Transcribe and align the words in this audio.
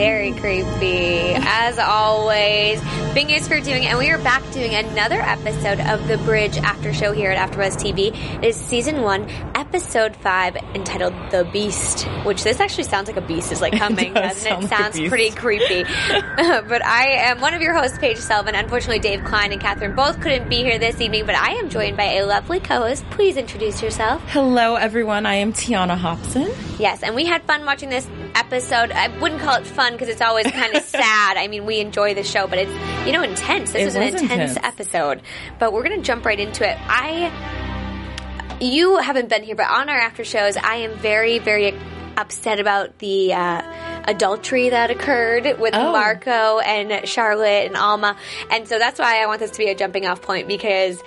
Very 0.00 0.32
creepy. 0.32 1.34
As 1.36 1.78
always, 1.78 2.80
Bing 3.12 3.28
is 3.28 3.46
for 3.46 3.60
doing, 3.60 3.82
it. 3.82 3.88
and 3.88 3.98
we 3.98 4.08
are 4.08 4.16
back 4.16 4.42
doing 4.50 4.74
another 4.74 5.20
episode 5.20 5.78
of 5.78 6.08
The 6.08 6.16
Bridge 6.24 6.56
After 6.56 6.94
Show 6.94 7.12
here 7.12 7.30
at 7.30 7.50
AfterBuzz 7.50 7.76
TV. 7.76 8.16
It 8.38 8.44
is 8.46 8.56
season 8.56 9.02
one, 9.02 9.28
episode 9.54 10.16
five, 10.16 10.56
entitled 10.74 11.12
The 11.30 11.46
Beast, 11.52 12.04
which 12.24 12.42
this 12.44 12.60
actually 12.60 12.84
sounds 12.84 13.08
like 13.08 13.18
a 13.18 13.20
beast 13.20 13.52
is 13.52 13.60
like 13.60 13.74
coming, 13.78 14.14
does 14.14 14.42
doesn't 14.42 14.50
it? 14.52 14.60
like 14.60 14.68
Sounds 14.78 15.08
pretty 15.10 15.32
creepy. 15.32 15.82
but 16.14 16.82
I 16.82 17.26
am 17.28 17.42
one 17.42 17.52
of 17.52 17.60
your 17.60 17.74
hosts, 17.74 17.98
Paige 17.98 18.16
Sullivan. 18.16 18.54
Unfortunately, 18.54 19.00
Dave 19.00 19.22
Klein 19.24 19.52
and 19.52 19.60
Catherine 19.60 19.94
both 19.94 20.18
couldn't 20.22 20.48
be 20.48 20.62
here 20.62 20.78
this 20.78 20.98
evening, 21.02 21.26
but 21.26 21.34
I 21.34 21.56
am 21.56 21.68
joined 21.68 21.98
by 21.98 22.14
a 22.14 22.24
lovely 22.24 22.58
co-host. 22.58 23.04
Please 23.10 23.36
introduce 23.36 23.82
yourself. 23.82 24.22
Hello, 24.28 24.76
everyone. 24.76 25.26
I 25.26 25.34
am 25.34 25.52
Tiana 25.52 25.98
Hobson. 25.98 26.50
Yes, 26.78 27.02
and 27.02 27.14
we 27.14 27.26
had 27.26 27.42
fun 27.42 27.66
watching 27.66 27.90
this 27.90 28.08
episode. 28.52 28.90
I 28.90 29.08
wouldn't 29.20 29.40
call 29.40 29.56
it 29.56 29.66
fun 29.66 29.92
because 29.92 30.08
it's 30.08 30.20
always 30.20 30.46
kind 30.50 30.74
of 30.74 30.82
sad. 30.98 31.36
I 31.36 31.46
mean, 31.48 31.64
we 31.66 31.78
enjoy 31.80 32.14
the 32.14 32.24
show, 32.24 32.46
but 32.46 32.58
it's 32.58 33.06
you 33.06 33.12
know 33.12 33.22
intense. 33.22 33.72
This 33.72 33.82
It 33.82 33.84
was 33.84 33.94
an 33.96 34.02
intense, 34.02 34.22
intense. 34.32 34.56
episode. 34.62 35.22
But 35.58 35.72
we're 35.72 35.82
gonna 35.84 36.02
jump 36.02 36.24
right 36.24 36.38
into 36.38 36.68
it. 36.68 36.76
I, 36.80 37.30
you 38.60 38.98
haven't 38.98 39.28
been 39.28 39.42
here, 39.42 39.54
but 39.54 39.68
on 39.70 39.88
our 39.88 39.96
after 39.98 40.24
shows, 40.24 40.56
I 40.56 40.76
am 40.76 40.96
very, 40.98 41.38
very 41.38 41.74
upset 42.16 42.60
about 42.60 42.98
the. 42.98 43.32
Uh, 43.34 43.62
Adultery 44.02 44.70
that 44.70 44.90
occurred 44.90 45.44
with 45.60 45.74
Oh. 45.74 45.92
Marco 45.92 46.58
and 46.58 47.06
Charlotte 47.06 47.66
and 47.66 47.76
Alma. 47.76 48.16
And 48.50 48.66
so 48.66 48.78
that's 48.78 48.98
why 48.98 49.22
I 49.22 49.26
want 49.26 49.40
this 49.40 49.50
to 49.52 49.58
be 49.58 49.68
a 49.68 49.74
jumping 49.74 50.06
off 50.06 50.22
point 50.22 50.48
because 50.48 51.00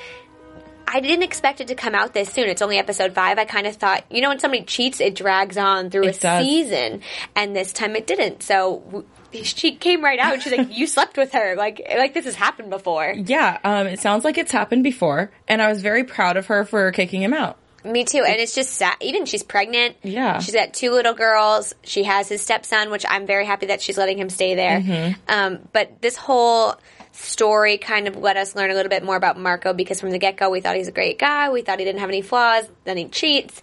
I 0.87 0.99
didn't 0.99 1.23
expect 1.23 1.61
it 1.61 1.67
to 1.69 1.75
come 1.75 1.95
out 1.95 2.13
this 2.13 2.29
soon. 2.31 2.47
It's 2.49 2.61
only 2.61 2.77
episode 2.77 3.13
five. 3.13 3.37
I 3.39 3.45
kind 3.45 3.67
of 3.67 3.75
thought, 3.75 4.03
you 4.11 4.21
know, 4.21 4.29
when 4.29 4.39
somebody 4.39 4.63
cheats, 4.63 4.99
it 5.01 5.15
drags 5.15 5.57
on 5.57 5.89
through 5.89 6.05
It 6.05 6.17
a 6.17 6.19
does. 6.19 6.45
season, 6.45 7.01
and 7.35 7.55
this 7.55 7.73
time 7.73 7.95
it 7.95 8.05
didn't. 8.07 8.43
So 8.43 9.05
she 9.31 9.75
came 9.75 10.03
right 10.03 10.19
out. 10.19 10.41
She's 10.41 10.55
like, 10.55 10.77
"You 10.77 10.85
slept 10.85 11.17
with 11.17 11.31
her. 11.33 11.55
Like, 11.55 11.81
like 11.97 12.13
this 12.13 12.25
has 12.25 12.35
happened 12.35 12.69
before." 12.69 13.13
Yeah, 13.15 13.57
um, 13.63 13.87
it 13.87 13.99
sounds 13.99 14.23
like 14.23 14.37
it's 14.37 14.51
happened 14.51 14.83
before, 14.83 15.31
and 15.47 15.61
I 15.61 15.69
was 15.69 15.81
very 15.81 16.03
proud 16.03 16.37
of 16.37 16.47
her 16.47 16.65
for 16.65 16.91
kicking 16.91 17.21
him 17.23 17.33
out. 17.33 17.57
Me 17.85 18.05
too. 18.05 18.23
And 18.25 18.37
it's 18.39 18.55
just 18.55 18.71
sad. 18.73 18.95
Even 19.01 19.25
she's 19.25 19.43
pregnant. 19.43 19.97
Yeah. 20.03 20.39
She's 20.39 20.53
got 20.55 20.73
two 20.73 20.91
little 20.91 21.13
girls. 21.13 21.73
She 21.83 22.03
has 22.03 22.29
his 22.29 22.41
stepson, 22.41 22.91
which 22.91 23.05
I'm 23.09 23.27
very 23.27 23.45
happy 23.45 23.65
that 23.65 23.81
she's 23.81 23.97
letting 23.97 24.17
him 24.17 24.29
stay 24.29 24.55
there. 24.55 24.79
Mm-hmm. 24.79 25.13
Um, 25.27 25.59
but 25.73 26.01
this 26.01 26.15
whole 26.15 26.75
story 27.13 27.77
kind 27.77 28.07
of 28.07 28.17
let 28.17 28.37
us 28.37 28.55
learn 28.55 28.71
a 28.71 28.73
little 28.73 28.89
bit 28.89 29.03
more 29.03 29.15
about 29.15 29.39
Marco 29.39 29.73
because 29.73 30.01
from 30.01 30.11
the 30.11 30.19
get 30.19 30.35
go 30.35 30.49
we 30.49 30.61
thought 30.61 30.75
he's 30.75 30.87
a 30.87 30.91
great 30.91 31.17
guy. 31.17 31.49
We 31.49 31.61
thought 31.61 31.79
he 31.79 31.85
didn't 31.85 32.01
have 32.01 32.09
any 32.09 32.21
flaws. 32.21 32.65
Then 32.83 32.97
he 32.97 33.07
cheats. 33.07 33.61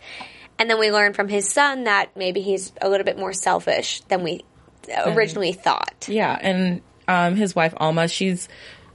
And 0.59 0.69
then 0.69 0.79
we 0.79 0.91
learned 0.91 1.17
from 1.17 1.29
his 1.29 1.51
son 1.51 1.85
that 1.85 2.17
maybe 2.17 2.41
he's 2.43 2.73
a 2.81 2.89
little 2.89 3.05
bit 3.05 3.19
more 3.19 3.33
selfish 3.33 4.03
than 4.03 4.23
we 4.23 4.45
originally 5.07 5.53
thought. 5.53 6.07
Yeah, 6.09 6.37
and 6.41 6.83
um, 7.09 7.37
his 7.37 7.55
wife 7.55 7.75
Alma, 7.77 8.09
she's 8.09 8.49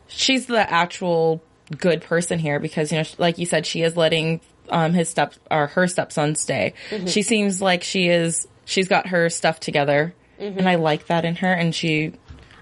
she's 0.08 0.46
the 0.46 0.72
actual 0.72 1.42
good 1.78 2.02
person 2.02 2.40
here 2.40 2.60
because 2.60 2.92
you 2.92 3.00
know, 3.00 3.06
like 3.18 3.38
you 3.38 3.46
said, 3.46 3.66
she 3.66 3.82
is 3.82 3.98
letting 3.98 4.42
um, 4.70 4.94
his 4.94 5.10
step 5.10 5.34
or 5.50 5.68
her 5.68 5.88
stepson 5.88 6.36
stay. 6.36 6.74
She 7.08 7.22
seems 7.22 7.62
like 7.62 7.84
she 7.84 8.08
is. 8.08 8.48
She's 8.66 8.88
got 8.88 9.08
her 9.08 9.30
stuff 9.30 9.60
together, 9.60 10.16
and 10.40 10.68
I 10.68 10.76
like 10.76 11.08
that 11.08 11.26
in 11.26 11.36
her. 11.38 11.52
And 11.52 11.74
she, 11.74 12.14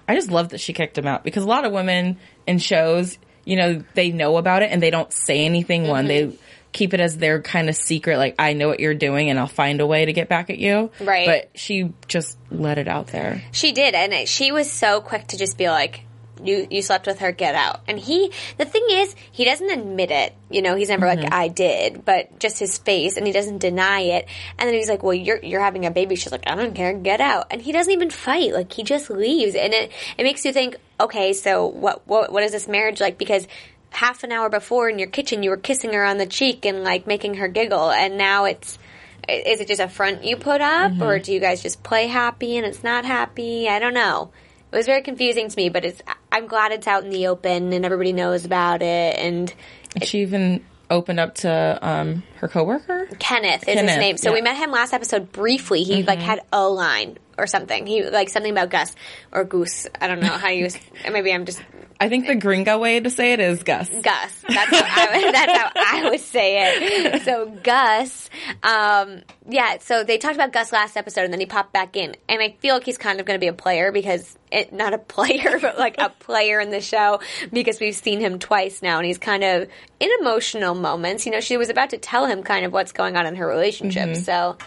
I 0.06 0.14
just 0.14 0.30
love 0.30 0.50
that 0.50 0.60
she 0.60 0.72
kicked 0.72 0.98
him 0.98 1.06
out 1.06 1.24
because 1.24 1.44
a 1.44 1.48
lot 1.48 1.64
of 1.64 1.72
women 1.72 2.18
in 2.46 2.58
shows, 2.58 3.18
you 3.44 3.56
know, 3.56 3.84
they 3.94 4.10
know 4.10 4.36
about 4.36 4.62
it 4.62 4.70
and 4.70 4.82
they 4.82 4.90
don't 4.90 5.12
say 5.12 5.44
anything. 5.44 5.88
One, 5.88 6.06
they 6.06 6.24
mm-hmm. 6.24 6.36
keep 6.72 6.94
it 6.94 7.00
as 7.00 7.16
their 7.16 7.40
kind 7.40 7.68
of 7.68 7.76
secret, 7.76 8.18
like 8.18 8.34
I 8.38 8.52
know 8.52 8.68
what 8.68 8.80
you're 8.80 8.94
doing 8.94 9.30
and 9.30 9.38
I'll 9.38 9.46
find 9.46 9.80
a 9.80 9.86
way 9.86 10.04
to 10.04 10.12
get 10.12 10.28
back 10.28 10.50
at 10.50 10.58
you. 10.58 10.90
Right. 11.00 11.26
But 11.26 11.58
she 11.58 11.92
just 12.06 12.38
let 12.50 12.78
it 12.78 12.88
out 12.88 13.08
there. 13.08 13.42
She 13.52 13.72
did, 13.72 13.94
and 13.94 14.28
she 14.28 14.52
was 14.52 14.70
so 14.70 15.00
quick 15.00 15.28
to 15.28 15.38
just 15.38 15.58
be 15.58 15.68
like, 15.68 16.03
"You 16.42 16.66
you 16.70 16.82
slept 16.82 17.06
with 17.06 17.18
her, 17.20 17.32
get 17.32 17.54
out." 17.54 17.80
And 17.86 17.98
he, 17.98 18.32
the 18.58 18.64
thing 18.64 18.84
is, 18.90 19.14
he 19.32 19.44
doesn't 19.44 19.70
admit 19.70 20.10
it. 20.10 20.34
You 20.50 20.62
know, 20.62 20.74
he's 20.76 20.88
never 20.88 21.06
like, 21.06 21.20
mm-hmm. 21.20 21.34
"I 21.34 21.48
did," 21.48 22.04
but 22.04 22.38
just 22.38 22.58
his 22.58 22.78
face, 22.78 23.16
and 23.16 23.26
he 23.26 23.32
doesn't 23.32 23.58
deny 23.58 24.00
it. 24.00 24.26
And 24.58 24.68
then 24.68 24.74
he's 24.74 24.88
like, 24.88 25.02
"Well, 25.02 25.14
you're 25.14 25.42
you're 25.42 25.60
having 25.60 25.86
a 25.86 25.90
baby." 25.90 26.16
She's 26.16 26.32
like, 26.32 26.44
"I 26.46 26.54
don't 26.54 26.74
care, 26.74 26.92
get 26.92 27.20
out." 27.20 27.46
And 27.50 27.60
he 27.60 27.72
doesn't 27.72 27.92
even 27.92 28.10
fight; 28.10 28.52
like 28.52 28.72
he 28.72 28.82
just 28.82 29.10
leaves, 29.10 29.54
and 29.54 29.72
it 29.72 29.92
it 30.16 30.22
makes 30.22 30.44
you 30.44 30.52
think, 30.52 30.76
okay, 31.00 31.32
so 31.32 31.66
what 31.66 32.06
what 32.06 32.32
what 32.32 32.42
is 32.42 32.52
this 32.52 32.68
marriage 32.68 33.00
like? 33.00 33.18
Because 33.18 33.46
half 33.90 34.24
an 34.24 34.32
hour 34.32 34.48
before 34.48 34.88
in 34.88 34.98
your 34.98 35.08
kitchen, 35.08 35.42
you 35.42 35.50
were 35.50 35.56
kissing 35.56 35.92
her 35.92 36.04
on 36.04 36.18
the 36.18 36.26
cheek 36.26 36.64
and 36.64 36.82
like 36.82 37.06
making 37.06 37.34
her 37.34 37.48
giggle, 37.48 37.90
and 37.90 38.18
now 38.18 38.44
it's 38.44 38.78
is 39.28 39.60
it 39.60 39.68
just 39.68 39.80
a 39.80 39.88
front 39.88 40.24
you 40.24 40.36
put 40.36 40.60
up 40.60 40.92
mm-hmm. 40.92 41.02
or 41.02 41.18
do 41.18 41.32
you 41.32 41.40
guys 41.40 41.62
just 41.62 41.82
play 41.82 42.06
happy 42.06 42.56
and 42.56 42.66
it's 42.66 42.84
not 42.84 43.04
happy 43.04 43.68
i 43.68 43.78
don't 43.78 43.94
know 43.94 44.30
it 44.72 44.76
was 44.76 44.86
very 44.86 45.02
confusing 45.02 45.48
to 45.48 45.56
me 45.56 45.68
but 45.68 45.84
it's 45.84 46.02
i'm 46.34 46.46
glad 46.46 46.72
it's 46.72 46.86
out 46.86 47.04
in 47.04 47.10
the 47.10 47.26
open 47.28 47.72
and 47.72 47.84
everybody 47.84 48.12
knows 48.12 48.44
about 48.44 48.82
it 48.82 49.16
and 49.18 49.54
She 50.02 50.20
even 50.20 50.64
opened 50.90 51.18
up 51.20 51.36
to 51.36 51.78
um, 51.80 52.22
her 52.36 52.48
coworker. 52.48 53.06
kenneth 53.18 53.66
is 53.68 53.80
his 53.80 53.96
name 53.96 54.16
so 54.18 54.30
we 54.32 54.38
yeah. 54.38 54.40
Mm-hmm. 54.40 54.44
met 54.44 54.56
him 54.56 54.70
last 54.70 54.92
episode 54.92 55.32
briefly 55.32 55.82
he 55.82 56.02
like 56.02 56.18
had 56.18 56.40
a 56.52 56.68
line 56.68 57.16
or 57.38 57.46
something 57.46 57.86
he 57.86 58.02
like 58.04 58.28
something 58.28 58.52
about 58.52 58.70
gus 58.70 58.94
or 59.32 59.44
goose 59.44 59.86
i 60.00 60.06
don't 60.06 60.20
know 60.20 60.28
how 60.28 60.48
you 60.48 60.68
maybe 61.12 61.32
i'm 61.32 61.44
just 61.44 61.60
I 62.00 62.08
think 62.08 62.26
the 62.26 62.34
gringo 62.34 62.76
way 62.78 62.98
to 62.98 63.08
say 63.08 63.34
it 63.34 63.40
is 63.40 63.62
Gus. 63.62 63.88
Gus. 63.88 64.02
That's 64.02 64.76
how 64.80 65.06
I, 65.10 65.24
would- 65.24 65.34
that's 65.34 65.52
how 65.56 65.70
I 65.76 66.10
would 66.10 66.20
say 66.20 67.04
it. 67.06 67.22
So 67.22 67.46
Gus, 67.62 68.28
um, 68.64 69.22
yeah. 69.48 69.78
So 69.80 70.02
they 70.02 70.18
talked 70.18 70.34
about 70.34 70.52
Gus 70.52 70.72
last 70.72 70.96
episode, 70.96 71.22
and 71.22 71.32
then 71.32 71.38
he 71.38 71.46
popped 71.46 71.72
back 71.72 71.96
in, 71.96 72.16
and 72.28 72.42
I 72.42 72.56
feel 72.58 72.74
like 72.74 72.84
he's 72.84 72.98
kind 72.98 73.20
of 73.20 73.26
going 73.26 73.38
to 73.38 73.40
be 73.40 73.46
a 73.46 73.52
player 73.54 73.92
because 73.92 74.36
it 74.50 74.72
not 74.72 74.92
a 74.92 74.98
player, 75.14 75.58
but 75.60 75.78
like 75.78 75.94
a 75.98 76.08
player 76.10 76.58
in 76.58 76.70
the 76.70 76.80
show 76.80 77.20
because 77.52 77.78
we've 77.78 77.94
seen 77.94 78.18
him 78.18 78.40
twice 78.40 78.82
now, 78.82 78.98
and 78.98 79.06
he's 79.06 79.18
kind 79.18 79.44
of 79.44 79.68
in 80.00 80.10
emotional 80.20 80.74
moments. 80.74 81.26
You 81.26 81.32
know, 81.32 81.40
she 81.40 81.56
was 81.56 81.68
about 81.70 81.90
to 81.90 81.98
tell 81.98 82.26
him 82.26 82.42
kind 82.42 82.66
of 82.66 82.72
what's 82.72 82.90
going 82.90 83.16
on 83.16 83.24
in 83.26 83.36
her 83.36 83.46
relationship. 83.46 84.16
So 84.16 84.58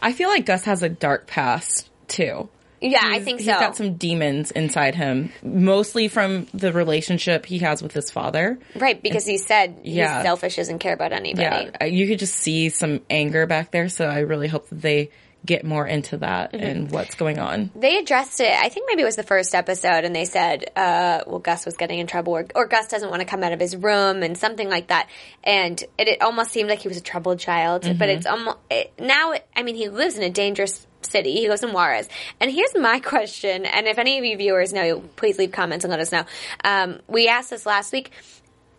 I 0.00 0.12
feel 0.12 0.28
like 0.28 0.46
Gus 0.46 0.64
has 0.64 0.82
a 0.82 0.88
dark 0.88 1.28
past 1.28 1.88
too. 2.12 2.48
yeah, 2.80 2.98
I 3.00 3.12
He's- 3.14 3.24
think 3.24 3.38
he's 3.38 3.46
so. 3.46 3.60
got 3.60 3.76
some 3.76 3.94
demons 3.94 4.50
inside 4.50 4.94
him, 4.96 5.32
mostly 5.42 6.08
from 6.08 6.48
the 6.52 6.72
relationship 6.72 7.46
he 7.46 7.58
has 7.60 7.80
with 7.82 7.92
his 7.92 8.10
father. 8.10 8.58
right, 8.76 9.00
because 9.00 9.24
he 9.24 9.38
said 9.38 9.76
Yeah. 9.84 10.16
he's 10.16 10.22
selfish, 10.24 10.56
doesn't 10.56 10.80
care 10.80 10.92
about 10.92 11.12
anybody. 11.12 11.70
Yeah, 11.80 11.84
you 11.86 12.08
could 12.08 12.18
just 12.18 12.34
see 12.34 12.70
some 12.70 13.00
anger 13.08 13.46
back 13.46 13.70
there. 13.70 13.88
So 13.88 14.06
I 14.06 14.20
really 14.20 14.48
hope 14.48 14.68
that 14.70 14.82
they 14.82 15.10
get 15.44 15.64
more 15.64 15.86
into 15.86 16.18
that 16.18 16.52
Mm-hmm. 16.52 16.64
and 16.64 16.90
what's 16.90 17.14
going 17.14 17.38
on. 17.38 17.70
they 17.74 17.98
addressed 17.98 18.40
it. 18.40 18.52
I 18.52 18.68
think 18.68 18.86
maybe 18.88 19.02
it 19.02 19.04
was 19.04 19.16
the 19.16 19.22
first 19.22 19.54
episode, 19.54 20.04
and 20.04 20.14
they 20.14 20.24
said, 20.24 20.70
uh, 20.76 21.20
"Well, 21.26 21.38
Gus 21.38 21.64
was 21.64 21.76
getting 21.76 21.98
in 21.98 22.06
trouble, 22.06 22.34
or, 22.34 22.46
or 22.54 22.66
Gus 22.66 22.88
doesn't 22.88 23.08
want 23.08 23.20
to 23.20 23.26
come 23.26 23.42
out 23.42 23.52
of 23.52 23.60
his 23.60 23.74
room, 23.76 24.22
and 24.22 24.36
something 24.36 24.68
like 24.68 24.88
that." 24.88 25.08
And 25.42 25.82
it, 25.98 26.08
it 26.08 26.22
almost 26.22 26.50
seemed 26.50 26.68
like 26.68 26.80
he 26.80 26.88
was 26.88 26.96
a 26.96 27.02
troubled 27.02 27.38
child, 27.38 27.82
but 27.98 28.08
it's 28.08 28.26
almost 28.26 28.58
it, 28.70 28.92
now. 28.98 29.34
I 29.56 29.62
mean, 29.62 29.74
he 29.76 29.88
lives 29.88 30.16
in 30.16 30.22
a 30.22 30.30
dangerous 30.30 30.86
city. 31.02 31.32
He 31.32 31.48
lives 31.48 31.62
in 31.62 31.72
Juarez. 31.72 32.08
And 32.40 32.50
here's 32.50 32.74
my 32.76 33.00
question, 33.12 33.64
and 33.66 33.86
if 33.86 33.98
any 33.98 34.18
of 34.18 34.24
you 34.24 34.36
viewers 34.36 34.72
know, 34.72 35.00
please 35.16 35.38
leave 35.38 35.52
comments 35.52 35.84
and 35.84 35.90
let 35.90 36.00
us 36.00 36.12
know. 36.12 36.24
Um, 36.64 37.00
we 37.08 37.28
asked 37.28 37.50
this 37.50 37.66
last 37.66 37.92
week. 37.92 38.10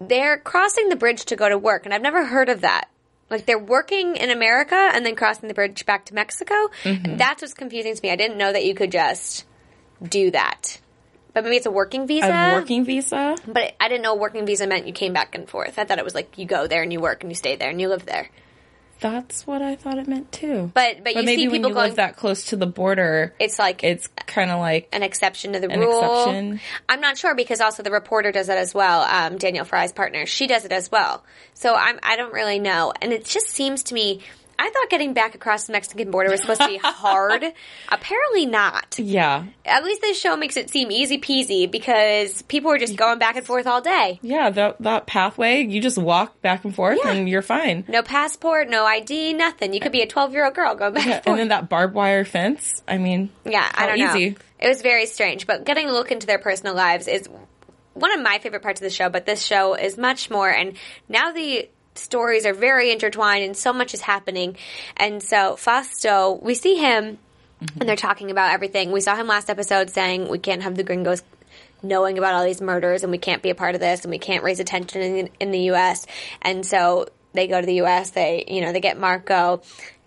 They're 0.01 0.37
crossing 0.37 0.89
the 0.89 0.95
bridge 0.97 1.25
to 1.25 1.35
go 1.35 1.47
to 1.47 1.57
work, 1.57 1.85
and 1.85 1.93
I've 1.93 2.01
never 2.01 2.25
heard 2.25 2.49
of 2.49 2.61
that. 2.61 2.89
Like 3.33 3.47
they're 3.47 3.57
working 3.57 4.15
in 4.15 4.29
America 4.29 4.75
and 4.75 5.03
then 5.03 5.15
crossing 5.15 5.47
the 5.47 5.55
bridge 5.55 5.87
back 5.87 6.05
to 6.05 6.13
Mexico. 6.13 6.53
Mm-hmm. 6.83 7.17
That's 7.17 7.41
what's 7.41 7.55
confusing 7.55 7.95
to 7.95 7.99
me. 8.03 8.11
I 8.11 8.15
didn't 8.15 8.37
know 8.37 8.53
that 8.53 8.63
you 8.63 8.75
could 8.75 8.91
just 8.91 9.45
do 10.07 10.29
that. 10.31 10.79
But 11.33 11.43
maybe 11.43 11.55
it's 11.55 11.65
a 11.65 11.71
working 11.71 12.05
visa. 12.05 12.27
A 12.27 12.53
working 12.53 12.85
visa? 12.85 13.35
But 13.47 13.73
I 13.79 13.89
didn't 13.89 14.03
know 14.03 14.13
working 14.13 14.45
visa 14.45 14.67
meant 14.67 14.85
you 14.85 14.93
came 14.93 15.13
back 15.13 15.33
and 15.33 15.49
forth. 15.49 15.79
I 15.79 15.83
thought 15.83 15.97
it 15.97 16.05
was 16.05 16.13
like 16.13 16.37
you 16.37 16.45
go 16.45 16.67
there 16.67 16.83
and 16.83 16.93
you 16.93 16.99
work 16.99 17.23
and 17.23 17.31
you 17.31 17.35
stay 17.35 17.55
there 17.55 17.71
and 17.71 17.81
you 17.81 17.89
live 17.89 18.05
there. 18.05 18.29
That's 19.03 19.45
what 19.45 19.61
I 19.61 19.75
thought 19.75 19.97
it 19.97 20.07
meant 20.07 20.31
too. 20.31 20.71
But 20.73 21.03
but, 21.03 21.13
you 21.13 21.23
maybe 21.23 21.41
see 21.41 21.47
when 21.49 21.57
people 21.57 21.69
you 21.71 21.75
going. 21.75 21.87
live 21.89 21.95
that 21.97 22.15
close 22.15 22.45
to 22.45 22.55
the 22.55 22.65
border, 22.65 23.35
it's 23.37 23.59
like 23.59 23.83
it's 23.83 24.07
kind 24.07 24.49
of 24.49 24.59
like 24.61 24.87
an 24.93 25.03
exception 25.03 25.51
to 25.51 25.59
the 25.59 25.69
An 25.69 25.77
rule. 25.81 26.21
exception. 26.21 26.61
I'm 26.87 27.01
not 27.01 27.17
sure 27.17 27.35
because 27.35 27.59
also 27.59 27.83
the 27.83 27.91
reporter 27.91 28.31
does 28.31 28.47
it 28.47 28.57
as 28.57 28.73
well. 28.73 29.01
Um, 29.01 29.37
Daniel 29.37 29.65
Frye's 29.65 29.91
partner, 29.91 30.25
she 30.25 30.47
does 30.47 30.63
it 30.63 30.71
as 30.71 30.89
well. 30.89 31.21
So 31.53 31.75
I'm 31.75 31.99
I 32.01 32.15
don't 32.15 32.33
really 32.33 32.59
know, 32.59 32.93
and 33.01 33.11
it 33.11 33.25
just 33.25 33.47
seems 33.47 33.83
to 33.83 33.93
me. 33.93 34.21
I 34.59 34.69
thought 34.69 34.89
getting 34.89 35.13
back 35.13 35.35
across 35.35 35.65
the 35.65 35.73
Mexican 35.73 36.11
border 36.11 36.29
was 36.29 36.41
supposed 36.41 36.61
to 36.61 36.67
be 36.67 36.77
hard. 36.83 37.43
Apparently 37.89 38.45
not. 38.45 38.97
yeah, 38.99 39.45
At 39.65 39.83
least 39.83 40.01
this 40.01 40.19
show 40.19 40.35
makes 40.35 40.57
it 40.57 40.69
seem 40.69 40.91
easy 40.91 41.17
peasy 41.19 41.69
because 41.69 42.41
people 42.43 42.71
are 42.71 42.77
just 42.77 42.95
going 42.95 43.19
back 43.19 43.35
and 43.35 43.45
forth 43.45 43.67
all 43.67 43.81
day. 43.81 44.19
yeah. 44.21 44.49
That 44.49 44.81
that 44.81 45.07
pathway, 45.07 45.63
you 45.63 45.81
just 45.81 45.97
walk 45.97 46.41
back 46.41 46.63
and 46.65 46.73
forth, 46.73 46.99
Yeah. 47.03 47.11
and 47.11 47.27
you're 47.29 47.41
fine. 47.41 47.83
No 47.87 48.01
passport, 48.03 48.69
no 48.69 48.85
ID, 48.85 49.33
nothing. 49.33 49.73
You 49.73 49.79
could 49.79 49.91
be 49.91 50.01
a 50.01 50.07
12 50.07 50.33
year 50.33 50.45
old 50.45 50.53
girl 50.55 50.75
going 50.75 50.93
back 50.93 51.05
Yeah, 51.05 51.15
and 51.15 51.23
forth. 51.23 51.31
and 51.33 51.39
then 51.39 51.47
that 51.49 51.69
barbed 51.69 51.93
wire 51.93 52.25
fence. 52.25 52.81
I 52.87 52.97
mean, 52.97 53.29
Yeah, 53.45 53.69
I 53.73 53.87
don't 53.87 53.97
easy. 53.99 54.29
know. 54.31 54.35
It 54.59 54.67
was 54.69 54.81
very 54.81 55.05
strange, 55.07 55.45
but 55.47 55.65
getting 55.65 55.89
a 55.89 55.91
look 55.91 56.11
into 56.11 56.25
their 56.27 56.39
personal 56.39 56.73
lives 56.75 57.07
is 57.07 57.27
one 57.93 58.11
of 58.11 58.21
my 58.23 58.39
favorite 58.39 58.61
parts 58.63 58.79
of 58.81 58.85
the 58.85 58.89
show. 58.89 59.09
But 59.09 59.25
this 59.25 59.43
show 59.43 59.73
is 59.75 59.97
much 59.97 60.29
more, 60.29 60.49
and 60.49 60.77
now 61.09 61.31
the 61.31 61.67
stories 61.95 62.45
are 62.45 62.53
very 62.53 62.91
intertwined, 62.91 63.43
and 63.43 63.55
so 63.55 63.73
much 63.73 63.93
is 63.93 64.01
happening. 64.01 64.57
And 64.97 65.21
so 65.21 65.55
Fausto, 65.55 66.39
we 66.41 66.55
see 66.55 66.75
him, 66.75 67.17
mm-hmm. 67.61 67.79
and 67.79 67.89
they're 67.89 67.95
talking 67.95 68.31
about 68.31 68.51
everything. 68.51 68.91
We 68.91 69.01
saw 69.01 69.15
him 69.15 69.27
last 69.27 69.49
episode 69.49 69.89
saying 69.89 70.27
we 70.29 70.39
can't 70.39 70.63
have 70.63 70.75
the 70.75 70.83
gringos 70.83 71.23
knowing 71.83 72.17
about 72.17 72.33
all 72.33 72.45
these 72.45 72.61
murders 72.61 73.03
and 73.03 73.11
we 73.11 73.17
can't 73.17 73.41
be 73.41 73.49
a 73.49 73.55
part 73.55 73.75
of 73.75 73.81
this 73.81 74.03
and 74.03 74.11
we 74.11 74.17
can't 74.17 74.43
raise 74.43 74.59
attention 74.59 75.01
in, 75.01 75.29
in 75.39 75.51
the 75.51 75.71
US. 75.71 76.07
And 76.41 76.65
so 76.65 77.07
they 77.33 77.47
go 77.47 77.59
to 77.59 77.67
the 77.67 77.81
US, 77.81 78.11
they, 78.11 78.45
you 78.47 78.61
know, 78.61 78.71
they 78.71 78.79
get 78.79 78.97
Marco. 78.97 79.61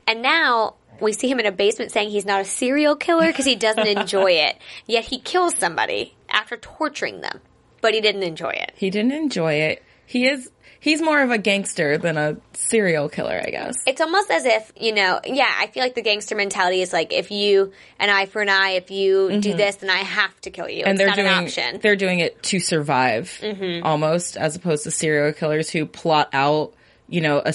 And 0.06 0.23
now 0.23 0.75
we 1.00 1.12
see 1.12 1.31
him 1.31 1.38
in 1.38 1.47
a 1.47 1.53
basement 1.53 1.93
saying 1.93 2.11
he's 2.11 2.25
not 2.25 2.41
a 2.41 2.44
serial 2.44 2.97
killer 2.97 3.27
because 3.27 3.44
he 3.44 3.56
doesn't 3.56 3.87
enjoy 3.87 4.33
it. 4.33 4.56
Yet 4.87 5.05
he 5.05 5.19
kills 5.19 5.56
somebody 5.56 6.17
after 6.29 6.56
torturing 6.56 7.21
them. 7.21 7.41
But 7.83 7.94
he 7.94 8.00
didn't 8.00 8.23
enjoy 8.23 8.50
it. 8.50 8.73
he 8.75 8.91
didn't 8.91 9.12
enjoy 9.12 9.55
it. 9.55 9.83
He 10.06 10.27
is. 10.27 10.50
He's 10.81 11.02
more 11.02 11.23
of 11.23 11.31
a 11.31 11.38
gangster 11.38 11.99
than 11.99 12.17
a 12.17 12.37
serial 12.52 13.08
killer, 13.08 13.40
I 13.44 13.50
guess. 13.50 13.75
It's 13.87 14.00
almost 14.00 14.31
as 14.31 14.44
if, 14.44 14.73
you 14.78 14.93
know, 14.93 15.20
yeah, 15.25 15.52
I 15.58 15.67
feel 15.69 15.82
like 15.82 15.94
the 15.94 16.02
gangster 16.02 16.37
mentality 16.37 16.81
is 16.82 16.93
like 16.93 17.12
if 17.12 17.31
you, 17.31 17.73
an 17.99 18.11
eye 18.11 18.26
for 18.26 18.43
an 18.43 18.49
eye, 18.49 18.70
if 18.70 18.90
you 18.90 19.40
do 19.40 19.55
this, 19.55 19.76
then 19.76 19.90
I 19.90 19.99
have 19.99 20.38
to 20.43 20.50
kill 20.50 20.69
you. 20.69 20.84
Mm-hmm. 20.84 20.88
and 20.88 20.94
it's 20.94 20.99
they're 20.99 21.08
not 21.08 21.17
doing 21.17 21.26
an 21.28 21.44
option. 21.44 21.64
Mm-hmm. 21.64 21.81
they're 21.81 21.96
doing 21.96 22.20
it 22.20 22.43
to 22.44 22.61
survive 22.61 23.43
almost 23.82 24.37
as 24.37 24.56
opposed 24.56 24.84
to 24.84 24.90
serial 24.90 25.32
killers 25.32 25.70
who 25.70 25.87
plot 25.87 26.28
out 26.32 26.75
you 27.08 27.20
know 27.20 27.40
a 27.44 27.55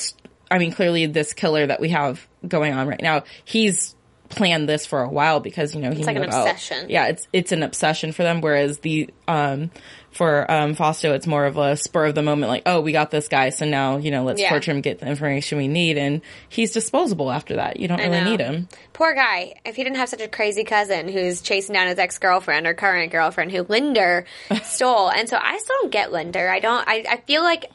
i 0.49 0.57
mean 0.57 0.71
clearly 0.71 1.05
this 1.05 1.33
killer 1.33 1.67
that 1.67 1.79
we 1.79 1.89
have 1.89 2.27
going 2.47 2.73
on 2.73 2.87
right 2.87 3.01
now 3.01 3.23
he's 3.45 3.95
planned 4.29 4.67
this 4.69 4.85
for 4.85 5.01
a 5.01 5.09
while 5.09 5.39
because 5.39 5.75
you 5.75 5.81
know 5.81 5.91
he 5.91 6.03
like 6.03 6.15
an 6.15 6.23
about- 6.23 6.47
obsession. 6.47 6.89
yeah 6.89 7.07
it's 7.07 7.27
it's 7.33 7.51
an 7.51 7.63
obsession 7.63 8.11
for 8.11 8.23
them 8.23 8.39
whereas 8.41 8.79
the 8.79 9.09
um 9.27 9.69
for 10.11 10.49
um 10.51 10.75
Fausto 10.75 11.13
it's 11.13 11.25
more 11.27 11.45
of 11.45 11.57
a 11.57 11.77
spur 11.77 12.05
of 12.07 12.15
the 12.15 12.21
moment 12.21 12.49
like 12.49 12.63
oh 12.65 12.81
we 12.81 12.91
got 12.91 13.11
this 13.11 13.27
guy 13.27 13.49
so 13.49 13.65
now 13.65 13.97
you 13.97 14.11
know 14.11 14.23
let's 14.23 14.41
Yeah. 14.41 14.49
torture 14.49 14.71
him 14.71 14.81
get 14.81 14.99
the 14.99 15.07
information 15.07 15.57
we 15.57 15.67
need 15.67 15.97
and 15.97 16.21
he's 16.49 16.71
disposable 16.73 17.31
after 17.31 17.55
that 17.55 17.79
you 17.79 17.87
don't 17.87 17.99
really 17.99 18.09
know. 18.21 18.29
need 18.31 18.39
him 18.41 18.67
Poor 18.93 19.15
guy. 19.15 19.55
If 19.65 19.75
he 19.77 19.83
didn't 19.83 19.95
have 19.95 20.09
such 20.09 20.21
a 20.21 20.27
crazy 20.27 20.63
cousin 20.63 21.07
who's 21.07 21.41
chasing 21.41 21.73
down 21.73 21.87
his 21.87 21.97
ex 21.97 22.19
girlfriend 22.19 22.67
or 22.67 22.75
current 22.75 23.11
girlfriend 23.11 23.51
who 23.51 23.63
Linder 23.63 24.25
stole. 24.63 25.09
And 25.09 25.27
so 25.27 25.37
I 25.41 25.57
still 25.57 25.75
don't 25.81 25.91
get 25.91 26.11
Linder. 26.11 26.47
I 26.47 26.59
don't, 26.59 26.87
I, 26.87 27.03
I 27.09 27.17
feel 27.25 27.41
like 27.41 27.65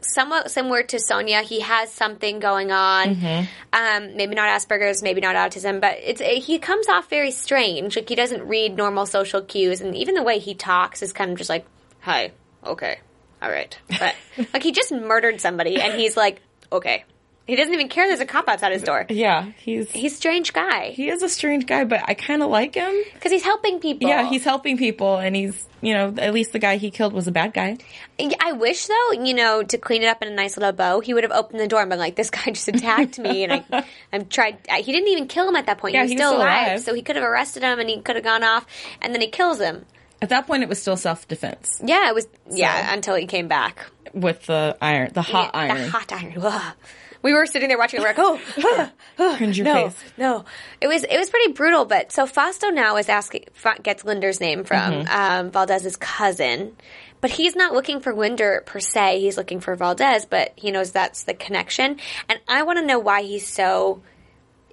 somewhat 0.00 0.50
similar 0.50 0.82
to 0.84 0.98
Sonya. 0.98 1.42
He 1.42 1.60
has 1.60 1.92
something 1.92 2.40
going 2.40 2.72
on. 2.72 3.14
Mm-hmm. 3.14 3.44
Um, 3.72 4.16
maybe 4.16 4.34
not 4.34 4.48
Asperger's, 4.48 5.02
maybe 5.02 5.20
not 5.20 5.36
autism, 5.36 5.80
but 5.80 5.98
it's, 6.02 6.20
he 6.44 6.58
comes 6.58 6.88
off 6.88 7.08
very 7.08 7.30
strange. 7.30 7.94
Like 7.94 8.08
he 8.08 8.14
doesn't 8.16 8.42
read 8.48 8.76
normal 8.76 9.06
social 9.06 9.42
cues. 9.42 9.80
And 9.80 9.94
even 9.94 10.14
the 10.14 10.22
way 10.22 10.38
he 10.40 10.54
talks 10.54 11.02
is 11.02 11.12
kind 11.12 11.30
of 11.30 11.38
just 11.38 11.50
like, 11.50 11.64
hi, 12.02 12.32
okay, 12.64 12.98
all 13.40 13.50
right. 13.50 13.76
But 13.98 14.14
like 14.52 14.62
he 14.62 14.72
just 14.72 14.92
murdered 14.92 15.40
somebody 15.40 15.80
and 15.80 15.94
he's 15.98 16.16
like, 16.16 16.40
okay. 16.70 17.04
He 17.44 17.56
doesn't 17.56 17.74
even 17.74 17.88
care 17.88 18.06
there's 18.06 18.20
a 18.20 18.24
cop 18.24 18.48
outside 18.48 18.70
his 18.70 18.82
door. 18.82 19.04
yeah 19.10 19.50
he's 19.58 19.90
He's 19.90 20.12
a 20.12 20.16
strange 20.16 20.52
guy 20.52 20.90
he 20.90 21.08
is 21.08 21.24
a 21.24 21.28
strange 21.28 21.66
guy 21.66 21.82
but 21.82 22.00
i 22.06 22.14
kind 22.14 22.40
of 22.40 22.50
like 22.50 22.76
him 22.76 22.94
because 23.14 23.32
he's 23.32 23.42
helping 23.42 23.80
people. 23.80 24.08
Yeah, 24.08 24.28
he's 24.28 24.44
helping 24.44 24.78
people, 24.78 25.16
and 25.16 25.34
he's 25.34 25.66
you 25.80 25.92
know 25.92 26.14
at 26.18 26.32
least 26.32 26.52
the 26.52 26.60
guy 26.60 26.76
he 26.76 26.92
killed 26.92 27.12
was 27.12 27.26
a 27.26 27.32
bad 27.32 27.52
guy. 27.52 27.78
I 28.20 28.52
wish 28.52 28.86
though, 28.86 29.12
you 29.24 29.34
know, 29.34 29.64
to 29.64 29.76
clean 29.76 30.02
it 30.02 30.06
up 30.06 30.22
in 30.22 30.28
a 30.28 30.34
nice 30.34 30.56
little 30.56 30.72
bow, 30.72 31.00
he 31.00 31.14
would 31.14 31.24
have 31.24 31.32
opened 31.32 31.58
the 31.58 31.66
door 31.66 31.80
and 31.80 31.90
been 31.90 31.98
like, 31.98 32.14
"This 32.14 32.30
guy 32.30 32.44
just 32.46 32.68
attacked 32.68 33.18
me," 33.18 33.42
and 33.42 33.52
I, 33.54 33.84
I'm 34.12 34.26
tried. 34.26 34.58
I, 34.70 34.80
he 34.82 34.92
didn't 34.92 35.08
even 35.08 35.26
kill 35.26 35.48
him 35.48 35.56
at 35.56 35.66
that 35.66 35.78
point. 35.78 35.94
Yeah, 35.94 36.02
he 36.02 36.04
was 36.04 36.10
he 36.12 36.16
was 36.18 36.22
still 36.28 36.36
alive, 36.38 36.66
alive. 36.68 36.80
so 36.82 36.94
he 36.94 37.02
could 37.02 37.16
have 37.16 37.24
arrested 37.24 37.64
him 37.64 37.80
and 37.80 37.90
he 37.90 38.00
could 38.00 38.14
have 38.14 38.24
gone 38.24 38.44
off, 38.44 38.66
and 39.00 39.12
then 39.12 39.20
he 39.20 39.26
kills 39.28 39.58
him. 39.60 39.84
At 40.22 40.30
that 40.30 40.46
point, 40.46 40.62
it 40.62 40.68
was 40.70 40.80
still 40.80 40.96
self 40.96 41.28
defense 41.28 41.68
Yeah, 41.84 42.08
it 42.08 42.14
was. 42.14 42.26
Yeah, 42.50 42.94
until 42.94 43.14
he 43.16 43.26
came 43.26 43.48
back. 43.48 43.84
with 44.14 44.46
the 44.46 44.76
iron, 44.80 45.10
the 45.12 45.20
hot 45.22 45.50
Yeah, 45.54 45.60
iron. 45.60 45.82
The 45.82 45.90
hot 45.90 46.12
iron. 46.12 46.34
Ugh. 46.40 46.74
We 47.22 47.34
were 47.34 47.46
sitting 47.46 47.68
there 47.68 47.78
watching 47.78 48.00
it. 48.00 48.02
We're 48.02 48.08
like, 48.08 48.18
oh, 48.18 48.40
ah, 48.64 48.92
ah, 49.20 49.34
Cringe 49.36 49.56
your 49.58 49.64
no, 49.64 49.90
face. 49.90 50.04
no. 50.16 50.44
It 50.80 50.88
was 50.88 51.04
it 51.04 51.16
was 51.18 51.30
pretty 51.30 51.52
brutal. 51.52 51.84
But 51.84 52.10
so 52.10 52.26
Fausto 52.26 52.70
now 52.70 52.96
is 52.96 53.08
asking 53.08 53.44
fa- 53.52 53.76
gets 53.82 54.04
Linder's 54.04 54.40
name 54.40 54.64
from 54.64 54.92
Mm-hmm. 55.04 55.16
um, 55.16 55.50
Valdez's 55.52 55.94
cousin, 55.96 56.74
but 57.20 57.30
he's 57.30 57.54
not 57.54 57.74
looking 57.74 58.00
for 58.00 58.12
Linder 58.12 58.64
per 58.66 58.80
se. 58.80 59.20
He's 59.20 59.36
looking 59.36 59.60
for 59.60 59.76
Valdez, 59.76 60.24
but 60.26 60.52
he 60.56 60.72
knows 60.72 60.90
that's 60.90 61.22
the 61.22 61.34
connection. 61.34 61.98
And 62.28 62.40
I 62.48 62.64
want 62.64 62.80
to 62.80 62.84
know 62.84 62.98
why 62.98 63.22
he's 63.22 63.46
so 63.46 64.02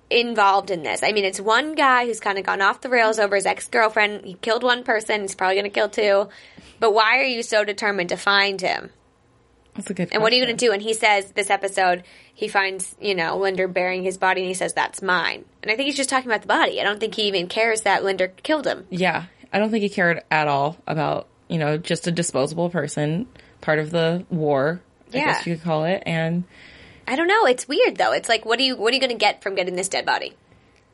involved 0.10 0.72
in 0.72 0.84
this. 0.84 1.04
I 1.04 1.12
mean, 1.12 1.26
it's 1.26 1.40
one 1.40 1.76
guy 1.76 2.06
who's 2.06 2.20
kind 2.20 2.38
of 2.38 2.46
gone 2.46 2.62
off 2.62 2.82
the 2.82 2.90
rails 2.90 3.20
over 3.20 3.36
his 3.36 3.46
ex 3.46 3.68
girlfriend. 3.68 4.26
He 4.26 4.34
killed 4.36 4.64
one 4.64 4.84
person. 4.84 5.22
He's 5.22 5.36
probably 5.36 5.56
going 5.56 5.66
to 5.66 5.70
kill 5.70 5.90
two. 5.90 6.30
But 6.80 6.94
why 6.94 7.20
are 7.20 7.24
you 7.26 7.44
so 7.44 7.64
determined 7.64 8.10
to 8.10 8.18
find 8.18 8.60
him? 8.62 8.90
That's 9.76 9.90
a 9.90 9.94
good. 9.94 10.10
And 10.12 10.22
what 10.22 10.34
are 10.34 10.36
you 10.36 10.44
going 10.46 10.56
to 10.58 10.66
do? 10.66 10.72
And 10.72 10.82
he 10.82 10.94
says 10.94 11.32
this 11.34 11.50
episode, 11.50 12.04
he 12.34 12.48
finds, 12.48 12.96
you 13.00 13.16
know, 13.16 13.38
Linder 13.38 13.68
burying 13.68 14.04
his 14.04 14.18
body 14.18 14.42
and 14.42 14.48
he 14.48 14.54
says, 14.54 14.74
that's 14.74 15.02
mine. 15.02 15.46
And 15.62 15.72
I 15.72 15.76
think 15.76 15.88
he's 15.88 15.96
just 15.96 16.10
talking 16.10 16.30
about 16.30 16.42
the 16.42 16.48
body. 16.48 16.82
I 16.82 16.84
don't 16.84 17.00
think 17.00 17.16
he 17.16 17.24
even 17.24 17.48
cares 17.48 17.82
that 17.82 18.04
Linder 18.04 18.30
killed 18.30 18.66
him. 18.66 18.88
Yeah, 18.90 19.26
I 19.54 19.60
don't 19.60 19.70
think 19.72 19.84
he 19.84 19.90
cared 19.90 20.24
at 20.32 20.48
all 20.48 20.78
about 20.88 21.28
you 21.48 21.58
know 21.60 21.78
just 21.78 22.08
a 22.08 22.12
disposable 22.12 22.70
person, 22.70 23.28
part 23.62 23.80
of 23.80 23.92
the 23.92 24.26
war. 24.30 24.82
I 25.14 25.18
Yeah. 25.18 25.26
guess 25.26 25.48
you 25.48 25.56
could 25.56 25.64
call 25.64 25.86
it, 25.86 26.04
and 26.06 26.44
I 27.10 27.16
don't 27.16 27.28
know. 27.28 27.46
It's 27.46 27.68
weird 27.68 27.98
though. 27.98 28.14
It's 28.14 28.30
like, 28.30 28.46
what 28.46 28.60
are 28.60 28.64
you, 28.64 28.78
what 28.78 28.92
are 28.92 28.96
you 28.96 29.00
going 29.02 29.12
to 29.12 29.18
get 29.18 29.42
from 29.44 29.56
getting 29.56 29.76
this 29.76 29.90
dead 29.90 30.06
body? 30.06 30.34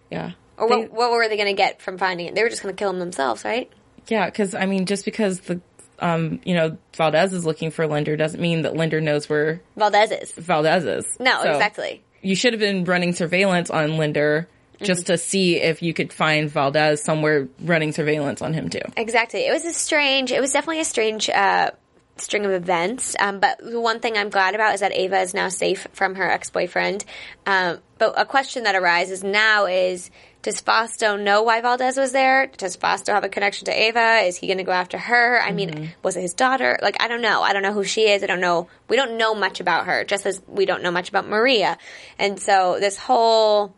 yeah, 0.10 0.32
Or 0.58 0.70
They- 0.70 0.75
what, 0.78 0.92
what 0.92 1.12
were 1.12 1.28
they 1.28 1.36
going 1.38 1.50
to 1.50 1.54
get 1.62 1.82
from 1.82 1.98
finding 1.98 2.28
it? 2.28 2.36
They 2.36 2.44
were 2.44 2.50
just 2.50 2.63
going 2.63 2.74
to 2.75 2.80
kill 2.80 2.90
him 2.90 3.00
themselves, 3.00 3.44
right? 3.44 3.70
yeah, 4.08 4.25
because 4.25 4.56
I 4.56 4.66
mean, 4.66 4.86
just 4.86 5.04
because 5.06 5.42
the 5.42 5.60
um 6.00 6.40
you 6.44 6.54
know 6.54 6.78
Valdez 6.96 7.32
is 7.34 7.46
looking 7.46 7.72
for 7.72 7.88
Linder 7.88 8.16
doesn't 8.18 8.40
mean 8.42 8.63
that 8.63 8.75
Linder 8.75 9.00
knows 9.01 9.28
where 9.30 9.62
Valdez 9.78 10.12
is. 10.12 10.32
Valdez 10.34 10.84
is. 10.86 11.06
No, 11.20 11.42
So- 11.44 11.51
exactly. 11.51 12.04
you 12.22 12.36
should 12.36 12.54
have 12.54 12.60
been 12.60 12.84
running 12.86 13.13
surveillance 13.13 13.70
on 13.72 13.98
Linder 13.98 14.48
just 14.82 15.06
to 15.08 15.18
see 15.18 15.56
if 15.56 15.82
you 15.82 15.94
could 15.94 16.12
find 16.13 16.50
Valdez 16.51 17.01
somewhere 17.01 17.48
running 17.62 17.94
surveillance 17.94 18.42
on 18.42 18.54
him 18.54 18.70
too. 18.70 18.82
Exactly. 18.98 19.48
It 19.48 19.51
was 19.54 19.63
a 19.66 19.72
strange. 19.74 20.32
It 20.34 20.42
was 20.42 20.51
definitely 20.51 20.82
a 20.82 20.86
strange 20.86 21.30
uh, 21.30 21.72
string 22.18 22.46
of 22.46 22.52
events. 22.52 23.16
Um, 23.20 23.40
but 23.40 23.60
the 23.60 23.80
one 23.80 24.00
thing 24.00 24.18
I'm 24.18 24.30
glad 24.30 24.56
about 24.56 24.74
is 24.74 24.80
that 24.80 24.94
Ava 24.94 25.20
is 25.20 25.34
now 25.34 25.50
safe 25.50 25.88
from 25.94 26.16
her 26.16 26.30
ex 26.30 26.50
boyfriend. 26.50 27.06
Um, 27.46 27.80
but 27.98 28.14
a 28.18 28.26
question 28.26 28.64
that 28.64 28.76
arises 28.76 29.24
now 29.24 29.66
is: 29.66 30.10
Does 30.42 30.62
Fausto 30.62 31.18
know 31.18 31.44
why 31.44 31.62
Valdez 31.62 31.98
was 31.98 32.12
there? 32.12 32.48
Does 32.48 32.76
Fausto 32.76 33.14
have 33.14 33.24
a 33.24 33.30
connection 33.30 33.66
to 33.66 33.72
Ava? 33.72 34.20
Is 34.26 34.38
he 34.38 34.48
going 34.48 34.58
to 34.58 34.64
go 34.64 34.72
after 34.72 34.98
her? 34.98 35.42
I 35.42 35.52
mean, 35.52 35.94
was 36.04 36.16
it 36.18 36.22
his 36.22 36.34
daughter? 36.34 36.78
Like, 36.82 37.02
I 37.02 37.08
don't 37.08 37.22
know. 37.22 37.42
I 37.42 37.54
don't 37.54 37.64
know 37.64 37.74
who 37.74 37.84
she 37.84 38.10
is. 38.10 38.24
I 38.24 38.28
don't 38.28 38.42
know. 38.42 38.68
We 38.88 38.96
don't 38.96 39.18
know 39.18 39.36
much 39.36 39.60
about 39.60 39.86
her, 39.86 40.04
just 40.04 40.26
as 40.26 40.42
we 40.48 40.66
don't 40.66 40.84
know 40.84 40.92
much 40.92 41.10
about 41.10 41.28
Maria. 41.28 41.78
And 42.20 42.40
so 42.40 42.78
this 42.80 42.98
whole 42.98 43.76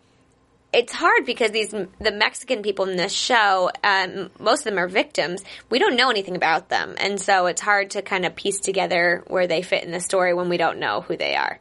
it's 0.77 0.93
hard 0.93 1.25
because 1.25 1.49
these 1.49 1.71
the 1.71 2.11
Mexican 2.11 2.61
people 2.61 2.85
in 2.87 2.97
this 2.97 3.11
show, 3.11 3.71
um, 3.83 4.29
most 4.39 4.59
of 4.59 4.65
them 4.65 4.77
are 4.77 4.87
victims. 4.87 5.43
We 5.71 5.79
don't 5.79 5.95
know 5.95 6.11
anything 6.11 6.35
about 6.35 6.69
them, 6.69 6.93
and 6.99 7.19
so 7.19 7.47
it's 7.47 7.61
hard 7.61 7.91
to 7.91 8.03
kind 8.03 8.25
of 8.25 8.35
piece 8.35 8.59
together 8.59 9.23
where 9.25 9.47
they 9.47 9.63
fit 9.63 9.83
in 9.83 9.91
the 9.91 9.99
story 9.99 10.35
when 10.35 10.49
we 10.49 10.57
don't 10.57 10.77
know 10.77 11.01
who 11.01 11.17
they 11.17 11.35
are. 11.35 11.59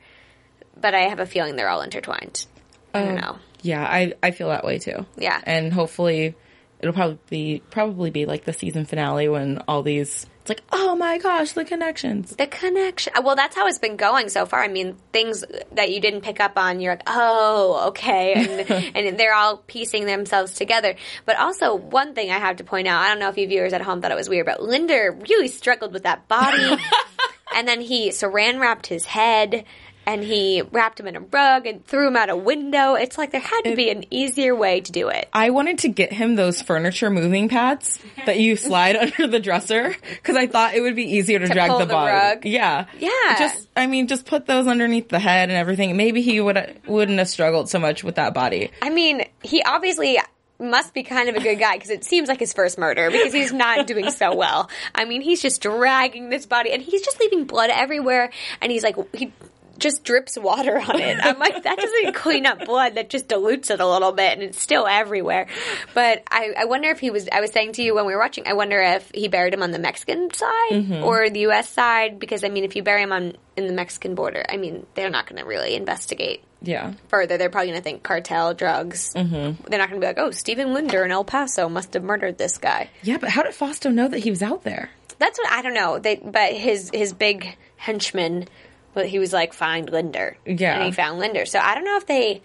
But 0.79 0.95
I 0.95 1.09
have 1.09 1.19
a 1.19 1.25
feeling 1.25 1.57
they're 1.57 1.71
all 1.71 1.81
intertwined. 1.81 2.47
I 2.93 3.05
don't 3.05 3.15
know. 3.17 3.39
Yeah, 3.63 3.83
I 3.83 4.13
I 4.23 4.33
feel 4.33 4.49
that 4.49 4.65
way 4.65 4.79
too. 4.79 5.07
Yeah. 5.17 5.41
and 5.45 5.73
hopefully 5.73 6.35
it'll 6.81 6.95
probably 6.95 7.19
be 7.31 7.63
probably 7.71 8.11
be 8.11 8.27
like 8.27 8.45
the 8.45 8.53
season 8.53 8.85
finale 8.85 9.29
when 9.31 9.63
all 9.67 9.83
these 9.83 10.27
it's 10.47 10.61
like 10.61 10.63
oh 10.71 10.95
my 10.95 11.19
gosh 11.19 11.53
the 11.53 11.65
connections. 11.65 12.37
The 12.37 12.47
connection. 12.47 13.13
Well, 13.21 13.35
that's 13.35 13.57
how 13.57 13.67
it's 13.67 13.81
been 13.81 13.97
going 13.97 14.29
so 14.29 14.47
far. 14.47 14.63
I 14.63 14.69
mean, 14.69 14.97
things 15.13 15.45
that 15.73 15.91
you 15.91 16.01
didn't 16.01 16.21
pick 16.21 16.39
up 16.39 16.57
on, 16.57 16.79
you're 16.79 16.93
like, 16.93 17.03
oh, 17.09 17.89
okay, 17.89 18.35
and 18.35 18.97
and 18.97 19.19
they're 19.19 19.35
all 19.35 19.57
piecing 19.57 20.07
themselves 20.07 20.55
together. 20.55 20.95
But 21.25 21.37
also, 21.41 21.75
one 21.75 22.15
thing 22.15 22.31
I 22.31 22.39
have 22.39 22.59
to 22.59 22.65
point 22.65 22.87
out, 22.87 23.03
I 23.03 23.09
don't 23.09 23.19
know 23.19 23.29
if 23.29 23.37
you 23.37 23.49
viewers 23.49 23.73
at 23.73 23.83
home 23.83 24.01
thought 24.01 24.13
it 24.13 24.17
was 24.17 24.29
weird, 24.29 24.47
but 24.47 24.63
Linder 24.63 25.19
really 25.29 25.49
struggled 25.49 25.93
with 25.93 26.05
that 26.05 26.29
body, 26.29 26.77
and 27.57 27.67
then 27.67 27.81
he 27.81 28.11
saran 28.11 28.61
wrapped 28.61 28.87
his 28.87 29.05
head. 29.05 29.65
And 30.07 30.23
he 30.23 30.63
wrapped 30.63 31.01
him 31.01 31.09
in 31.09 31.17
a 31.17 31.21
rug 31.21 31.67
and 31.67 31.85
threw 31.85 32.07
him 32.07 32.17
out 32.17 32.31
a 32.31 32.37
window. 32.37 32.95
It's 32.95 33.19
like 33.19 33.33
there 33.33 33.41
had 33.41 33.63
to 33.63 33.75
be 33.75 33.91
an 33.91 34.05
easier 34.11 34.55
way 34.55 34.81
to 34.81 34.93
do 34.93 35.09
it. 35.09 35.29
I 35.33 35.51
wanted 35.51 35.79
to 35.81 35.89
get 35.89 36.13
him 36.13 36.37
those 36.37 36.63
furniture 36.63 37.11
moving 37.11 37.49
pads 37.49 37.99
that 38.25 38.39
you 38.39 38.57
slide 38.57 38.97
under 38.97 39.27
the 39.27 39.41
dresser 39.41 39.95
because 40.15 40.37
I 40.37 40.47
thought 40.47 40.75
it 40.75 40.81
would 40.81 40.97
be 40.97 41.17
easier 41.17 41.41
to, 41.41 41.47
drag 41.47 41.71
pull 41.71 41.81
the 41.81 41.87
the 41.87 41.93
body. 41.93 42.13
rug. 42.13 42.47
Yeah, 42.47 42.87
Yeah. 42.99 43.39
Just, 43.39 43.69
I 43.77 43.87
mean, 43.87 44.07
just 44.07 44.27
put 44.27 44.47
those 44.47 44.67
underneath 44.67 45.09
the 45.09 45.19
head 45.19 45.49
and 45.49 45.59
everything. 45.59 45.97
Maybe 45.97 46.23
he 46.23 46.41
would 46.41 46.81
wouldn't 46.87 47.19
have 47.19 47.29
struggled 47.29 47.69
so 47.69 47.79
much 47.79 48.05
with 48.05 48.17
that 48.17 48.35
body. 48.35 48.71
I 48.81 48.91
mean, 48.91 49.25
he 49.43 49.63
obviously 49.63 50.19
must 50.59 50.95
be 50.95 51.03
kind 51.03 51.29
of 51.29 51.37
a 51.37 51.41
good 51.41 51.59
guy 51.59 51.75
because 51.75 51.91
it 51.91 52.05
seems 52.05 52.29
like 52.29 52.41
his 52.41 52.53
first 52.53 52.79
murder 52.79 53.11
because 53.11 53.33
he's 53.33 53.53
not 53.53 53.87
doing 53.87 54.11
so 54.11 54.35
well. 54.35 54.71
I 54.95 55.05
mean, 55.05 55.21
he's 55.21 55.43
just 55.43 55.61
dragging 55.61 56.31
this 56.31 56.47
body 56.47 56.73
and 56.73 56.83
he's 56.83 57.03
just 57.03 57.21
leaving 57.21 57.45
blood 57.45 57.71
everywhere 57.71 58.31
and 58.61 58.73
he's 58.73 58.83
like, 58.83 58.97
he 59.15 59.33
just 59.79 60.05
drips 60.05 60.37
water 60.39 60.79
on 60.79 61.01
it. 61.01 61.19
I'm 61.23 61.39
like, 61.39 61.63
that 61.63 61.77
doesn't 61.79 62.15
clean 62.15 62.47
up 62.47 62.65
blood. 62.65 62.95
That 62.95 63.11
just 63.11 63.29
dilutes 63.29 63.71
it 63.71 63.81
a 63.81 63.87
little 63.87 64.13
bit 64.13 64.33
and 64.35 64.43
it's 64.43 64.61
still 64.61 64.87
everywhere. 64.87 65.47
But 65.95 66.23
I, 66.31 66.55
I 66.59 66.65
wonder 66.67 66.89
if 66.91 66.99
he 67.01 67.11
was, 67.11 67.29
I 67.31 67.41
was 67.41 67.51
saying 67.53 67.73
to 67.73 67.83
you 67.83 67.95
when 67.95 68.07
we 68.07 68.15
were 68.15 68.21
watching, 68.21 68.47
I 68.47 68.53
wonder 68.55 68.81
if 68.81 69.11
he 69.15 69.29
buried 69.29 69.55
him 69.55 69.63
on 69.63 69.71
the 69.71 69.79
Mexican 69.79 70.33
side 70.33 71.03
or 71.03 71.31
the 71.31 71.41
U.S. 71.41 71.69
side 71.69 72.19
because 72.19 72.45
I 72.45 72.49
mean, 72.49 72.65
if 72.65 72.77
you 72.77 72.83
bury 72.83 73.03
him 73.03 73.13
on, 73.13 73.37
in 73.57 73.67
the 73.67 73.73
Mexican 73.73 74.15
border, 74.15 74.45
I 74.49 74.57
mean, 74.59 74.87
they're 74.95 75.11
not 75.11 75.27
going 75.27 75.41
to 75.41 75.47
really 75.49 75.75
investigate 75.75 76.45
Yeah, 76.61 76.93
further, 77.09 77.39
they're 77.39 77.49
probably 77.49 77.69
going 77.69 77.79
to 77.81 77.83
think 77.85 78.03
cartel, 78.03 78.53
drugs. 78.53 79.15
Mm-hmm. 79.15 79.63
They're 79.69 79.79
not 79.79 79.89
going 79.89 80.01
to 80.01 80.05
be 80.05 80.07
like, 80.07 80.19
oh, 80.19 80.31
Steven 80.31 80.75
Linder 80.75 81.05
in 81.05 81.11
El 81.11 81.25
Paso 81.25 81.69
must 81.69 81.95
have 81.95 82.03
murdered 82.05 82.37
this 82.39 82.59
guy. 82.59 82.91
yeah. 83.03 83.17
But 83.19 83.31
how 83.31 83.43
did 83.43 83.55
Fausto 83.55 83.89
know 83.91 84.09
that 84.09 84.19
he 84.19 84.31
was 84.31 84.43
out 84.43 84.63
there? 84.65 84.91
That's 85.19 85.39
what 85.39 85.51
I 85.51 85.63
don't 85.63 85.73
know. 85.73 85.99
They, 85.99 86.17
but 86.17 86.53
his 86.53 86.91
his 86.93 87.15
big 87.15 87.57
henchman, 87.79 88.47
but 88.97 89.07
he 89.07 89.21
was 89.21 89.33
like, 89.33 89.53
find 89.53 89.89
Linder. 89.89 90.37
Yeah. 90.45 90.75
and 90.75 90.85
he 90.87 90.91
found 90.91 91.21
Linder. 91.21 91.47
So 91.47 91.61
I 91.61 91.77
don't 91.77 91.85
know 91.85 91.97
if 91.99 92.07
they. 92.07 92.43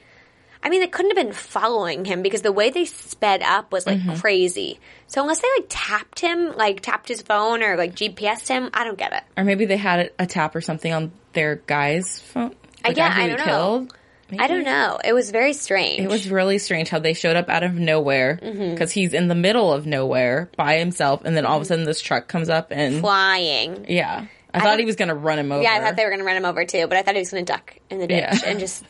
I 0.63 0.69
mean, 0.69 0.81
they 0.81 0.87
couldn't 0.87 1.17
have 1.17 1.25
been 1.25 1.33
following 1.33 2.05
him 2.05 2.21
because 2.21 2.43
the 2.43 2.51
way 2.51 2.69
they 2.69 2.85
sped 2.85 3.41
up 3.41 3.71
was 3.71 3.87
like 3.87 3.97
Mm-hmm. 3.97 4.19
crazy. 4.19 4.79
So 5.07 5.21
unless 5.23 5.39
they 5.41 5.47
like 5.57 5.65
tapped 5.69 6.19
him, 6.19 6.55
like 6.55 6.81
tapped 6.81 7.07
his 7.07 7.23
phone 7.23 7.63
or 7.63 7.75
like 7.77 7.95
GPSed 7.95 8.47
him, 8.47 8.69
I 8.71 8.83
don't 8.83 8.97
get 8.97 9.11
it. 9.11 9.23
Or 9.35 9.43
maybe 9.43 9.65
they 9.65 9.77
had 9.77 10.11
a 10.19 10.27
tap 10.27 10.55
or 10.55 10.61
something 10.61 10.93
on 10.93 11.11
their 11.33 11.55
guy's 11.65 12.19
phone. 12.19 12.53
The 12.83 12.89
Uh, 12.89 12.93
yeah, 12.95 13.09
guy 13.09 13.23
I 13.23 13.27
don't 13.29 13.37
know. 13.39 13.43
killed. 13.45 13.95
I 14.39 14.47
don't 14.47 14.63
know. 14.63 14.97
It 15.03 15.11
was 15.13 15.29
very 15.31 15.51
strange. 15.53 15.99
It 15.99 16.07
was 16.09 16.29
really 16.29 16.57
strange 16.57 16.87
how 16.89 16.99
they 16.99 17.13
showed 17.13 17.35
up 17.35 17.49
out 17.49 17.63
of 17.63 17.73
nowhere 17.73 18.39
Mm-hmm. 18.41 18.69
because 18.71 18.91
he's 18.91 19.13
in 19.13 19.27
the 19.29 19.35
middle 19.35 19.73
of 19.73 19.85
nowhere 19.87 20.49
by 20.55 20.77
himself, 20.77 21.23
and 21.25 21.35
then 21.35 21.45
all 21.45 21.57
of 21.57 21.63
a 21.63 21.65
sudden 21.65 21.83
this 21.85 21.99
truck 21.99 22.27
comes 22.29 22.49
up 22.49 22.67
and 22.71 23.01
flying. 23.01 23.85
yeah, 23.89 24.27
I, 24.53 24.59
thought 24.59 24.79
he 24.79 24.85
was 24.85 24.95
gonna 24.95 25.15
run 25.15 25.39
him 25.39 25.51
over. 25.51 25.63
Yeah, 25.63 25.73
I 25.73 25.81
thought 25.81 25.95
they 25.95 26.03
were 26.03 26.09
going 26.09 26.19
to 26.19 26.25
run 26.25 26.35
him 26.37 26.45
over 26.45 26.65
too, 26.65 26.87
but 26.87 26.97
I 26.97 27.01
thought 27.03 27.15
he 27.15 27.21
was 27.21 27.31
going 27.31 27.45
to 27.45 27.53
duck 27.53 27.75
in 27.89 27.99
the 27.99 28.07
ditch 28.07 28.19
Yeah. 28.19 28.49
and 28.49 28.59
just. 28.59 28.83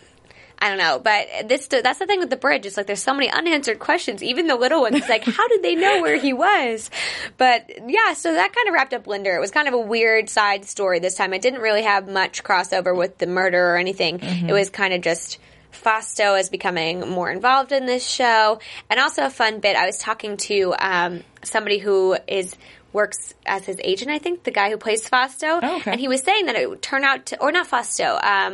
I 0.63 0.69
don't 0.69 0.77
know, 0.77 0.99
but 0.99 1.47
this 1.49 1.65
that's 1.65 1.97
the 1.97 2.05
thing 2.05 2.19
with 2.19 2.29
the 2.29 2.35
bridge. 2.35 2.67
It's 2.67 2.77
like 2.77 2.85
there's 2.85 3.01
so 3.01 3.15
many 3.15 3.31
unanswered 3.31 3.79
questions, 3.79 4.21
even 4.21 4.45
the 4.45 4.55
little 4.55 4.81
ones. 4.81 5.09
Like, 5.09 5.23
how 5.23 5.47
did 5.47 5.63
they 5.63 5.73
know 5.73 6.03
where 6.03 6.17
he 6.17 6.33
was? 6.33 6.91
But 7.37 7.67
yeah, 7.87 8.13
so 8.13 8.31
that 8.31 8.53
kind 8.53 8.67
of 8.67 8.73
wrapped 8.75 8.93
up 8.93 9.07
Linder. 9.07 9.35
It 9.35 9.39
was 9.39 9.49
kind 9.49 9.67
of 9.67 9.73
a 9.73 9.79
weird 9.79 10.29
side 10.29 10.65
story 10.65 10.99
this 10.99 11.15
time. 11.15 11.33
It 11.33 11.41
didn't 11.41 11.61
really 11.61 11.81
have 11.81 12.07
much 12.07 12.43
crossover 12.43 12.95
with 12.95 13.17
the 13.17 13.25
murder 13.25 13.71
or 13.71 13.77
anything. 13.77 14.19
It 14.21 14.53
was 14.53 14.69
kind 14.69 14.93
of 14.93 15.01
just 15.01 15.39
Fausto 15.71 16.35
is 16.35 16.49
becoming 16.49 17.09
more 17.09 17.31
involved 17.31 17.71
in 17.71 17.87
this 17.87 18.05
show, 18.07 18.59
and 18.87 18.99
also 18.99 19.25
a 19.25 19.29
fun 19.31 19.61
bit. 19.61 19.75
I 19.75 19.87
was 19.87 19.97
talking 19.97 20.37
to 20.37 20.75
um, 20.77 21.23
somebody 21.43 21.79
who 21.79 22.15
is 22.27 22.55
works 22.93 23.33
as 23.45 23.65
his 23.65 23.77
agent. 23.83 24.11
I 24.11 24.19
think 24.19 24.43
the 24.43 24.51
guy 24.51 24.69
who 24.69 24.77
plays 24.77 25.07
Fausto, 25.07 25.59
Oh, 25.61 25.77
okay. 25.77 25.91
and 25.91 25.99
he 25.99 26.07
was 26.07 26.21
saying 26.21 26.45
that 26.47 26.55
it 26.55 26.69
would 26.69 26.81
turn 26.81 27.03
out 27.03 27.25
to, 27.27 27.39
or 27.41 27.51
not 27.51 27.67
Fausto. 27.67 28.19
Um, 28.21 28.53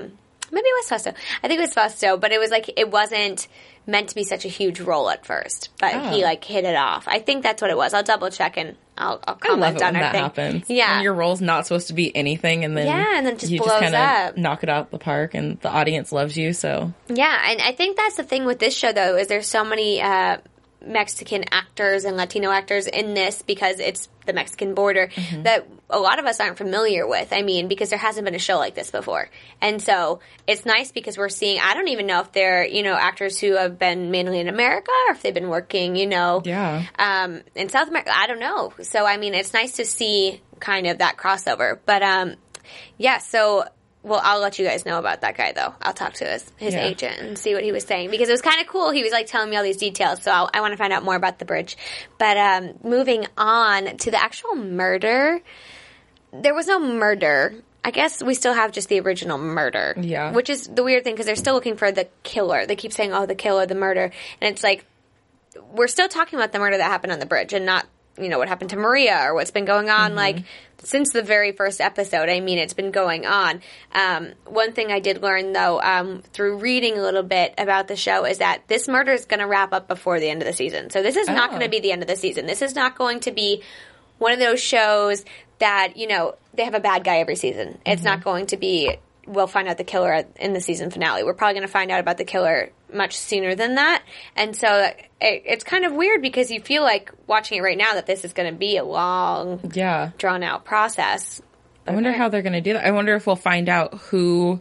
maybe 0.52 0.68
it 0.68 0.78
was 0.80 0.90
Fausto. 0.90 1.14
I 1.44 1.48
think 1.48 1.60
it 1.60 1.64
was 1.64 1.74
Fausto, 1.74 2.18
but 2.18 2.32
it 2.32 2.40
was 2.40 2.52
like 2.52 2.70
it 2.78 2.90
wasn't 2.92 3.48
meant 3.90 4.10
to 4.10 4.16
be 4.16 4.24
such 4.26 4.44
a 4.44 4.50
huge 4.50 4.82
role 4.82 5.10
at 5.10 5.26
first. 5.26 5.70
But 5.80 5.94
he 6.12 6.22
Oh. 6.22 6.26
like 6.26 6.44
hit 6.44 6.66
it 6.66 6.76
off. 6.76 7.08
I 7.08 7.20
think 7.20 7.42
that's 7.44 7.62
what 7.62 7.72
it 7.72 7.78
was. 7.78 7.94
I'll 7.94 8.04
double 8.04 8.30
check 8.30 8.58
and 8.58 8.76
I'll, 8.98 9.22
I'll 9.28 9.36
comment 9.36 9.78
it 9.78 9.82
on 9.84 9.96
our 9.96 10.02
that 10.02 10.12
thing. 10.12 10.22
happens. 10.24 10.70
Yeah, 10.70 10.96
when 10.96 11.04
your 11.04 11.14
role's 11.14 11.40
not 11.40 11.66
supposed 11.68 11.88
to 11.88 11.94
be 11.94 12.14
anything, 12.16 12.66
and 12.66 12.76
then 12.76 12.88
Yeah, 12.88 13.18
and 13.18 13.26
then 13.26 13.38
just 13.38 13.52
you 13.52 13.60
blows 13.62 13.80
kinda 13.80 13.98
up. 13.98 14.38
knock 14.38 14.64
it 14.64 14.70
out 14.70 14.92
the 14.92 14.98
park, 14.98 15.36
and 15.36 15.60
the 15.62 15.70
audience 15.70 16.12
loves 16.12 16.36
you. 16.36 16.52
So 16.54 16.92
Yeah, 17.08 17.40
and 17.50 17.62
I 17.62 17.72
think 17.74 17.96
that's 17.96 18.16
the 18.18 18.24
thing 18.24 18.44
with 18.46 18.60
this 18.60 18.76
show 18.76 18.92
though 18.92 19.16
is 19.16 19.28
there's 19.28 19.48
so 19.48 19.64
many 19.64 20.02
uh, 20.02 20.38
Mexican 20.86 21.46
actors 21.52 22.06
and 22.06 22.18
Latino 22.18 22.50
actors 22.52 22.88
in 22.88 23.14
this 23.14 23.42
because 23.42 23.80
it's 23.80 24.10
the 24.28 24.34
Mexican 24.34 24.76
border 24.76 25.08
Mm-hmm. 25.08 25.44
that 25.44 25.68
a 25.90 25.98
lot 26.00 26.20
of 26.20 26.26
us 26.26 26.40
aren't 26.40 26.58
familiar 26.58 27.08
with. 27.08 27.34
I 27.34 27.42
mean, 27.42 27.68
because 27.68 27.90
there 27.90 27.98
hasn't 28.00 28.26
been 28.26 28.36
a 28.36 28.40
show 28.40 28.58
like 28.58 28.76
this 28.76 28.92
before. 28.92 29.30
And 29.62 29.82
so 29.82 30.20
it's 30.46 30.66
nice 30.66 30.92
because 30.92 31.18
we're 31.18 31.30
seeing 31.30 31.60
I 31.60 31.74
don't 31.74 31.88
even 31.88 32.06
know 32.06 32.20
if 32.22 32.32
they're, 32.34 32.66
you 32.66 32.84
know, 32.84 32.94
actors 32.94 33.40
who 33.40 33.54
have 33.54 33.80
been 33.80 34.12
mainly 34.12 34.40
in 34.40 34.48
America 34.50 34.92
or 35.08 35.14
if 35.14 35.22
they've 35.22 35.34
been 35.34 35.50
working, 35.50 35.96
you 35.96 36.06
know, 36.06 36.42
Yeah. 36.46 36.84
um, 37.00 37.42
in 37.56 37.70
South 37.70 37.88
America. 37.88 38.12
I 38.16 38.28
don't 38.28 38.40
know. 38.40 38.74
So 38.84 39.06
I 39.06 39.18
mean, 39.18 39.34
it's 39.34 39.54
nice 39.54 39.74
to 39.78 39.86
see 39.86 40.42
kind 40.60 40.86
of 40.88 40.98
that 41.00 41.18
crossover. 41.18 41.80
But 41.86 42.04
um, 42.04 42.36
yeah, 42.98 43.20
so 43.20 43.64
well, 44.08 44.22
I'll 44.24 44.40
let 44.40 44.58
you 44.58 44.66
guys 44.66 44.86
know 44.86 44.98
about 45.00 45.22
that 45.22 45.36
guy 45.38 45.52
though. 45.52 45.74
I'll 45.82 45.94
talk 45.94 46.14
to 46.14 46.26
his 46.26 46.50
his 46.58 46.74
Yeah. 46.74 46.86
agent 46.86 47.20
and 47.20 47.38
see 47.38 47.54
what 47.54 47.64
he 47.64 47.72
was 47.72 47.84
saying 47.84 48.10
because 48.12 48.30
it 48.30 48.32
was 48.32 48.42
kind 48.42 48.62
of 48.62 48.68
cool. 48.68 48.90
He 48.92 49.04
was 49.04 49.12
like 49.12 49.28
telling 49.28 49.50
me 49.50 49.58
all 49.58 49.64
these 49.64 49.78
details, 49.78 50.24
so 50.24 50.32
I'll, 50.32 50.50
I 50.54 50.62
want 50.62 50.72
to 50.74 50.78
find 50.78 50.94
out 50.94 51.04
more 51.04 51.16
about 51.16 51.40
the 51.40 51.46
bridge. 51.46 51.78
But 52.18 52.38
um, 52.38 52.74
moving 52.84 53.28
on 53.38 53.98
to 53.98 54.12
the 54.12 54.22
actual 54.22 54.56
murder, 54.56 55.40
there 56.34 56.54
was 56.54 56.68
no 56.68 56.80
murder. 56.80 57.54
I 57.84 57.92
guess 57.92 58.22
we 58.22 58.34
still 58.34 58.54
have 58.54 58.72
just 58.74 58.90
the 58.90 59.00
original 59.00 59.38
murder. 59.38 59.96
Yeah. 60.00 60.32
Which 60.34 60.50
is 60.50 60.68
the 60.68 60.84
weird 60.84 61.04
thing 61.06 61.14
because 61.14 61.26
they're 61.26 61.36
still 61.36 61.54
looking 61.54 61.78
for 61.78 61.92
the 61.92 62.08
killer. 62.24 62.66
They 62.66 62.76
keep 62.76 62.92
saying, 62.92 63.14
"Oh, 63.14 63.26
the 63.26 63.36
killer, 63.36 63.66
the 63.66 63.76
murder," 63.76 64.12
and 64.42 64.54
it's 64.54 64.64
like 64.64 64.86
we're 65.72 65.88
still 65.88 66.08
talking 66.08 66.38
about 66.38 66.52
the 66.52 66.60
murder 66.60 66.78
that 66.78 66.84
happened 66.84 67.12
on 67.14 67.20
the 67.20 67.26
bridge 67.26 67.54
and 67.54 67.66
not 67.66 67.86
you 68.18 68.30
know 68.30 68.38
what 68.38 68.48
happened 68.48 68.72
to 68.72 68.78
Maria 68.78 69.20
or 69.24 69.34
what's 69.34 69.52
been 69.52 69.66
going 69.66 69.90
on 69.90 70.16
like 70.16 70.38
since 70.84 71.12
the 71.12 71.22
very 71.24 71.52
first 71.52 71.82
episode. 71.82 72.30
I 72.30 72.40
mean, 72.40 72.58
it's 72.60 72.74
been 72.74 72.92
going 72.92 73.26
on. 73.26 73.62
Um, 73.94 74.34
one 74.46 74.74
thing 74.74 74.92
I 74.92 75.00
did 75.00 75.22
learn 75.22 75.54
though 75.54 75.82
um, 75.82 76.22
through 76.34 76.58
reading 76.60 76.98
a 76.98 77.02
little 77.02 77.24
bit 77.24 77.54
about 77.58 77.88
the 77.88 77.96
show 77.96 78.26
is 78.26 78.38
that 78.40 78.68
this 78.68 78.88
murder 78.88 79.12
is 79.12 79.26
going 79.26 79.40
to 79.40 79.48
wrap 79.48 79.74
up 79.74 79.88
before 79.88 80.20
the 80.20 80.30
end 80.30 80.42
of 80.42 80.48
the 80.48 80.54
season. 80.54 80.90
So 80.90 81.02
this 81.02 81.16
is 81.16 81.28
not 81.28 81.50
Oh. 81.50 81.52
going 81.54 81.64
to 81.64 81.70
be 81.70 81.80
the 81.80 81.92
end 81.92 82.02
of 82.04 82.08
the 82.08 82.16
season. 82.16 82.46
This 82.46 82.62
is 82.62 82.76
not 82.76 82.96
going 82.96 83.22
to 83.22 83.32
be 83.32 83.64
one 84.20 84.32
of 84.34 84.40
those 84.40 84.62
shows 84.62 85.24
that 85.60 85.98
you 85.98 86.08
know 86.08 86.36
they 86.54 86.64
have 86.64 86.76
a 86.76 86.80
bad 86.80 87.04
guy 87.04 87.18
every 87.18 87.36
season. 87.36 87.78
It's 87.86 88.04
not 88.04 88.24
going 88.24 88.48
to 88.48 88.58
be. 88.58 88.98
We'll 89.28 89.48
find 89.48 89.68
out 89.68 89.78
the 89.78 89.84
killer 89.84 90.12
at- 90.12 90.30
in 90.40 90.54
the 90.54 90.62
season 90.62 90.90
finale. 90.90 91.24
We're 91.24 91.34
probably 91.34 91.56
going 91.56 91.68
to 91.68 91.72
find 91.72 91.92
out 91.92 92.00
about 92.00 92.18
the 92.18 92.24
killer 92.26 92.72
much 92.94 93.18
sooner 93.18 93.54
than 93.56 93.76
that, 93.76 94.02
and 94.36 94.56
so 94.56 94.74
it, 94.80 95.04
it's 95.20 95.64
kind 95.66 95.84
of 95.86 95.92
weird 95.94 96.22
because 96.22 96.50
you 96.50 96.62
feel 96.62 96.82
like 96.84 97.12
watching 97.28 97.58
it 97.58 97.62
right 97.62 97.78
now 97.78 97.94
that 97.96 98.06
this 98.06 98.24
is 98.24 98.32
going 98.34 98.52
to 98.52 98.58
be 98.58 98.78
a 98.78 98.84
long, 98.86 99.72
yeah, 99.74 100.12
drawn 100.18 100.44
out 100.44 100.64
process. 100.64 101.42
I 101.86 101.92
wonder 101.94 102.12
how 102.12 102.30
they're 102.30 102.42
going 102.42 102.54
to 102.54 102.62
do 102.62 102.74
that. 102.74 102.86
I 102.86 102.92
wonder 102.92 103.16
if 103.16 103.28
we'll 103.28 103.36
find 103.36 103.70
out 103.70 103.94
who, 103.96 104.60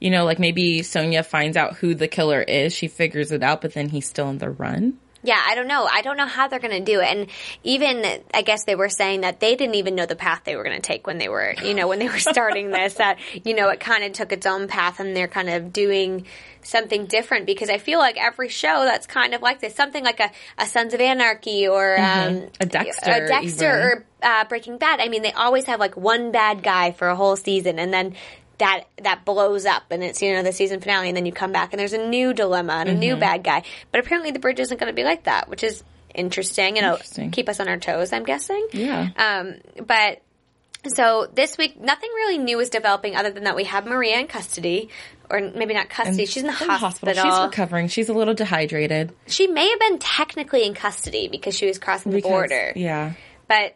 you 0.00 0.10
know, 0.10 0.24
like 0.24 0.38
maybe 0.38 0.82
Sonya 0.82 1.22
finds 1.22 1.56
out 1.56 1.76
who 1.76 1.94
the 1.94 2.06
killer 2.08 2.40
is. 2.42 2.72
She 2.72 2.88
figures 2.88 3.32
it 3.32 3.42
out, 3.42 3.60
but 3.60 3.74
then 3.74 3.88
he's 3.88 4.06
still 4.06 4.26
on 4.26 4.38
the 4.38 4.50
run. 4.50 4.98
Yeah, 5.22 5.42
I 5.44 5.56
don't 5.56 5.66
know. 5.66 5.84
I 5.90 6.02
don't 6.02 6.16
know 6.16 6.26
how 6.26 6.46
they're 6.46 6.60
going 6.60 6.84
to 6.84 6.92
do 6.92 7.00
it. 7.00 7.06
And 7.06 7.26
even, 7.64 8.04
I 8.32 8.42
guess 8.42 8.64
they 8.64 8.76
were 8.76 8.88
saying 8.88 9.22
that 9.22 9.40
they 9.40 9.56
didn't 9.56 9.74
even 9.74 9.96
know 9.96 10.06
the 10.06 10.14
path 10.14 10.42
they 10.44 10.54
were 10.54 10.62
going 10.62 10.76
to 10.76 10.82
take 10.82 11.06
when 11.08 11.18
they 11.18 11.28
were, 11.28 11.54
you 11.62 11.74
know, 11.74 11.88
when 11.88 11.98
they 11.98 12.08
were 12.08 12.18
starting 12.20 12.70
this, 12.70 12.94
that, 12.94 13.18
you 13.44 13.54
know, 13.54 13.68
it 13.68 13.80
kind 13.80 14.04
of 14.04 14.12
took 14.12 14.30
its 14.30 14.46
own 14.46 14.68
path 14.68 15.00
and 15.00 15.16
they're 15.16 15.26
kind 15.28 15.48
of 15.50 15.72
doing 15.72 16.26
something 16.62 17.06
different 17.06 17.46
because 17.46 17.68
I 17.68 17.78
feel 17.78 17.98
like 17.98 18.16
every 18.16 18.48
show 18.48 18.84
that's 18.84 19.06
kind 19.06 19.34
of 19.34 19.42
like 19.42 19.60
this, 19.60 19.74
something 19.74 20.04
like 20.04 20.20
a, 20.20 20.30
a 20.56 20.66
Sons 20.66 20.94
of 20.94 21.00
Anarchy 21.00 21.66
or, 21.66 21.98
um, 21.98 22.48
A 22.60 22.66
Dexter 22.66 23.10
a 23.10 23.26
Dexter 23.26 23.64
even. 23.64 23.80
or 23.80 24.04
uh, 24.22 24.44
Breaking 24.44 24.78
Bad. 24.78 25.00
I 25.00 25.08
mean, 25.08 25.22
they 25.22 25.32
always 25.32 25.64
have 25.64 25.80
like 25.80 25.96
one 25.96 26.30
bad 26.30 26.62
guy 26.62 26.92
for 26.92 27.08
a 27.08 27.16
whole 27.16 27.34
season 27.36 27.78
and 27.80 27.92
then 27.92 28.14
that 28.58 28.84
that 29.02 29.24
blows 29.24 29.64
up 29.66 29.84
and 29.90 30.02
it's 30.02 30.20
you 30.20 30.32
know 30.32 30.42
the 30.42 30.52
season 30.52 30.80
finale 30.80 31.08
and 31.08 31.16
then 31.16 31.24
you 31.26 31.32
come 31.32 31.52
back 31.52 31.72
and 31.72 31.78
there's 31.80 31.92
a 31.92 32.08
new 32.08 32.32
dilemma 32.34 32.72
and 32.74 32.88
a 32.88 32.94
new 32.94 33.12
Mm-hmm. 33.12 33.20
bad 33.20 33.44
guy 33.44 33.62
but 33.92 34.00
apparently 34.00 34.30
the 34.32 34.38
bridge 34.40 34.58
isn't 34.60 34.78
going 34.80 34.90
to 34.90 34.94
be 34.96 35.04
like 35.04 35.24
that 35.24 35.48
which 35.48 35.62
is 35.62 35.82
interesting 36.14 36.76
and 36.76 36.78
it'll 36.78 36.92
Interesting. 36.96 37.30
keep 37.30 37.48
us 37.48 37.60
on 37.60 37.68
our 37.68 37.76
toes 37.78 38.12
i'm 38.12 38.24
guessing 38.24 38.66
Yeah. 38.72 39.08
um 39.16 39.54
but 39.86 40.20
so 40.86 41.28
this 41.34 41.58
week 41.58 41.78
nothing 41.80 42.10
really 42.14 42.38
new 42.38 42.58
is 42.60 42.70
developing 42.70 43.14
other 43.16 43.30
than 43.30 43.44
that 43.44 43.54
we 43.56 43.64
have 43.64 43.86
maria 43.86 44.18
in 44.18 44.26
custody 44.26 44.88
or 45.30 45.40
maybe 45.40 45.74
not 45.74 45.88
custody 45.90 46.24
she's 46.26 46.42
in 46.42 46.46
the 46.46 46.52
hospital, 46.52 47.12
She's 47.22 47.38
recovering. 47.40 47.88
She's 47.88 48.08
a 48.08 48.14
little 48.14 48.32
dehydrated. 48.32 49.12
she 49.26 49.46
may 49.46 49.68
have 49.68 49.78
been 49.78 49.98
technically 49.98 50.64
in 50.64 50.72
custody 50.72 51.28
because 51.28 51.54
she 51.54 51.66
was 51.66 51.78
crossing 51.78 52.12
the 52.12 52.16
Because- 52.16 52.30
border 52.30 52.72
Yeah. 52.74 53.12
but 53.46 53.74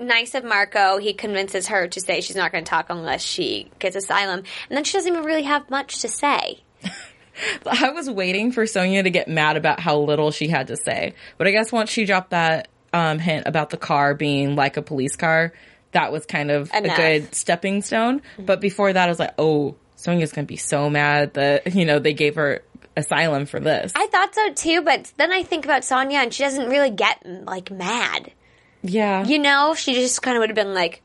nice 0.00 0.34
of 0.34 0.44
Marco, 0.44 0.98
he 0.98 1.12
convinces 1.12 1.68
her 1.68 1.86
to 1.88 2.00
say 2.00 2.20
she's 2.20 2.36
not 2.36 2.52
going 2.52 2.64
to 2.64 2.68
talk 2.68 2.86
unless 2.88 3.22
she 3.22 3.70
gets 3.78 3.96
asylum. 3.96 4.40
And 4.68 4.76
then 4.76 4.84
she 4.84 4.94
doesn't 4.94 5.12
even 5.12 5.24
really 5.24 5.42
have 5.42 5.68
much 5.70 6.00
to 6.00 6.08
say. 6.08 6.60
I 7.66 7.90
was 7.90 8.10
waiting 8.10 8.52
for 8.52 8.66
Sonya 8.66 9.02
to 9.04 9.10
get 9.10 9.28
mad 9.28 9.56
about 9.56 9.80
how 9.80 9.98
little 9.98 10.30
she 10.30 10.48
had 10.48 10.68
to 10.68 10.76
say. 10.76 11.14
But 11.38 11.46
I 11.46 11.52
guess 11.52 11.70
once 11.70 11.90
she 11.90 12.04
dropped 12.04 12.30
that 12.30 12.68
um, 12.92 13.18
hint 13.18 13.46
about 13.46 13.70
the 13.70 13.76
car 13.76 14.14
being 14.14 14.56
like 14.56 14.76
a 14.76 14.82
police 14.82 15.16
car, 15.16 15.52
that 15.92 16.12
was 16.12 16.26
kind 16.26 16.50
of 16.50 16.70
Enough. 16.72 16.98
a 16.98 17.18
good 17.20 17.34
stepping 17.34 17.82
stone. 17.82 18.22
But 18.38 18.60
before 18.60 18.92
that, 18.92 19.04
I 19.04 19.08
was 19.08 19.18
like, 19.18 19.34
oh, 19.38 19.76
Sonya's 19.96 20.32
going 20.32 20.46
to 20.46 20.50
be 20.50 20.56
so 20.56 20.88
mad 20.90 21.34
that, 21.34 21.74
you 21.74 21.84
know, 21.84 21.98
they 21.98 22.14
gave 22.14 22.36
her 22.36 22.62
asylum 22.96 23.46
for 23.46 23.60
this. 23.60 23.92
I 23.94 24.06
thought 24.08 24.34
so 24.34 24.52
too, 24.52 24.82
but 24.82 25.12
then 25.16 25.32
I 25.32 25.42
think 25.42 25.64
about 25.64 25.84
Sonya 25.84 26.18
and 26.18 26.34
she 26.34 26.42
doesn't 26.42 26.68
really 26.68 26.90
get 26.90 27.24
like 27.24 27.70
mad. 27.70 28.32
Yeah. 28.82 29.24
You 29.24 29.38
know, 29.38 29.74
she 29.74 29.94
just 29.94 30.22
kind 30.22 30.36
of 30.36 30.40
would 30.40 30.50
have 30.50 30.56
been 30.56 30.74
like 30.74 31.02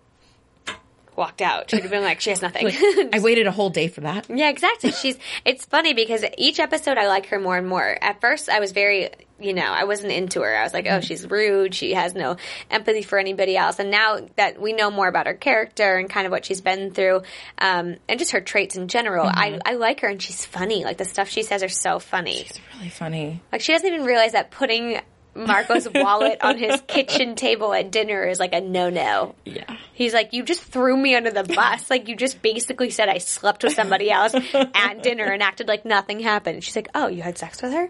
walked 1.16 1.42
out. 1.42 1.72
She'd 1.72 1.82
have 1.82 1.92
been 1.92 2.04
like 2.04 2.20
she 2.20 2.30
has 2.30 2.42
nothing. 2.42 2.66
Like, 2.66 3.14
I 3.14 3.20
waited 3.20 3.48
a 3.48 3.52
whole 3.52 3.70
day 3.70 3.88
for 3.88 4.02
that. 4.02 4.30
Yeah, 4.30 4.50
exactly. 4.50 4.92
She's. 4.92 5.18
It's 5.46 5.66
funny 5.66 5.94
because 5.94 6.24
each 6.38 6.60
episode 6.60 6.98
I 6.98 7.08
like 7.08 7.28
her 7.28 7.40
more 7.40 7.58
and 7.58 7.68
more. 7.68 7.98
At 8.02 8.22
first, 8.22 8.50
I 8.50 8.60
was 8.60 8.72
very, 8.72 9.10
you 9.40 9.54
know, 9.54 9.66
I 9.66 9.86
wasn't 9.86 10.12
into 10.12 10.42
her. 10.42 10.56
I 10.56 10.64
was 10.64 10.74
like, 10.74 10.88
oh, 10.90 11.00
she's 11.02 11.30
rude. 11.30 11.74
She 11.74 11.94
has 11.94 12.14
no 12.16 12.38
empathy 12.70 13.02
for 13.02 13.18
anybody 13.18 13.56
else. 13.56 13.80
And 13.80 13.92
now 13.92 14.20
that 14.36 14.62
we 14.62 14.74
know 14.74 14.92
more 14.92 15.08
about 15.08 15.28
her 15.28 15.34
character 15.34 15.96
and 15.96 16.10
kind 16.10 16.26
of 16.26 16.32
what 16.32 16.46
she's 16.46 16.62
been 16.62 16.92
through, 16.92 17.22
um, 17.58 17.96
and 18.10 18.20
just 18.20 18.32
her 18.32 18.42
traits 18.42 18.76
in 18.76 18.88
general, 18.88 19.26
I, 19.26 19.60
I 19.66 19.76
like 19.76 20.02
her 20.02 20.10
and 20.10 20.22
she's 20.22 20.46
funny. 20.46 20.84
Like 20.84 20.98
the 20.98 21.06
stuff 21.06 21.30
she 21.30 21.44
says 21.44 21.64
are 21.64 21.70
so 21.70 22.00
funny. 22.00 22.44
She's 22.44 22.60
really 22.76 22.90
funny. 22.90 23.42
Like 23.52 23.62
she 23.62 23.72
doesn't 23.72 23.88
even 23.88 24.06
realize 24.06 24.34
that 24.34 24.52
putting 24.52 25.00
Marco's 25.36 25.88
wallet 25.94 26.40
on 26.42 26.58
his 26.58 26.82
kitchen 26.88 27.36
table 27.36 27.74
at 27.74 27.92
dinner 27.92 28.24
is 28.24 28.40
like 28.40 28.54
a 28.54 28.62
no 28.62 28.90
no. 28.90 29.36
Yeah. 29.44 29.78
He's 29.94 30.14
like, 30.14 30.34
you 30.34 30.44
just 30.44 30.62
threw 30.62 30.96
me 30.96 31.16
under 31.16 31.32
the 31.32 31.44
bus. 31.44 31.90
Like 31.96 32.08
you 32.08 32.16
just 32.16 32.42
basically 32.42 32.90
said 32.90 33.10
I 33.10 33.20
slept 33.20 33.64
with 33.64 33.74
somebody 33.74 34.10
else 34.10 34.34
at 34.34 35.04
dinner 35.04 35.26
and 35.26 35.42
acted 35.44 35.68
like 35.68 35.86
nothing 35.86 36.20
happened. 36.20 36.64
She's 36.64 36.76
like, 36.76 36.90
oh, 36.96 37.08
you 37.08 37.22
had 37.22 37.38
sex 37.38 37.62
with 37.62 37.72
her? 37.74 37.90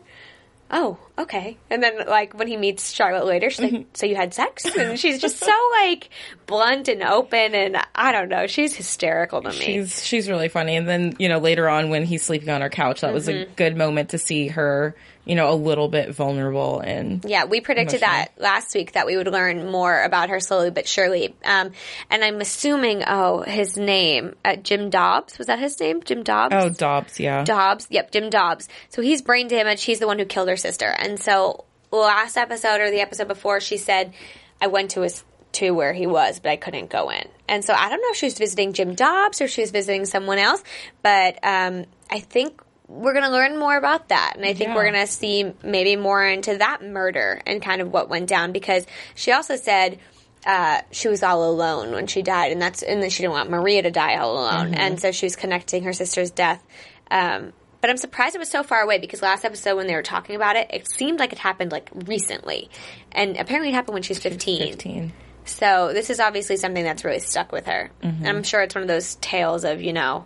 Oh, 0.71 0.97
okay. 1.17 1.57
And 1.69 1.83
then 1.83 2.07
like 2.07 2.33
when 2.33 2.47
he 2.47 2.57
meets 2.57 2.91
Charlotte 2.91 3.25
later, 3.25 3.49
she's 3.49 3.59
like, 3.59 3.71
mm-hmm. 3.71 3.89
so 3.93 4.05
you 4.05 4.15
had 4.15 4.33
sex? 4.33 4.65
And 4.65 4.99
she's 4.99 5.21
just 5.21 5.37
so 5.37 5.53
like 5.83 6.09
blunt 6.47 6.87
and 6.87 7.03
open 7.03 7.53
and 7.53 7.77
I 7.93 8.11
don't 8.11 8.29
know. 8.29 8.47
She's 8.47 8.75
hysterical 8.75 9.41
to 9.43 9.49
me. 9.49 9.55
She's 9.55 10.03
she's 10.03 10.27
really 10.27 10.49
funny. 10.49 10.75
And 10.75 10.87
then, 10.87 11.15
you 11.19 11.29
know, 11.29 11.37
later 11.37 11.69
on 11.69 11.89
when 11.89 12.03
he's 12.03 12.23
sleeping 12.23 12.49
on 12.49 12.61
her 12.61 12.69
couch, 12.69 13.01
that 13.01 13.13
was 13.13 13.27
a 13.27 13.33
mm-hmm. 13.33 13.53
good 13.55 13.77
moment 13.77 14.09
to 14.09 14.17
see 14.17 14.47
her, 14.47 14.95
you 15.25 15.35
know, 15.35 15.51
a 15.51 15.55
little 15.55 15.87
bit 15.87 16.13
vulnerable 16.13 16.79
and 16.79 17.25
Yeah, 17.25 17.45
we 17.45 17.59
predicted 17.59 18.01
that 18.01 18.29
last 18.37 18.73
week 18.75 18.93
that 18.93 19.05
we 19.05 19.17
would 19.17 19.27
learn 19.27 19.71
more 19.71 20.03
about 20.03 20.29
her 20.29 20.39
slowly 20.39 20.69
but 20.69 20.87
surely. 20.87 21.35
Um, 21.43 21.71
and 22.09 22.23
I'm 22.23 22.39
assuming, 22.41 23.03
oh, 23.05 23.41
his 23.41 23.77
name, 23.77 24.35
uh, 24.45 24.55
Jim 24.55 24.89
Dobbs, 24.89 25.37
was 25.37 25.47
that 25.47 25.59
his 25.59 25.79
name? 25.79 26.03
Jim 26.03 26.23
Dobbs? 26.23 26.55
Oh, 26.55 26.69
Dobbs, 26.69 27.19
yeah. 27.19 27.43
Dobbs. 27.43 27.87
Yep, 27.89 28.11
Jim 28.11 28.29
Dobbs. 28.29 28.69
So 28.89 29.01
he's 29.01 29.21
brain 29.21 29.47
damaged. 29.47 29.83
He's 29.83 29.99
the 29.99 30.07
one 30.07 30.19
who 30.19 30.25
killed 30.25 30.47
her 30.47 30.57
sister. 30.57 30.85
And 30.85 31.19
so 31.19 31.65
last 31.91 32.37
episode 32.37 32.81
or 32.81 32.91
the 32.91 33.01
episode 33.01 33.27
before, 33.27 33.59
she 33.59 33.77
said, 33.77 34.13
I 34.61 34.67
went 34.67 34.91
to 34.91 35.01
his 35.01 35.23
to 35.53 35.71
where 35.71 35.93
he 35.93 36.05
was, 36.05 36.39
but 36.39 36.49
I 36.49 36.57
couldn't 36.57 36.89
go 36.89 37.09
in. 37.09 37.23
And 37.47 37.63
so 37.63 37.73
I 37.73 37.89
don't 37.89 38.01
know 38.01 38.09
if 38.09 38.17
she 38.17 38.25
was 38.25 38.37
visiting 38.37 38.73
Jim 38.73 38.93
Dobbs 38.93 39.39
or 39.39 39.47
she 39.47 39.61
was 39.61 39.71
visiting 39.71 40.05
someone 40.05 40.37
else, 40.37 40.61
but 41.01 41.39
um, 41.43 41.85
I 42.11 42.19
think 42.19 42.61
we're 42.87 43.13
going 43.13 43.25
to 43.25 43.31
learn 43.31 43.57
more 43.57 43.75
about 43.75 44.09
that. 44.09 44.33
And 44.35 44.45
I 44.45 44.53
think 44.53 44.69
Yeah. 44.69 44.75
we're 44.75 44.91
going 44.91 45.05
to 45.05 45.11
see 45.11 45.53
maybe 45.63 45.95
more 45.95 46.23
into 46.25 46.57
that 46.57 46.83
murder 46.83 47.41
and 47.45 47.61
kind 47.61 47.81
of 47.81 47.91
what 47.91 48.09
went 48.09 48.27
down 48.29 48.51
because 48.51 48.85
she 49.15 49.31
also 49.31 49.55
said 49.55 49.99
uh, 50.45 50.81
she 50.91 51.07
was 51.07 51.23
all 51.23 51.49
alone 51.49 51.91
when 51.91 52.05
she 52.05 52.21
died, 52.21 52.51
and 52.51 52.61
that's 52.61 52.83
and 52.83 53.01
then 53.01 53.09
she 53.09 53.23
didn't 53.23 53.33
want 53.33 53.49
Maria 53.49 53.81
to 53.81 53.89
die 53.89 54.17
all 54.17 54.33
alone, 54.37 54.75
and 54.75 54.99
so 54.99 55.11
she 55.11 55.25
was 55.25 55.35
connecting 55.35 55.83
her 55.85 55.93
sister's 55.93 56.29
death. 56.29 56.63
Um, 57.09 57.51
but 57.81 57.89
I'm 57.89 57.97
surprised 57.97 58.35
it 58.35 58.39
was 58.39 58.49
so 58.49 58.61
far 58.61 58.81
away 58.81 58.99
because 58.99 59.23
last 59.23 59.43
episode 59.43 59.75
when 59.75 59.87
they 59.87 59.95
were 59.95 60.03
talking 60.03 60.35
about 60.35 60.55
it, 60.55 60.67
it 60.71 60.87
seemed 60.87 61.19
like 61.19 61.33
it 61.33 61.39
happened 61.39 61.71
like 61.71 61.89
recently, 61.93 62.69
and 63.11 63.37
apparently 63.37 63.69
it 63.69 63.73
happened 63.73 63.95
when 63.95 64.03
she 64.03 64.11
was 64.11 64.19
15. 64.19 64.61
15. 64.73 65.13
So 65.45 65.91
this 65.93 66.11
is 66.11 66.19
obviously 66.19 66.57
something 66.57 66.83
that's 66.83 67.03
really 67.03 67.19
stuck 67.19 67.51
with 67.51 67.65
her, 67.65 67.89
and 68.03 68.27
I'm 68.27 68.43
sure 68.43 68.61
it's 68.61 68.75
one 68.75 68.83
of 68.83 68.87
those 68.87 69.15
tales 69.15 69.63
of 69.63 69.81
you 69.81 69.93
know. 69.93 70.25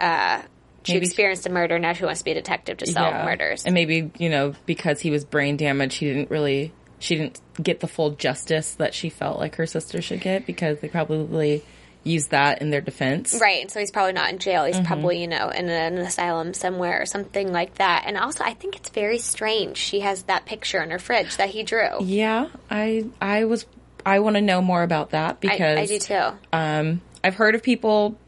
Uh, 0.00 0.42
she 0.84 0.94
Maybe- 0.94 1.06
experienced 1.06 1.46
a 1.46 1.50
murder. 1.50 1.78
Now 1.78 1.92
she 1.92 2.04
wants 2.04 2.20
to 2.20 2.24
be 2.24 2.32
a 2.32 2.34
detective 2.34 2.78
to 2.78 2.86
solve 2.86 3.12
Yeah. 3.14 3.24
murders. 3.24 3.64
And 3.64 3.74
maybe, 3.74 4.10
you 4.18 4.28
know, 4.28 4.54
because 4.66 5.00
he 5.00 5.10
was 5.10 5.24
brain 5.24 5.56
damaged, 5.56 5.98
he 5.98 6.06
didn't 6.06 6.30
really, 6.30 6.72
she 6.98 7.16
didn't 7.16 7.40
get 7.62 7.80
the 7.80 7.88
full 7.88 8.10
justice 8.10 8.74
that 8.74 8.94
she 8.94 9.08
felt 9.08 9.38
like 9.38 9.56
her 9.56 9.66
sister 9.66 10.00
should 10.02 10.20
get 10.20 10.46
because 10.46 10.80
they 10.80 10.88
probably 10.88 11.62
used 12.04 12.30
that 12.30 12.60
in 12.60 12.70
their 12.70 12.80
defense. 12.80 13.38
Right, 13.40 13.60
and 13.62 13.70
so 13.70 13.78
he's 13.78 13.92
probably 13.92 14.12
not 14.12 14.30
in 14.30 14.38
jail. 14.40 14.62
Mm-hmm. 14.64 14.76
He's 14.78 14.86
probably, 14.86 15.20
you 15.20 15.28
know, 15.28 15.50
in 15.50 15.68
an 15.68 15.98
asylum 15.98 16.52
somewhere 16.52 17.00
or 17.00 17.06
something 17.06 17.52
like 17.52 17.74
that. 17.76 18.04
And 18.06 18.16
also, 18.18 18.42
I 18.42 18.54
think 18.54 18.74
it's 18.74 18.88
very 18.88 19.18
strange. 19.18 19.76
She 19.76 20.00
has 20.00 20.24
that 20.24 20.44
picture 20.44 20.82
in 20.82 20.90
her 20.90 20.98
fridge 20.98 21.36
that 21.36 21.50
he 21.50 21.62
drew. 21.62 22.02
Yeah, 22.02 22.48
I, 22.68 23.04
I 23.20 23.44
was, 23.44 23.66
I 24.04 24.18
want 24.18 24.34
to 24.34 24.42
know 24.42 24.60
more 24.60 24.82
about 24.82 25.10
that 25.10 25.38
because 25.40 25.78
I, 25.78 25.82
I 25.82 25.86
do 25.86 25.98
too. 26.00 26.22
um, 26.52 27.00
I've 27.22 27.36
heard 27.36 27.54
of 27.54 27.62
people, 27.62 28.18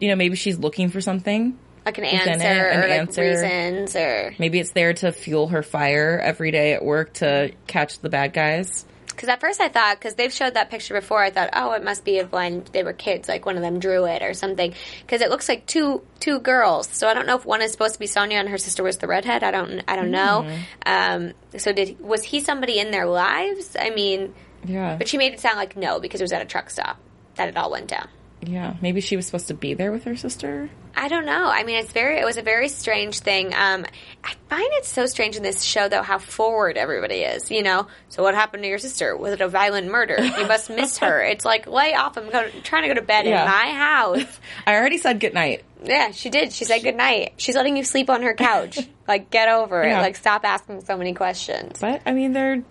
you 0.00 0.08
know, 0.08 0.14
maybe 0.14 0.36
she's 0.36 0.58
looking 0.60 0.88
for 0.88 1.00
something. 1.00 1.58
Like 1.86 1.98
an 1.98 2.04
answer 2.04 2.30
it, 2.32 2.72
an 2.72 2.78
or 2.78 2.80
like 2.82 2.90
answer. 3.00 3.22
reasons 3.22 3.96
or 3.96 4.34
Maybe 4.38 4.60
it's 4.60 4.72
there 4.72 4.92
to 4.94 5.12
fuel 5.12 5.48
her 5.48 5.62
fire 5.62 6.20
every 6.22 6.50
day 6.50 6.74
at 6.74 6.84
work 6.84 7.14
to 7.14 7.52
catch 7.66 7.98
the 8.00 8.08
bad 8.10 8.32
guys. 8.32 8.84
because 9.08 9.28
at 9.28 9.40
first 9.40 9.60
I 9.60 9.68
thought 9.68 9.98
because 9.98 10.14
they've 10.14 10.32
showed 10.32 10.54
that 10.54 10.70
picture 10.70 10.94
before, 10.94 11.22
I 11.22 11.30
thought, 11.30 11.50
oh, 11.52 11.72
it 11.72 11.82
must 11.84 12.04
be 12.04 12.18
of 12.20 12.32
when 12.32 12.64
they 12.72 12.82
were 12.84 12.92
kids, 12.92 13.28
like 13.28 13.44
one 13.46 13.56
of 13.56 13.62
them 13.62 13.78
drew 13.80 14.04
it 14.06 14.22
or 14.22 14.34
something. 14.34 14.72
Because 15.02 15.20
it 15.22 15.30
looks 15.30 15.48
like 15.48 15.66
two 15.66 16.02
two 16.20 16.38
girls. 16.40 16.86
So 16.88 17.08
I 17.08 17.14
don't 17.14 17.26
know 17.26 17.36
if 17.36 17.44
one 17.46 17.60
is 17.62 17.72
supposed 17.72 17.94
to 17.94 18.00
be 18.00 18.06
Sonya 18.06 18.36
and 18.38 18.48
her 18.50 18.58
sister 18.58 18.82
was 18.82 18.98
the 18.98 19.06
redhead. 19.06 19.42
I 19.42 19.50
don't 19.50 19.82
I 19.88 19.96
don't 19.96 20.10
know. 20.10 20.48
Um, 20.86 21.32
so 21.56 21.72
did 21.72 21.98
was 22.00 22.22
he 22.22 22.40
somebody 22.40 22.78
in 22.78 22.90
their 22.92 23.06
lives? 23.06 23.74
I 23.78 23.90
mean, 23.90 24.34
Yeah. 24.64 24.96
but 24.96 25.08
she 25.08 25.16
made 25.18 25.32
it 25.32 25.40
sound 25.40 25.56
like 25.56 25.76
no 25.76 25.98
because 26.00 26.20
it 26.20 26.24
was 26.24 26.32
at 26.32 26.42
a 26.42 26.46
truck 26.46 26.68
stop 26.70 26.98
that 27.36 27.48
it 27.48 27.56
all 27.56 27.70
went 27.70 27.88
down. 27.88 28.08
Yeah. 28.42 28.74
Maybe 28.80 29.00
she 29.00 29.16
was 29.16 29.26
supposed 29.26 29.48
to 29.48 29.54
be 29.54 29.74
there 29.74 29.92
with 29.92 30.04
her 30.04 30.16
sister. 30.16 30.70
I 30.96 31.08
don't 31.08 31.24
know. 31.26 31.46
I 31.46 31.62
mean, 31.64 31.78
it's 31.78 31.92
very. 31.92 32.18
It 32.18 32.24
was 32.24 32.36
a 32.36 32.42
very 32.42 32.68
strange 32.68 33.20
thing. 33.20 33.54
Um, 33.54 33.86
I 34.24 34.32
find 34.48 34.66
it 34.72 34.84
so 34.84 35.06
strange 35.06 35.36
in 35.36 35.42
this 35.42 35.62
show, 35.62 35.88
though, 35.88 36.02
how 36.02 36.18
forward 36.18 36.76
everybody 36.76 37.16
is. 37.20 37.50
You 37.50 37.62
know. 37.62 37.86
So 38.08 38.22
what 38.22 38.34
happened 38.34 38.62
to 38.64 38.68
your 38.68 38.78
sister? 38.78 39.16
Was 39.16 39.34
it 39.34 39.40
a 39.40 39.48
violent 39.48 39.88
murder? 39.88 40.16
You 40.22 40.46
must 40.46 40.68
miss 40.70 40.98
her. 40.98 41.22
It's 41.30 41.44
like 41.44 41.66
lay 41.66 41.94
off. 41.94 42.16
I'm 42.18 42.28
go- 42.30 42.48
trying 42.64 42.82
to 42.82 42.88
go 42.88 42.94
to 42.94 43.02
bed 43.06 43.26
Yeah. 43.26 43.42
in 43.44 43.48
my 43.50 43.72
house. 43.78 44.40
I 44.66 44.74
already 44.74 44.98
said 44.98 45.20
goodnight. 45.20 45.64
Yeah, 45.84 46.10
she 46.10 46.28
did. 46.28 46.52
She 46.52 46.64
said 46.64 46.82
good 46.82 46.96
night. 46.96 47.34
She's 47.36 47.54
letting 47.56 47.76
you 47.76 47.84
sleep 47.84 48.10
on 48.10 48.22
her 48.22 48.34
couch. 48.34 48.78
like, 49.08 49.30
get 49.30 49.48
over 49.48 49.82
it. 49.82 49.92
Like, 49.94 50.16
stop 50.16 50.44
asking 50.44 50.84
so 50.84 50.96
many 50.96 51.14
questions. 51.14 51.78
But 51.80 52.02
I 52.04 52.12
mean, 52.12 52.32
they're 52.32 52.62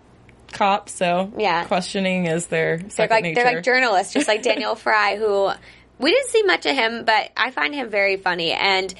cops, 0.51 0.93
so 0.93 1.31
Yeah. 1.37 1.65
questioning 1.65 2.25
is 2.25 2.47
their 2.47 2.77
They're 2.77 3.07
like 3.07 3.23
nature. 3.23 3.43
they're 3.43 3.53
like 3.55 3.63
journalists, 3.63 4.13
just 4.13 4.27
like 4.27 4.41
Daniel 4.49 4.75
Frye, 4.75 5.15
who 5.17 5.49
we 5.99 6.11
didn't 6.11 6.29
see 6.29 6.43
much 6.43 6.65
of 6.65 6.75
him, 6.75 7.03
but 7.05 7.29
I 7.35 7.51
find 7.51 7.73
him 7.73 7.89
very 7.89 8.17
funny 8.17 8.51
and. 8.51 8.93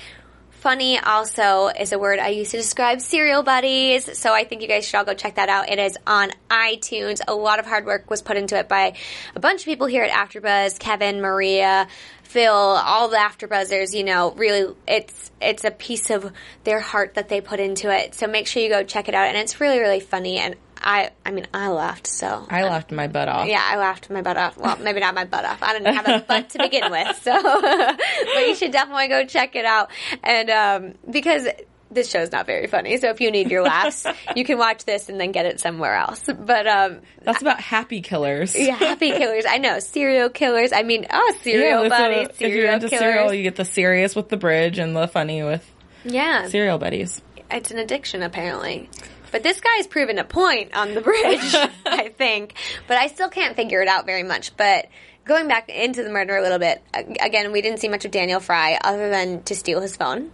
Funny 0.52 1.00
also 1.00 1.68
is 1.68 1.94
a 1.94 1.98
word 1.98 2.20
I 2.20 2.30
use 2.30 2.52
to 2.52 2.58
describe 2.58 3.00
serial 3.00 3.44
buddies, 3.44 4.18
so 4.20 4.34
I 4.34 4.44
think 4.44 4.62
you 4.62 4.68
guys 4.68 4.86
should 4.86 4.98
all 4.98 5.06
go 5.06 5.14
check 5.14 5.36
that 5.36 5.48
out. 5.48 5.70
It 5.70 5.80
is 5.80 5.98
on 6.06 6.32
iTunes. 6.50 7.22
A 7.26 7.34
lot 7.34 7.60
of 7.60 7.66
hard 7.66 7.86
work 7.86 8.10
was 8.10 8.22
put 8.22 8.36
into 8.36 8.58
it 8.58 8.68
by 8.68 8.96
a 9.36 9.40
bunch 9.40 9.62
of 9.62 9.66
people 9.68 9.88
here 9.88 10.04
at 10.04 10.12
AfterBuzz: 10.12 10.78
Kevin, 10.78 11.22
Maria, 11.22 11.88
Phil, 12.24 12.52
all 12.54 13.08
the 13.08 13.16
AfterBuzzers. 13.16 13.94
You 13.98 14.04
know, 14.04 14.32
really, 14.32 14.76
it's 14.86 15.32
it's 15.40 15.64
a 15.64 15.72
piece 15.72 16.10
of 16.10 16.30
their 16.66 16.82
heart 16.82 17.14
that 17.14 17.30
they 17.30 17.40
put 17.40 17.62
into 17.62 17.90
it. 17.90 18.14
So 18.14 18.28
make 18.28 18.46
sure 18.46 18.62
you 18.62 18.68
go 18.68 18.84
check 18.84 19.08
it 19.08 19.16
out, 19.16 19.28
and 19.30 19.38
it's 19.38 19.62
really 19.62 19.80
really 19.80 20.02
funny. 20.02 20.40
And 20.40 20.58
I, 20.82 21.12
I 21.26 21.32
mean, 21.32 21.46
I 21.54 21.70
laughed 21.70 22.08
so. 22.08 22.46
I 22.50 22.64
laughed 22.64 22.92
my 22.92 23.08
butt 23.08 23.28
off. 23.28 23.48
Yeah, 23.48 23.62
I 23.62 23.78
laughed 23.78 24.10
my 24.10 24.22
butt 24.22 24.38
off. 24.38 24.58
Well, 24.58 24.78
maybe 24.78 25.00
not 25.00 25.14
my 25.14 25.26
butt 25.26 25.44
off. 25.46 25.62
I 25.62 25.74
didn't 25.74 25.94
have 25.94 26.08
a 26.08 26.26
butt 26.26 26.50
to 26.52 26.60
begin 26.60 26.90
with, 26.92 27.18
so 27.24 27.34
but 27.42 28.48
you 28.48 28.56
should 28.56 28.72
definitely 28.72 29.08
go 29.10 29.26
check 29.26 29.56
it 29.56 29.66
out. 29.66 29.90
And 30.24 30.50
um, 30.50 30.94
because 31.10 31.48
this 31.92 32.10
show's 32.10 32.32
not 32.32 32.46
very 32.46 32.68
funny, 32.68 32.98
so 32.98 33.10
if 33.10 33.20
you 33.20 33.32
need 33.32 33.50
your 33.50 33.64
laughs, 33.64 34.06
you 34.36 34.46
can 34.46 34.58
watch 34.60 34.86
this 34.86 35.10
and 35.10 35.20
then 35.20 35.32
get 35.32 35.46
it 35.48 35.60
somewhere 35.60 35.96
else. 35.96 36.22
But 36.28 36.68
um, 36.68 37.00
That's 37.24 37.42
about 37.42 37.60
happy 37.60 38.02
killers. 38.02 38.56
yeah, 38.56 38.76
happy 38.76 39.10
killers. 39.18 39.46
I 39.50 39.58
know 39.58 39.80
serial 39.80 40.30
killers. 40.30 40.72
I 40.72 40.84
mean, 40.84 41.08
oh, 41.12 41.34
serial 41.42 41.84
that's 41.90 41.90
buddies, 42.02 42.18
what- 42.28 42.32
if 42.32 42.42
you're 42.42 42.50
serial 42.52 42.74
into 42.76 42.90
killers. 42.90 43.02
serial, 43.02 43.34
you 43.34 43.44
get 43.44 43.56
the 43.56 43.66
serious 43.66 44.16
with 44.16 44.30
the 44.30 44.38
bridge 44.38 44.78
and 44.80 44.96
the 44.96 45.08
funny 45.08 45.42
with 45.44 45.70
yeah, 46.06 46.48
serial 46.48 46.78
buddies. 46.78 47.22
it's 47.52 47.72
an 47.72 47.80
addiction 47.80 48.22
apparently. 48.24 48.88
But 49.32 49.44
this 49.44 49.60
guy's 49.60 49.88
proven 49.88 50.20
a 50.20 50.24
point 50.24 50.76
on 50.76 50.94
the 50.94 51.02
bridge, 51.02 51.56
I 51.86 52.14
think. 52.18 52.54
But 52.88 52.98
I 52.98 53.08
still 53.08 53.30
can't 53.30 53.56
figure 53.56 53.82
it 53.82 53.88
out 53.88 54.06
very 54.06 54.24
much. 54.24 54.56
But 54.58 54.88
going 55.26 55.48
back 55.48 55.70
into 55.70 56.04
the 56.04 56.10
murder 56.10 56.36
a 56.38 56.42
little 56.42 56.60
bit, 56.60 56.82
again, 56.94 57.52
we 57.52 57.62
didn't 57.62 57.80
see 57.80 57.88
much 57.88 58.06
of 58.06 58.12
Daniel 58.12 58.40
Frye 58.40 58.80
other 58.84 59.10
than 59.10 59.44
to 59.44 59.56
steal 59.56 59.82
his 59.82 59.96
phone. 59.96 60.32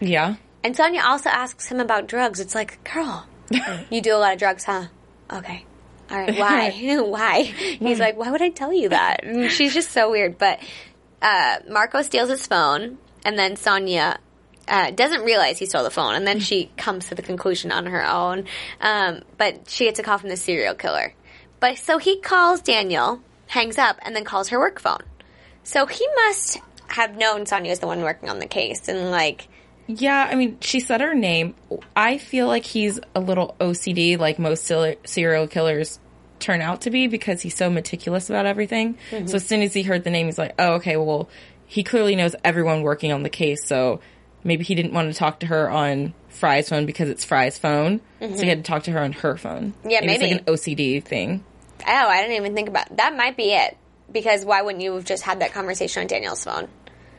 Yeah. 0.00 0.36
And 0.62 0.76
Sonya 0.76 1.02
also 1.04 1.30
asks 1.30 1.68
him 1.68 1.80
about 1.80 2.08
drugs. 2.08 2.40
It's 2.40 2.54
like, 2.54 2.82
girl, 2.92 3.26
you 3.90 4.00
do 4.00 4.14
a 4.14 4.18
lot 4.18 4.32
of 4.32 4.38
drugs, 4.38 4.64
huh? 4.64 4.86
Okay. 5.32 5.64
All 6.10 6.18
right. 6.18 6.38
Why? 6.38 6.70
why? 7.02 7.42
He's 7.42 7.98
like, 7.98 8.16
why 8.16 8.30
would 8.30 8.42
I 8.42 8.50
tell 8.50 8.72
you 8.72 8.90
that? 8.90 9.24
And 9.24 9.50
she's 9.50 9.74
just 9.74 9.90
so 9.90 10.10
weird. 10.10 10.38
But 10.38 10.60
uh, 11.22 11.58
Marco 11.68 12.02
steals 12.02 12.28
his 12.28 12.46
phone, 12.46 12.98
and 13.24 13.38
then 13.38 13.56
Sonya 13.56 14.18
uh, 14.68 14.90
doesn't 14.90 15.22
realize 15.22 15.58
he 15.58 15.66
stole 15.66 15.84
the 15.84 15.90
phone, 15.90 16.14
and 16.14 16.26
then 16.26 16.40
she 16.40 16.70
comes 16.76 17.08
to 17.08 17.14
the 17.14 17.22
conclusion 17.22 17.72
on 17.72 17.86
her 17.86 18.04
own. 18.04 18.46
Um, 18.80 19.22
but 19.38 19.68
she 19.68 19.84
gets 19.84 19.98
a 19.98 20.02
call 20.02 20.18
from 20.18 20.30
the 20.30 20.36
serial 20.36 20.74
killer. 20.74 21.14
But 21.60 21.78
so 21.78 21.98
he 21.98 22.20
calls 22.20 22.60
Daniel, 22.60 23.20
hangs 23.46 23.78
up, 23.78 23.98
and 24.02 24.14
then 24.14 24.24
calls 24.24 24.48
her 24.48 24.58
work 24.58 24.80
phone. 24.80 25.02
So 25.62 25.86
he 25.86 26.06
must 26.26 26.58
have 26.88 27.16
known 27.16 27.46
Sonya 27.46 27.72
is 27.72 27.80
the 27.80 27.86
one 27.86 28.02
working 28.02 28.28
on 28.28 28.38
the 28.38 28.46
case, 28.46 28.88
and 28.88 29.10
like, 29.10 29.48
Yeah, 29.86 30.28
I 30.30 30.34
mean, 30.34 30.58
she 30.60 30.80
said 30.80 31.00
her 31.00 31.14
name. 31.14 31.54
I 31.94 32.18
feel 32.18 32.46
like 32.46 32.64
he's 32.64 33.00
a 33.14 33.20
little 33.20 33.56
OCD, 33.60 34.18
like 34.18 34.38
most 34.38 34.70
serial 35.04 35.46
killers 35.48 35.98
turn 36.38 36.60
out 36.60 36.82
to 36.82 36.90
be, 36.90 37.06
because 37.06 37.40
he's 37.40 37.56
so 37.56 37.70
meticulous 37.70 38.28
about 38.28 38.46
everything. 38.46 38.98
So 39.26 39.36
as 39.36 39.46
soon 39.46 39.62
as 39.62 39.72
he 39.72 39.82
heard 39.82 40.04
the 40.04 40.10
name, 40.10 40.26
he's 40.26 40.38
like, 40.38 40.54
"Oh, 40.58 40.74
okay. 40.74 40.96
Well, 40.96 41.28
he 41.66 41.82
clearly 41.82 42.14
knows 42.14 42.36
everyone 42.44 42.82
working 42.82 43.12
on 43.12 43.22
the 43.22 43.30
case, 43.30 43.64
so 43.66 44.00
maybe 44.44 44.64
he 44.64 44.74
didn't 44.74 44.92
want 44.92 45.12
to 45.12 45.18
talk 45.18 45.40
to 45.40 45.46
her 45.46 45.70
on 45.70 46.14
Frye's 46.28 46.68
phone 46.68 46.86
because 46.86 47.08
it's 47.08 47.24
Frye's 47.24 47.58
phone, 47.58 48.00
so 48.20 48.28
he 48.28 48.34
mm-hmm. 48.34 48.48
had 48.48 48.64
to 48.64 48.68
talk 48.68 48.84
to 48.84 48.92
her 48.92 49.00
on 49.00 49.12
her 49.12 49.36
phone. 49.36 49.74
Yeah, 49.84 50.00
Maybe 50.00 50.12
it's 50.12 50.22
like 50.22 50.40
an 50.40 50.54
OCD 50.54 51.02
thing. 51.02 51.44
oh, 51.86 51.92
I 51.92 52.20
didn't 52.20 52.36
even 52.36 52.54
think 52.54 52.68
about 52.68 52.96
that. 52.96 53.16
Might 53.16 53.36
be 53.36 53.52
it 53.52 53.76
because 54.12 54.44
why 54.44 54.62
wouldn't 54.62 54.82
you 54.82 54.94
have 54.94 55.04
just 55.04 55.22
had 55.22 55.40
that 55.40 55.52
conversation 55.52 56.02
on 56.02 56.06
Daniel's 56.06 56.44
phone? 56.44 56.68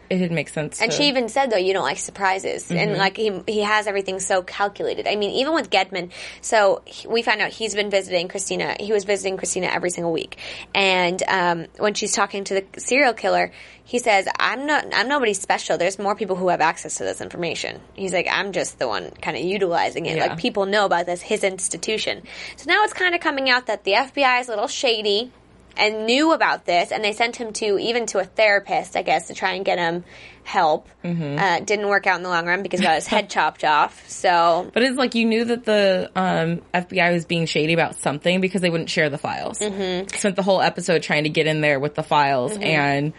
It 0.09 0.17
didn't 0.19 0.35
make 0.35 0.49
sense. 0.49 0.81
And 0.81 0.93
she 0.93 1.09
even 1.09 1.27
said 1.29 1.51
though 1.51 1.57
you 1.57 1.73
don't 1.73 1.83
like 1.83 1.97
surprises, 1.97 2.71
and 2.71 2.91
Mm-hmm. 2.91 2.99
like 2.99 3.17
he 3.17 3.41
he 3.47 3.61
has 3.61 3.87
everything 3.87 4.19
so 4.19 4.41
calculated. 4.41 5.07
I 5.07 5.15
mean, 5.15 5.31
even 5.31 5.53
with 5.53 5.69
Gedman, 5.69 6.11
so 6.41 6.81
he- 6.85 7.07
we 7.07 7.21
found 7.21 7.41
out 7.41 7.51
he's 7.51 7.75
been 7.75 7.89
visiting 7.89 8.27
Christina. 8.27 8.75
He 8.79 8.91
was 8.93 9.03
visiting 9.03 9.37
Christina 9.37 9.67
every 9.67 9.89
single 9.89 10.11
week, 10.13 10.37
and 10.73 11.21
um, 11.27 11.65
when 11.77 11.93
she's 11.93 12.13
talking 12.13 12.43
to 12.45 12.53
the 12.61 12.79
serial 12.79 13.13
killer, 13.13 13.51
he 13.83 13.99
says, 13.99 14.27
"I'm 14.39 14.65
not. 14.65 14.85
I'm 14.93 15.07
nobody 15.09 15.33
special. 15.33 15.77
There's 15.77 15.99
more 15.99 16.15
people 16.15 16.35
who 16.35 16.49
have 16.49 16.61
access 16.61 16.95
to 16.97 17.03
this 17.03 17.19
information." 17.21 17.79
He's 17.93 18.13
like, 18.13 18.27
"I'm 18.31 18.51
just 18.53 18.79
the 18.79 18.87
one 18.87 19.11
kind 19.21 19.35
of 19.35 19.43
utilizing 19.43 20.05
it. 20.05 20.17
Yeah. 20.17 20.27
Like 20.27 20.37
people 20.39 20.65
know 20.65 20.85
about 20.85 21.05
this, 21.05 21.21
his 21.21 21.43
institution." 21.43 22.23
So 22.55 22.65
now 22.67 22.83
it's 22.83 22.93
kind 22.93 23.13
of 23.15 23.21
coming 23.21 23.49
out 23.49 23.65
that 23.67 23.83
the 23.83 23.93
FBI 23.93 24.41
is 24.41 24.47
a 24.47 24.51
little 24.51 24.67
shady 24.67 25.31
and 25.77 26.05
knew 26.05 26.33
about 26.33 26.65
this, 26.65 26.91
and 26.91 27.03
they 27.03 27.13
sent 27.13 27.35
him 27.35 27.53
to 27.53 27.77
even 27.79 28.05
to 28.07 28.19
a 28.19 28.23
therapist, 28.23 28.95
I 28.95 29.01
guess, 29.01 29.27
to 29.27 29.33
try 29.33 29.53
and 29.53 29.63
get 29.63 29.77
him 29.79 30.03
help. 30.43 30.87
Mm-hmm. 31.03 31.37
Uh, 31.37 31.59
didn't 31.59 31.87
work 31.87 32.07
out 32.07 32.17
in 32.17 32.23
the 32.23 32.29
long 32.29 32.45
run 32.45 32.63
because 32.63 32.79
he 32.79 32.85
got 32.85 32.95
his 32.95 33.07
head 33.07 33.29
chopped 33.31 33.63
off. 33.63 34.07
So 34.09 34.69
But 34.73 34.83
it's 34.83 34.97
like 34.97 35.15
you 35.15 35.25
knew 35.25 35.45
that 35.45 35.65
the 35.65 36.09
um, 36.15 36.61
FBI 36.73 37.11
was 37.13 37.25
being 37.25 37.45
shady 37.45 37.73
about 37.73 37.95
something 37.95 38.39
because 38.41 38.61
they 38.61 38.69
wouldn't 38.69 38.89
share 38.89 39.09
the 39.09 39.17
files. 39.17 39.59
Mm-hmm. 39.59 40.07
Spent 40.17 40.35
the 40.35 40.43
whole 40.43 40.61
episode 40.61 41.03
trying 41.03 41.23
to 41.23 41.29
get 41.29 41.47
in 41.47 41.61
there 41.61 41.79
with 41.79 41.95
the 41.95 42.03
files, 42.03 42.53
Mm-hmm. 42.53 42.63
and 42.63 43.13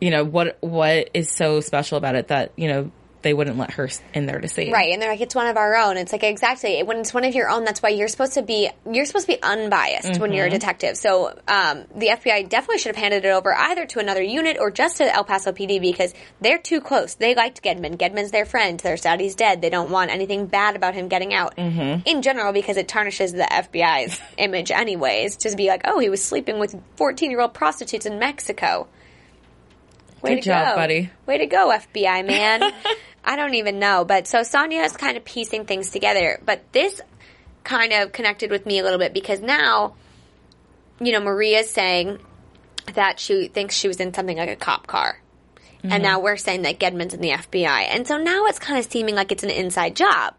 you 0.00 0.10
know 0.10 0.24
what 0.24 0.58
what 0.60 1.10
is 1.14 1.30
so 1.30 1.60
special 1.60 1.96
about 1.96 2.16
it 2.16 2.28
that 2.28 2.52
you 2.56 2.66
know 2.68 2.90
they 3.22 3.34
wouldn't 3.34 3.56
let 3.58 3.72
her 3.72 3.88
in 4.14 4.26
there 4.26 4.40
to 4.40 4.48
see. 4.48 4.70
right, 4.72 4.92
and 4.92 5.00
they're 5.00 5.10
like, 5.10 5.20
it's 5.20 5.34
one 5.34 5.46
of 5.46 5.56
our 5.56 5.76
own. 5.76 5.96
It's 5.96 6.12
like 6.12 6.22
exactly 6.24 6.82
when 6.82 6.98
it's 6.98 7.14
one 7.14 7.24
of 7.24 7.34
your 7.34 7.48
own. 7.48 7.64
That's 7.64 7.82
why 7.82 7.90
you're 7.90 8.08
supposed 8.08 8.34
to 8.34 8.42
be 8.42 8.70
you're 8.90 9.04
supposed 9.04 9.26
to 9.26 9.32
be 9.34 9.42
unbiased 9.42 10.20
when 10.20 10.32
you're 10.32 10.46
a 10.46 10.50
detective. 10.50 10.96
So 10.96 11.38
um, 11.48 11.84
the 11.94 12.08
FBI 12.08 12.48
definitely 12.48 12.78
should 12.78 12.94
have 12.94 13.02
handed 13.02 13.24
it 13.24 13.30
over 13.30 13.54
either 13.54 13.86
to 13.86 13.98
another 13.98 14.22
unit 14.22 14.56
or 14.60 14.70
just 14.70 14.98
to 14.98 15.12
El 15.12 15.24
Paso 15.24 15.52
PD 15.52 15.80
because 15.80 16.14
they're 16.40 16.58
too 16.58 16.80
close. 16.80 17.14
They 17.14 17.34
liked 17.34 17.62
Gedman. 17.62 17.96
Gedman's 17.96 18.30
their 18.30 18.44
friend. 18.44 18.78
They're 18.80 18.96
sad 18.96 19.20
he's 19.20 19.34
dead. 19.34 19.62
They 19.62 19.70
don't 19.70 19.90
want 19.90 20.10
anything 20.10 20.46
bad 20.46 20.76
about 20.76 20.94
him 20.94 21.08
getting 21.08 21.32
out 21.32 21.54
in 21.56 22.22
general 22.22 22.52
because 22.52 22.76
it 22.76 22.88
tarnishes 22.88 23.32
the 23.32 23.44
FBI's 23.44 24.20
image 24.36 24.70
anyways. 24.70 25.36
To 25.36 25.56
be 25.56 25.68
like, 25.68 25.82
oh, 25.84 25.98
he 25.98 26.08
was 26.08 26.22
sleeping 26.24 26.58
with 26.58 26.74
14 26.96 27.30
year 27.30 27.40
old 27.40 27.54
prostitutes 27.54 28.06
in 28.06 28.18
Mexico. 28.18 28.88
Way 30.22 30.36
Good 30.36 30.42
to 30.42 30.46
job, 30.50 30.68
go. 30.68 30.74
buddy. 30.76 31.10
Way 31.26 31.38
to 31.38 31.46
go, 31.46 31.70
FBI 31.70 32.24
man. 32.26 32.72
I 33.24 33.36
don't 33.36 33.54
even 33.54 33.78
know. 33.78 34.04
But 34.04 34.26
so 34.26 34.42
Sonya 34.42 34.80
is 34.82 34.96
kind 34.96 35.16
of 35.16 35.24
piecing 35.24 35.66
things 35.66 35.90
together. 35.90 36.40
But 36.44 36.72
this 36.72 37.00
kind 37.64 37.92
of 37.92 38.12
connected 38.12 38.50
with 38.50 38.66
me 38.66 38.78
a 38.78 38.82
little 38.82 38.98
bit 38.98 39.14
because 39.14 39.40
now, 39.40 39.94
you 41.00 41.12
know, 41.12 41.20
Maria's 41.20 41.70
saying 41.70 42.18
that 42.94 43.20
she 43.20 43.48
thinks 43.48 43.74
she 43.74 43.88
was 43.88 44.00
in 44.00 44.12
something 44.12 44.36
like 44.36 44.48
a 44.48 44.56
cop 44.56 44.86
car. 44.86 45.18
Mm-hmm. 45.78 45.92
And 45.92 46.02
now 46.02 46.20
we're 46.20 46.36
saying 46.36 46.62
that 46.62 46.78
Gedman's 46.78 47.14
in 47.14 47.20
the 47.20 47.30
FBI. 47.30 47.86
And 47.90 48.06
so 48.06 48.16
now 48.18 48.46
it's 48.46 48.58
kind 48.58 48.78
of 48.78 48.90
seeming 48.90 49.14
like 49.14 49.32
it's 49.32 49.42
an 49.44 49.50
inside 49.50 49.96
job. 49.96 50.34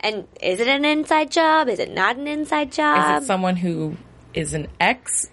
And 0.00 0.26
is 0.40 0.58
it 0.60 0.68
an 0.68 0.84
inside 0.84 1.30
job? 1.30 1.68
Is 1.68 1.78
it 1.78 1.92
not 1.92 2.16
an 2.16 2.26
inside 2.26 2.72
job? 2.72 3.18
Is 3.18 3.22
it 3.22 3.26
someone 3.26 3.56
who 3.56 3.96
is 4.34 4.52
an 4.52 4.66
ex 4.80 5.30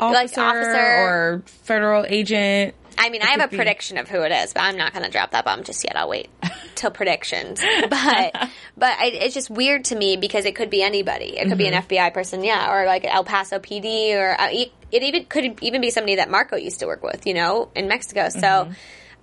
Like 0.00 0.36
officer, 0.36 0.40
officer. 0.40 0.78
or 0.78 1.42
federal 1.46 2.04
agent? 2.06 2.74
I 2.98 3.10
mean, 3.10 3.22
I 3.22 3.26
have 3.32 3.40
a 3.40 3.48
be. 3.48 3.56
prediction 3.56 3.98
of 3.98 4.08
who 4.08 4.22
it 4.22 4.32
is, 4.32 4.52
but 4.52 4.60
I'm 4.62 4.76
not 4.76 4.92
going 4.92 5.04
to 5.04 5.10
drop 5.10 5.32
that 5.32 5.44
bomb 5.44 5.64
just 5.64 5.84
yet. 5.84 5.96
I'll 5.96 6.08
wait 6.08 6.28
till 6.74 6.90
predictions. 6.90 7.60
But 7.60 7.90
but 8.76 8.98
I, 8.98 9.06
it's 9.12 9.34
just 9.34 9.50
weird 9.50 9.86
to 9.86 9.96
me 9.96 10.16
because 10.16 10.44
it 10.44 10.54
could 10.56 10.70
be 10.70 10.82
anybody. 10.82 11.36
It 11.38 11.48
could 11.48 11.58
be 11.58 11.64
Mm-hmm. 11.64 11.92
an 11.94 12.08
FBI 12.08 12.14
person, 12.14 12.44
yeah, 12.44 12.72
or 12.72 12.86
like 12.86 13.04
El 13.04 13.24
Paso 13.24 13.58
PD, 13.58 14.14
or 14.14 14.40
uh, 14.40 14.48
it 14.50 14.72
it 14.90 15.02
even 15.02 15.24
could 15.26 15.62
even 15.62 15.80
be 15.80 15.90
somebody 15.90 16.16
that 16.16 16.30
Marco 16.30 16.56
used 16.56 16.80
to 16.80 16.86
work 16.86 17.02
with, 17.02 17.26
you 17.26 17.34
know, 17.34 17.70
in 17.74 17.88
Mexico. 17.88 18.28
So. 18.28 18.40
Mm-hmm. 18.40 18.72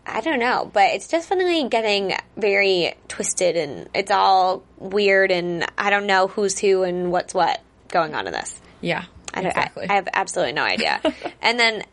I 0.05 0.21
don't 0.21 0.39
know, 0.39 0.67
but 0.73 0.91
it's 0.95 1.07
definitely 1.07 1.69
getting 1.69 2.13
very 2.35 2.95
twisted 3.09 3.55
and 3.55 3.89
it's 3.93 4.09
all 4.09 4.63
weird 4.77 5.29
and 5.29 5.63
I 5.77 5.91
don't 5.91 6.07
know 6.07 6.25
who's 6.27 6.57
who 6.57 6.81
and 6.81 7.11
what's 7.11 7.31
what 7.31 7.61
going 7.89 8.15
on 8.15 8.25
in 8.25 8.33
this. 8.33 8.59
Yeah, 8.81 9.03
I, 9.35 9.41
exactly. 9.41 9.87
I, 9.87 9.93
I 9.93 9.95
have 9.97 10.07
absolutely 10.11 10.53
no 10.53 10.63
idea. 10.63 10.99
and 11.43 11.59
then 11.59 11.83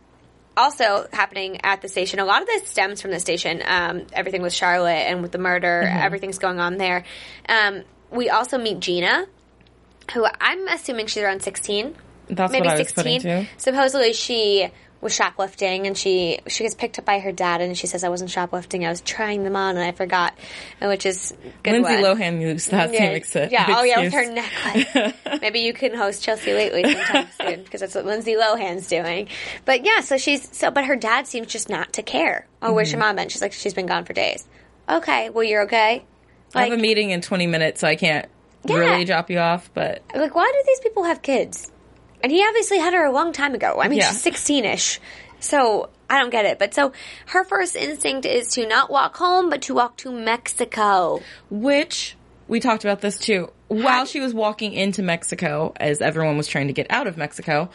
also 0.57 1.07
happening 1.13 1.61
at 1.65 1.83
the 1.83 1.89
station, 1.89 2.19
a 2.19 2.25
lot 2.25 2.43
of 2.43 2.49
this 2.49 2.69
stems 2.69 3.01
from 3.03 3.11
the 3.11 3.21
station. 3.21 3.63
Um, 3.67 4.07
everything 4.13 4.43
with 4.43 4.53
Charlotte 4.55 4.91
and 5.09 5.23
with 5.23 5.33
the 5.33 5.39
murder, 5.39 5.83
Mm-hmm. 5.85 5.99
everything's 6.05 6.39
going 6.39 6.59
on 6.61 6.77
there. 6.79 7.05
Um, 7.49 7.83
we 8.11 8.31
also 8.31 8.57
meet 8.59 8.81
Gina, 8.81 9.27
who 10.15 10.27
I'm 10.41 10.69
assuming 10.69 11.07
she's 11.09 11.23
around 11.23 11.43
16. 11.43 11.95
That's 12.29 12.53
maybe 12.53 12.67
what 12.67 12.77
I 12.77 12.79
was 12.79 12.89
16. 12.89 13.21
putting 13.21 13.45
too. 13.45 13.49
Supposedly 13.59 14.13
she 14.13 14.69
was 15.07 15.15
shoplifting 15.15 15.87
and 15.87 15.97
she 15.97 16.41
she 16.49 16.65
gets 16.65 16.75
picked 16.75 16.99
up 16.99 17.05
by 17.05 17.19
her 17.21 17.33
dad 17.33 17.61
and 17.61 17.77
she 17.79 17.87
says 17.87 18.05
I 18.05 18.09
wasn't 18.09 18.31
shoplifting 18.31 18.85
I 18.85 18.91
was 18.91 19.01
trying 19.01 19.45
them 19.45 19.57
on 19.57 19.77
and 19.77 19.85
I 19.85 19.93
forgot 19.93 20.35
which 20.83 21.07
is 21.07 21.33
good 21.63 21.73
Lindsay 21.73 22.03
one. 22.03 22.19
Lohan 22.19 22.41
used 22.41 22.71
that 22.73 22.93
Yeah, 22.93 22.99
same 22.99 23.13
excuse. 23.17 23.53
yeah. 23.53 23.67
Oh, 23.71 23.83
yeah, 23.85 24.01
with 24.01 24.13
her 24.13 24.31
necklace. 24.33 25.15
Maybe 25.41 25.61
you 25.61 25.73
can 25.73 25.95
host 25.95 26.23
Chelsea 26.23 26.53
lately 26.53 26.83
sometime 26.93 27.29
soon 27.41 27.63
because 27.63 27.81
that's 27.81 27.95
what 27.95 28.05
Lindsay 28.05 28.35
Lohan's 28.35 28.89
doing. 28.89 29.29
But 29.65 29.85
yeah, 29.85 30.01
so 30.01 30.19
she's 30.19 30.55
so, 30.57 30.71
but 30.71 30.85
her 30.85 30.97
dad 30.97 31.27
seems 31.27 31.47
just 31.47 31.69
not 31.69 31.93
to 31.95 32.03
care. 32.03 32.47
Oh, 32.61 32.73
where's 32.75 32.89
Mm-hmm. 32.89 32.99
your 33.01 33.07
mom? 33.07 33.19
And 33.19 33.31
she's 33.33 33.41
like, 33.43 33.53
she's 33.53 33.75
been 33.75 33.87
gone 33.87 34.05
for 34.05 34.13
days. 34.13 34.45
Okay, 34.89 35.31
well, 35.31 35.45
you're 35.45 35.63
okay. 35.63 36.05
I 36.55 36.65
have 36.65 36.73
a 36.73 36.77
meeting 36.81 37.11
in 37.11 37.21
20 37.21 37.47
minutes, 37.47 37.81
so 37.81 37.87
I 37.89 37.97
can't 37.97 38.27
Yeah. 38.65 38.77
really 38.77 39.05
drop 39.05 39.31
you 39.31 39.39
off, 39.39 39.71
but 39.75 40.03
like, 40.15 40.35
why 40.35 40.51
do 40.53 40.63
these 40.67 40.81
people 40.81 41.05
have 41.05 41.23
kids? 41.23 41.71
And 42.27 42.33
he 42.33 42.45
obviously 42.45 42.79
had 42.79 42.93
her 42.93 43.05
a 43.05 43.13
long 43.13 43.33
time 43.33 43.55
ago. 43.55 43.79
I 43.81 43.87
mean, 43.87 44.01
Yeah. 44.01 44.09
she's 44.09 44.21
16 44.21 44.65
ish. 44.65 44.99
So 45.39 45.91
I 46.11 46.19
don't 46.19 46.31
get 46.31 46.45
it. 46.45 46.59
But 46.59 46.75
so 46.75 46.91
her 47.27 47.45
first 47.45 47.77
instinct 47.77 48.27
is 48.27 48.49
to 48.55 48.67
not 48.67 48.91
walk 48.91 49.17
home, 49.17 49.49
but 49.49 49.63
to 49.63 49.75
walk 49.75 49.97
to 49.99 50.11
Mexico. 50.11 51.21
which 51.51 52.17
we 52.49 52.59
talked 52.59 52.83
about 52.85 53.01
this 53.01 53.17
too. 53.17 53.53
While 53.69 54.07
she 54.07 54.19
was 54.19 54.35
walking 54.35 54.73
into 54.73 55.03
Mexico, 55.05 55.73
as 55.77 56.01
everyone 56.01 56.37
was 56.37 56.49
trying 56.49 56.67
to 56.67 56.73
get 56.73 56.89
out 56.91 57.07
of 57.07 57.17
Mexico, 57.17 57.71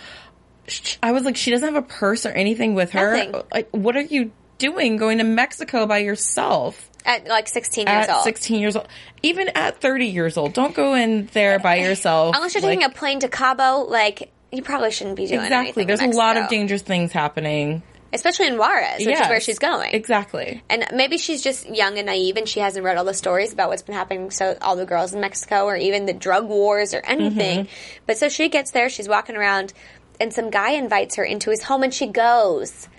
I 1.02 1.14
was 1.14 1.24
like, 1.24 1.38
she 1.38 1.50
doesn't 1.52 1.74
have 1.74 1.82
a 1.82 1.88
purse 1.88 2.26
or 2.26 2.32
anything 2.32 2.74
with 2.76 2.92
her. 2.92 3.16
Nothing. 3.16 3.42
Like, 3.54 3.70
what 3.72 3.96
are 3.96 4.02
you 4.02 4.32
doing 4.58 4.98
going 4.98 5.20
to 5.20 5.24
Mexico 5.24 5.86
by 5.86 6.00
yourself? 6.00 6.90
At 7.06 7.26
like 7.28 7.48
16 7.48 7.88
years 7.88 8.08
At 8.10 8.16
old. 8.16 8.24
16 8.26 8.60
years 8.60 8.76
old, 8.76 8.88
even 9.24 9.48
at 9.56 9.80
30 9.82 10.08
years 10.08 10.36
old, 10.36 10.52
don't 10.54 10.76
go 10.76 10.94
in 10.94 11.28
there 11.32 11.58
by 11.58 11.76
yourself. 11.88 12.36
Unless 12.36 12.54
you're 12.54 12.62
Like, 12.64 12.72
taking 12.80 12.84
a 12.86 12.90
plane 12.94 13.20
to 13.22 13.30
Cabo, 13.30 13.86
like, 13.90 14.30
you 14.52 14.62
probably 14.62 14.92
shouldn't 14.92 15.16
be 15.16 15.28
doing 15.28 15.40
that. 15.40 15.46
exactly. 15.46 15.86
There's 15.86 16.02
a 16.02 16.08
lot 16.08 16.38
of 16.38 16.50
dangerous 16.50 16.82
things 16.82 17.12
happening. 17.12 17.84
especially 18.14 18.48
in 18.48 18.58
Juarez, 18.58 19.06
which 19.06 19.20
is 19.20 19.28
where 19.30 19.40
she's 19.40 19.60
going. 19.60 19.94
Exactly. 19.94 20.62
And 20.70 20.86
maybe 20.94 21.18
she's 21.18 21.42
just 21.42 21.68
young 21.74 21.98
and 21.98 22.08
naive, 22.08 22.36
and 22.36 22.48
she 22.48 22.60
hasn't 22.60 22.84
read 22.84 22.98
all 22.98 23.06
the 23.06 23.14
stories 23.14 23.54
about 23.54 23.70
what's 23.70 23.82
been 23.82 23.96
happening 23.96 24.30
to 24.30 24.62
all 24.62 24.76
the 24.76 24.86
girls 24.86 25.14
in 25.14 25.22
Mexico, 25.22 25.66
or 25.66 25.78
even 25.78 26.06
the 26.06 26.14
drug 26.14 26.48
wars, 26.48 26.94
or 26.94 27.02
anything. 27.06 27.66
Mm-hmm. 27.66 28.04
But 28.06 28.18
so 28.18 28.28
she 28.28 28.50
gets 28.50 28.72
there, 28.72 28.90
she's 28.90 29.08
walking 29.08 29.38
around, 29.38 29.72
and 30.20 30.34
some 30.34 30.50
guy 30.50 30.72
invites 30.72 31.16
her 31.16 31.24
into 31.24 31.50
his 31.50 31.64
home, 31.64 31.84
and 31.84 31.94
she 31.94 32.08
goes. 32.08 32.90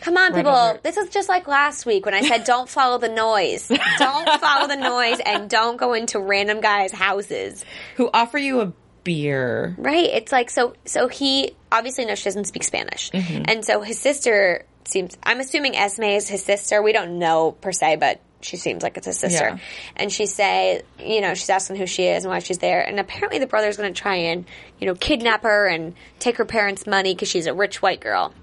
Come 0.00 0.16
on, 0.16 0.32
people. 0.32 0.50
over. 0.50 0.80
This 0.82 0.96
is 0.96 1.10
just 1.10 1.28
like 1.28 1.46
last 1.46 1.84
week 1.84 2.06
when 2.06 2.14
I 2.14 2.22
said 2.22 2.44
don't 2.44 2.68
follow 2.68 2.96
the 2.96 3.08
noise. 3.08 3.68
don't 3.98 4.40
follow 4.40 4.66
the 4.66 4.76
noise 4.76 5.18
and 5.26 5.50
don't 5.50 5.76
go 5.76 5.92
into 5.92 6.18
random 6.18 6.62
guys' 6.62 6.90
houses. 6.92 7.64
Who 7.96 8.08
offer 8.14 8.38
you 8.38 8.60
a 8.62 8.72
beer? 9.04 9.74
Right. 9.78 10.06
It's 10.06 10.32
like 10.32 10.50
so. 10.50 10.74
So 10.84 11.08
he 11.08 11.52
obviously 11.70 12.04
knows 12.04 12.18
she 12.18 12.24
doesn't 12.24 12.46
speak 12.46 12.64
Spanish, 12.64 13.10
mm-hmm. 13.10 13.44
and 13.48 13.64
so 13.64 13.80
his 13.80 13.98
sister 13.98 14.64
seems. 14.84 15.16
I'm 15.22 15.40
assuming 15.40 15.76
Esme 15.76 16.04
is 16.04 16.28
his 16.28 16.42
sister. 16.44 16.82
We 16.82 16.92
don't 16.92 17.18
know 17.18 17.52
per 17.52 17.72
se, 17.72 17.96
but 17.96 18.20
she 18.42 18.56
seems 18.56 18.82
like 18.82 18.96
it's 18.96 19.06
his 19.06 19.18
sister. 19.18 19.48
Yeah. 19.50 19.58
And 19.96 20.12
she 20.12 20.26
say, 20.26 20.82
you 20.98 21.20
know, 21.20 21.34
she's 21.34 21.50
asking 21.50 21.76
who 21.76 21.86
she 21.86 22.04
is 22.06 22.24
and 22.24 22.32
why 22.32 22.38
she's 22.38 22.58
there. 22.58 22.80
And 22.80 22.98
apparently 22.98 23.38
the 23.38 23.46
brother's 23.46 23.76
going 23.76 23.92
to 23.92 24.00
try 24.00 24.16
and 24.16 24.44
you 24.78 24.86
know 24.86 24.94
kidnap 24.94 25.42
her 25.42 25.66
and 25.66 25.94
take 26.18 26.36
her 26.36 26.44
parents' 26.44 26.86
money 26.86 27.14
because 27.14 27.28
she's 27.28 27.46
a 27.46 27.54
rich 27.54 27.82
white 27.82 28.00
girl. 28.00 28.34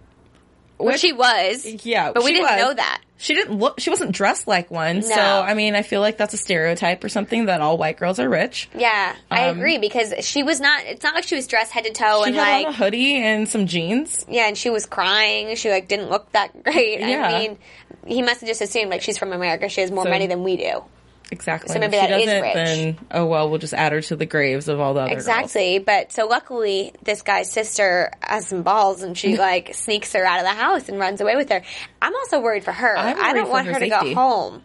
Which 0.78 1.00
she 1.00 1.12
was. 1.12 1.66
Yeah, 1.86 2.12
but 2.12 2.24
we 2.24 2.34
didn't 2.34 2.52
was. 2.52 2.62
know 2.62 2.74
that. 2.74 3.02
She 3.18 3.34
didn't 3.34 3.58
look. 3.58 3.80
She 3.80 3.90
wasn't 3.90 4.12
dressed 4.12 4.48
like 4.48 4.70
one. 4.72 5.02
So 5.02 5.14
I 5.14 5.54
mean, 5.54 5.76
I 5.76 5.82
feel 5.82 6.02
like 6.02 6.18
that's 6.18 6.34
a 6.34 6.38
stereotype 6.38 7.04
or 7.04 7.10
something 7.10 7.46
that 7.48 7.62
all 7.62 7.78
white 7.78 7.98
girls 7.98 8.20
are 8.20 8.30
rich. 8.30 8.70
Yeah, 8.76 9.16
I 9.32 9.46
agree 9.48 9.78
because 9.80 10.14
she 10.26 10.44
was 10.44 10.60
not. 10.60 10.84
It's 10.86 11.04
not 11.04 11.16
like 11.16 11.24
she 11.26 11.36
was 11.36 11.48
dressed 11.48 11.72
head 11.72 11.86
to 11.86 11.92
toe 11.94 12.20
Um, 12.20 12.24
She 12.24 12.28
and 12.30 12.36
had 12.38 12.58
like 12.58 12.68
on 12.68 12.74
a 12.74 12.76
hoodie 12.78 13.16
and 13.16 13.48
some 13.50 13.66
jeans. 13.68 14.26
yeah, 14.30 14.48
and 14.48 14.58
she 14.58 14.70
was 14.70 14.86
crying. 14.86 15.56
She 15.56 15.70
like 15.72 15.88
didn't 15.88 16.10
look 16.10 16.32
that 16.34 16.64
great. 16.64 17.00
Yeah. 17.00 17.28
I 17.28 17.40
mean, 17.40 17.58
he 18.06 18.22
must 18.22 18.42
have 18.42 18.48
just 18.48 18.62
assumed 18.62 18.92
like 18.92 19.02
she's 19.02 19.18
from 19.18 19.34
America. 19.34 19.68
She 19.70 19.82
has 19.82 19.92
more 19.92 20.04
So- 20.06 20.10
money 20.12 20.28
than 20.28 20.44
we 20.44 20.58
do. 20.58 20.84
Exactly. 21.32 21.74
So 21.74 21.80
maybe 21.80 21.98
if 21.98 22.02
she 22.04 22.08
that 22.08 22.20
is 22.22 22.26
doesn't, 22.26 22.42
rich. 22.42 22.54
then 22.54 22.98
oh 23.12 23.26
well, 23.26 23.50
we'll 23.50 23.60
just 23.60 23.74
add 23.74 23.92
her 23.92 24.02
to 24.02 24.16
the 24.16 24.26
graves 24.26 24.68
of 24.70 24.80
all 24.80 24.94
the 24.94 25.02
other 25.02 25.10
girls. 25.10 25.24
Exactly. 25.28 25.80
But 25.80 26.12
so 26.14 26.26
luckily, 26.26 26.94
this 27.04 27.22
guy's 27.22 27.52
sister 27.52 28.12
has 28.22 28.48
some 28.48 28.64
balls 28.64 29.04
and 29.04 29.18
she 29.18 29.36
like 29.40 29.74
sneaks 29.76 30.14
her 30.14 30.24
out 30.26 30.40
of 30.40 30.46
the 30.46 30.54
house 30.54 30.88
and 30.88 30.98
runs 31.00 31.20
away 31.20 31.36
with 31.36 31.50
her. 31.50 31.62
I'm 32.02 32.16
also 32.16 32.40
worried 32.40 32.64
for 32.64 32.72
her. 32.72 32.98
I'm 32.98 33.20
I 33.20 33.34
don't 33.34 33.50
want 33.50 33.68
her 33.68 33.74
her, 33.74 33.80
to 33.80 33.90
go 33.90 34.14
home 34.14 34.64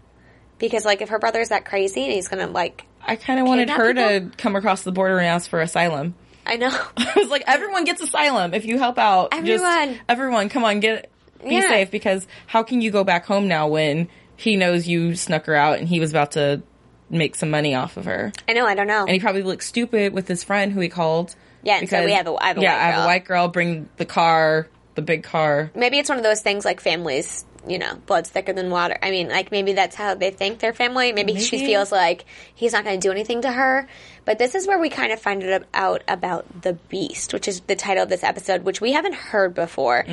because 0.58 0.84
like 0.84 1.02
if 1.02 1.08
her 1.08 1.18
brother's 1.18 1.48
that 1.48 1.64
crazy 1.64 2.04
and 2.04 2.12
he's 2.12 2.28
gonna 2.28 2.46
like, 2.46 2.84
I 3.04 3.16
kind 3.16 3.40
of 3.40 3.46
wanted 3.48 3.68
her 3.70 3.92
to 3.94 4.30
come 4.38 4.54
across 4.54 4.82
the 4.82 4.92
border 4.92 5.18
and 5.18 5.26
ask 5.26 5.50
for 5.50 5.60
asylum. 5.60 6.14
I 6.46 6.56
know. 6.56 6.68
I 6.96 7.12
was 7.16 7.28
like, 7.28 7.42
everyone 7.46 7.84
gets 7.84 8.00
asylum 8.02 8.54
if 8.54 8.64
you 8.64 8.78
help 8.78 8.98
out. 8.98 9.32
Just- 9.32 9.64
Everyone. 9.64 10.00
everyone, 10.08 10.48
come 10.48 10.64
on, 10.64 10.78
get 10.80 11.10
be 11.42 11.56
Yeah. 11.56 11.68
safe 11.70 11.90
because 11.90 12.26
how 12.46 12.62
can 12.62 12.80
you 12.80 12.92
go 12.92 13.02
back 13.02 13.26
home 13.26 13.48
now 13.48 13.66
when 13.66 14.08
he 14.36 14.56
knows 14.56 14.86
you 14.88 15.14
snuck 15.16 15.46
her 15.46 15.54
out 15.54 15.78
and 15.78 15.88
he 15.88 16.00
was 16.00 16.10
about 16.10 16.32
to 16.32 16.62
make 17.10 17.34
some 17.34 17.50
money 17.50 17.74
off 17.74 17.96
of 17.96 18.04
her? 18.06 18.32
I 18.48 18.52
know. 18.52 18.66
I 18.66 18.74
don't 18.74 18.86
know. 18.86 19.00
And 19.02 19.10
he 19.10 19.20
probably 19.20 19.42
looked 19.42 19.64
stupid 19.64 20.12
with 20.12 20.28
his 20.28 20.42
friend 20.44 20.72
who 20.72 20.80
he 20.80 20.88
called. 20.88 21.34
Yeah, 21.62 21.78
and 21.78 21.88
so 21.88 22.04
we 22.04 22.12
have 22.12 22.26
a- 22.26 22.34
I 22.42 22.48
have 22.48 22.58
a 22.58 22.60
yeah, 22.62 22.72
white 22.74 22.80
I 22.80 22.90
have 22.90 23.02
a 23.04 23.06
white 23.06 23.24
girl. 23.24 23.48
Bring 23.48 23.88
the 23.96 24.04
car, 24.04 24.66
the 24.96 25.02
big 25.02 25.22
car. 25.22 25.70
maybe 25.74 25.98
it's 25.98 26.08
one 26.08 26.18
of 26.18 26.24
those 26.24 26.40
things 26.40 26.64
like 26.64 26.80
families. 26.80 27.44
You 27.64 27.78
know, 27.78 27.94
blood's 28.06 28.28
thicker 28.28 28.52
than 28.52 28.70
water. 28.70 28.98
I 29.00 29.12
mean, 29.12 29.28
like 29.28 29.52
maybe 29.52 29.72
that's 29.74 29.94
how 29.94 30.16
they 30.16 30.32
think 30.32 30.58
their 30.58 30.72
family. 30.72 31.12
Maybe, 31.12 31.38
she 31.38 31.58
feels 31.64 31.92
like 31.92 32.24
he's 32.56 32.72
not 32.72 32.82
going 32.82 32.98
to 32.98 33.06
do 33.06 33.12
anything 33.12 33.42
to 33.42 33.52
her. 33.52 33.86
But 34.24 34.40
this 34.40 34.56
is 34.56 34.66
where 34.66 34.80
we 34.80 34.88
kind 34.88 35.12
of 35.12 35.20
find 35.20 35.44
it 35.44 35.64
out 35.72 36.02
about 36.08 36.62
the 36.62 36.72
beast, 36.72 37.32
which 37.32 37.46
is 37.46 37.60
the 37.60 37.76
title 37.76 38.02
of 38.02 38.08
this 38.08 38.24
episode, 38.24 38.64
which 38.64 38.80
we 38.80 38.90
haven't 38.90 39.14
heard 39.14 39.54
before. 39.54 40.04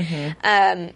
Um, 0.44 0.92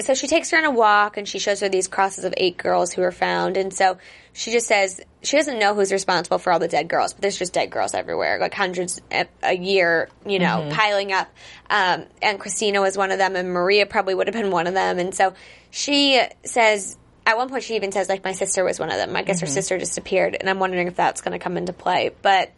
so 0.00 0.14
she 0.14 0.26
takes 0.26 0.50
her 0.50 0.58
on 0.58 0.64
a 0.64 0.70
walk 0.70 1.16
and 1.16 1.28
she 1.28 1.38
shows 1.38 1.60
her 1.60 1.68
these 1.68 1.88
crosses 1.88 2.24
of 2.24 2.34
eight 2.36 2.56
girls 2.56 2.92
who 2.92 3.02
were 3.02 3.12
found. 3.12 3.56
And 3.56 3.72
so 3.72 3.98
she 4.32 4.52
just 4.52 4.66
says 4.66 5.00
she 5.22 5.36
doesn't 5.36 5.58
know 5.58 5.74
who's 5.74 5.92
responsible 5.92 6.38
for 6.38 6.52
all 6.52 6.58
the 6.58 6.68
dead 6.68 6.88
girls, 6.88 7.12
but 7.12 7.22
there's 7.22 7.38
just 7.38 7.52
dead 7.52 7.70
girls 7.70 7.94
everywhere, 7.94 8.38
like 8.40 8.54
hundreds 8.54 9.00
a, 9.42 9.54
year, 9.54 10.08
you 10.26 10.38
know, 10.38 10.68
piling 10.72 11.12
up. 11.12 11.28
Um, 11.68 12.04
and 12.22 12.38
Christina 12.38 12.80
was 12.80 12.96
one 12.96 13.10
of 13.10 13.18
them, 13.18 13.34
and 13.36 13.50
Maria 13.50 13.86
probably 13.86 14.14
would 14.14 14.26
have 14.26 14.34
been 14.34 14.50
one 14.50 14.66
of 14.66 14.74
them. 14.74 14.98
And 14.98 15.14
so 15.14 15.34
she 15.70 16.22
says, 16.44 16.96
at 17.26 17.36
one 17.36 17.48
point, 17.48 17.64
she 17.64 17.76
even 17.76 17.92
says, 17.92 18.08
like, 18.08 18.24
my 18.24 18.32
sister 18.32 18.64
was 18.64 18.78
one 18.78 18.90
of 18.90 18.96
them. 18.96 19.14
I 19.16 19.22
guess 19.22 19.40
her 19.40 19.46
sister 19.46 19.78
just 19.78 19.98
appeared, 19.98 20.36
and 20.38 20.48
I'm 20.48 20.60
wondering 20.60 20.86
if 20.86 20.96
that's 20.96 21.20
going 21.20 21.32
to 21.32 21.42
come 21.42 21.56
into 21.56 21.72
play. 21.72 22.10
But 22.22 22.52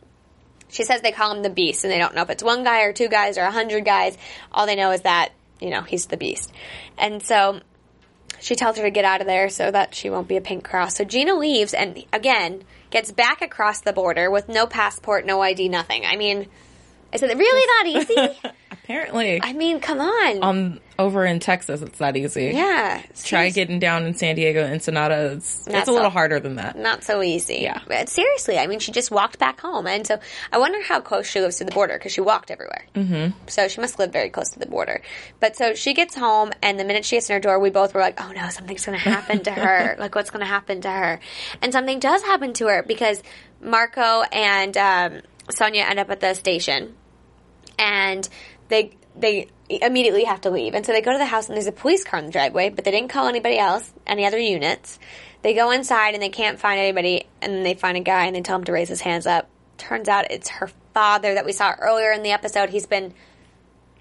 she 0.70 0.84
says 0.84 1.00
they 1.00 1.12
call 1.12 1.34
him 1.34 1.42
the 1.42 1.50
beast 1.50 1.84
and 1.84 1.92
they 1.92 1.98
don't 1.98 2.14
know 2.14 2.22
if 2.22 2.30
it's 2.30 2.42
one 2.42 2.64
guy 2.64 2.82
or 2.82 2.92
two 2.92 3.08
guys 3.08 3.38
or 3.38 3.42
a 3.42 3.50
hundred 3.50 3.84
guys. 3.84 4.16
All 4.52 4.66
they 4.66 4.76
know 4.76 4.92
is 4.92 5.02
that, 5.02 5.32
you 5.60 5.70
know, 5.70 5.82
he's 5.82 6.06
the 6.06 6.16
beast. 6.16 6.52
And 6.98 7.22
so 7.22 7.60
she 8.40 8.54
tells 8.54 8.76
her 8.78 8.82
to 8.84 8.90
get 8.90 9.04
out 9.04 9.20
of 9.20 9.26
there 9.26 9.48
so 9.48 9.70
that 9.70 9.94
she 9.94 10.10
won't 10.10 10.28
be 10.28 10.36
a 10.36 10.40
pink 10.40 10.64
cross. 10.64 10.96
So 10.96 11.04
Gina 11.04 11.34
leaves 11.34 11.74
and 11.74 12.04
again 12.12 12.64
gets 12.90 13.12
back 13.12 13.42
across 13.42 13.80
the 13.80 13.92
border 13.92 14.30
with 14.30 14.48
no 14.48 14.66
passport, 14.66 15.26
no 15.26 15.40
ID, 15.42 15.68
nothing. 15.68 16.04
I 16.06 16.16
mean, 16.16 16.48
is 17.12 17.22
it 17.22 17.36
really 17.36 17.66
that 17.66 17.84
easy? 17.86 18.50
Apparently, 18.90 19.40
I 19.42 19.52
mean, 19.52 19.78
come 19.78 20.00
on. 20.00 20.42
um, 20.42 20.80
over 20.98 21.24
in 21.24 21.38
Texas, 21.38 21.80
it's 21.80 21.98
that 21.98 22.16
easy. 22.16 22.46
yeah. 22.54 22.98
Try 22.98 23.04
Seriously. 23.14 23.50
getting 23.52 23.78
down 23.78 24.04
in 24.04 24.14
San 24.14 24.34
Diego. 24.34 24.64
It's, 24.66 24.88
Not 24.88 25.12
it's 25.12 25.66
a 25.88 25.92
little 25.92 26.10
harder 26.10 26.40
than 26.40 26.56
that. 26.56 26.76
not 26.76 27.04
so 27.04 27.22
easy. 27.22 27.58
Yeah. 27.60 27.80
But 27.86 28.08
seriously, 28.08 28.58
I 28.58 28.66
mean, 28.66 28.80
she 28.80 28.90
just 28.90 29.10
walked 29.12 29.38
back 29.38 29.60
home, 29.60 29.86
and 29.86 30.04
so 30.06 30.18
I 30.52 30.58
wonder 30.58 30.82
how 30.82 31.00
close 31.00 31.26
she 31.26 31.40
lives 31.40 31.56
to 31.58 31.64
the 31.64 31.70
border 31.70 31.94
because 31.98 32.12
she 32.12 32.20
walked 32.20 32.50
everywhere. 32.50 32.84
Mm-hmm. 32.96 33.38
So 33.46 33.68
she 33.68 33.80
must 33.80 33.98
live 34.00 34.12
very 34.12 34.28
close 34.28 34.50
to 34.50 34.58
the 34.58 34.66
border. 34.66 35.02
But 35.38 35.56
so 35.56 35.74
she 35.74 35.94
gets 35.94 36.14
home, 36.16 36.50
and 36.60 36.78
the 36.78 36.84
minute 36.84 37.04
she 37.04 37.14
gets 37.16 37.30
in 37.30 37.34
her 37.34 37.40
door, 37.40 37.60
we 37.60 37.70
both 37.70 37.94
were 37.94 38.00
like, 38.00 38.20
"Oh 38.20 38.32
no, 38.32 38.48
something's 38.48 38.84
going 38.84 38.98
to 38.98 39.04
happen 39.08 39.44
to 39.44 39.52
her! 39.52 39.94
like, 40.00 40.14
what's 40.16 40.30
going 40.30 40.40
to 40.40 40.46
happen 40.46 40.80
to 40.80 40.90
her?" 40.90 41.20
And 41.62 41.72
something 41.72 42.00
does 42.00 42.22
happen 42.22 42.52
to 42.54 42.66
her 42.66 42.82
because 42.82 43.22
Marco 43.62 44.22
and 44.32 44.76
um, 44.76 45.20
Sonya 45.48 45.84
end 45.88 45.98
up 46.00 46.10
at 46.10 46.20
the 46.20 46.34
station, 46.34 46.94
and 47.78 48.28
they 48.70 48.96
they 49.16 49.48
immediately 49.68 50.24
have 50.24 50.40
to 50.42 50.50
leave. 50.50 50.74
And 50.74 50.84
so 50.86 50.92
they 50.92 51.02
go 51.02 51.12
to 51.12 51.18
the 51.18 51.24
house 51.26 51.48
and 51.48 51.56
there's 51.56 51.66
a 51.66 51.72
police 51.72 52.02
car 52.04 52.18
in 52.18 52.26
the 52.26 52.32
driveway, 52.32 52.70
but 52.70 52.84
they 52.84 52.90
didn't 52.90 53.10
call 53.10 53.28
anybody 53.28 53.58
else, 53.58 53.92
any 54.06 54.24
other 54.26 54.38
units. 54.38 54.98
They 55.42 55.52
go 55.54 55.70
inside 55.70 56.14
and 56.14 56.22
they 56.22 56.28
can't 56.28 56.58
find 56.58 56.78
anybody, 56.80 57.26
and 57.42 57.52
then 57.52 57.62
they 57.62 57.74
find 57.74 57.96
a 57.96 58.00
guy 58.00 58.26
and 58.26 58.34
they 58.34 58.40
tell 58.40 58.56
him 58.56 58.64
to 58.64 58.72
raise 58.72 58.88
his 58.88 59.00
hands 59.00 59.26
up. 59.26 59.48
Turns 59.78 60.08
out 60.08 60.30
it's 60.30 60.48
her 60.48 60.70
father 60.94 61.34
that 61.34 61.44
we 61.44 61.52
saw 61.52 61.72
earlier 61.78 62.12
in 62.12 62.22
the 62.22 62.30
episode. 62.32 62.70
He's 62.70 62.86
been 62.86 63.14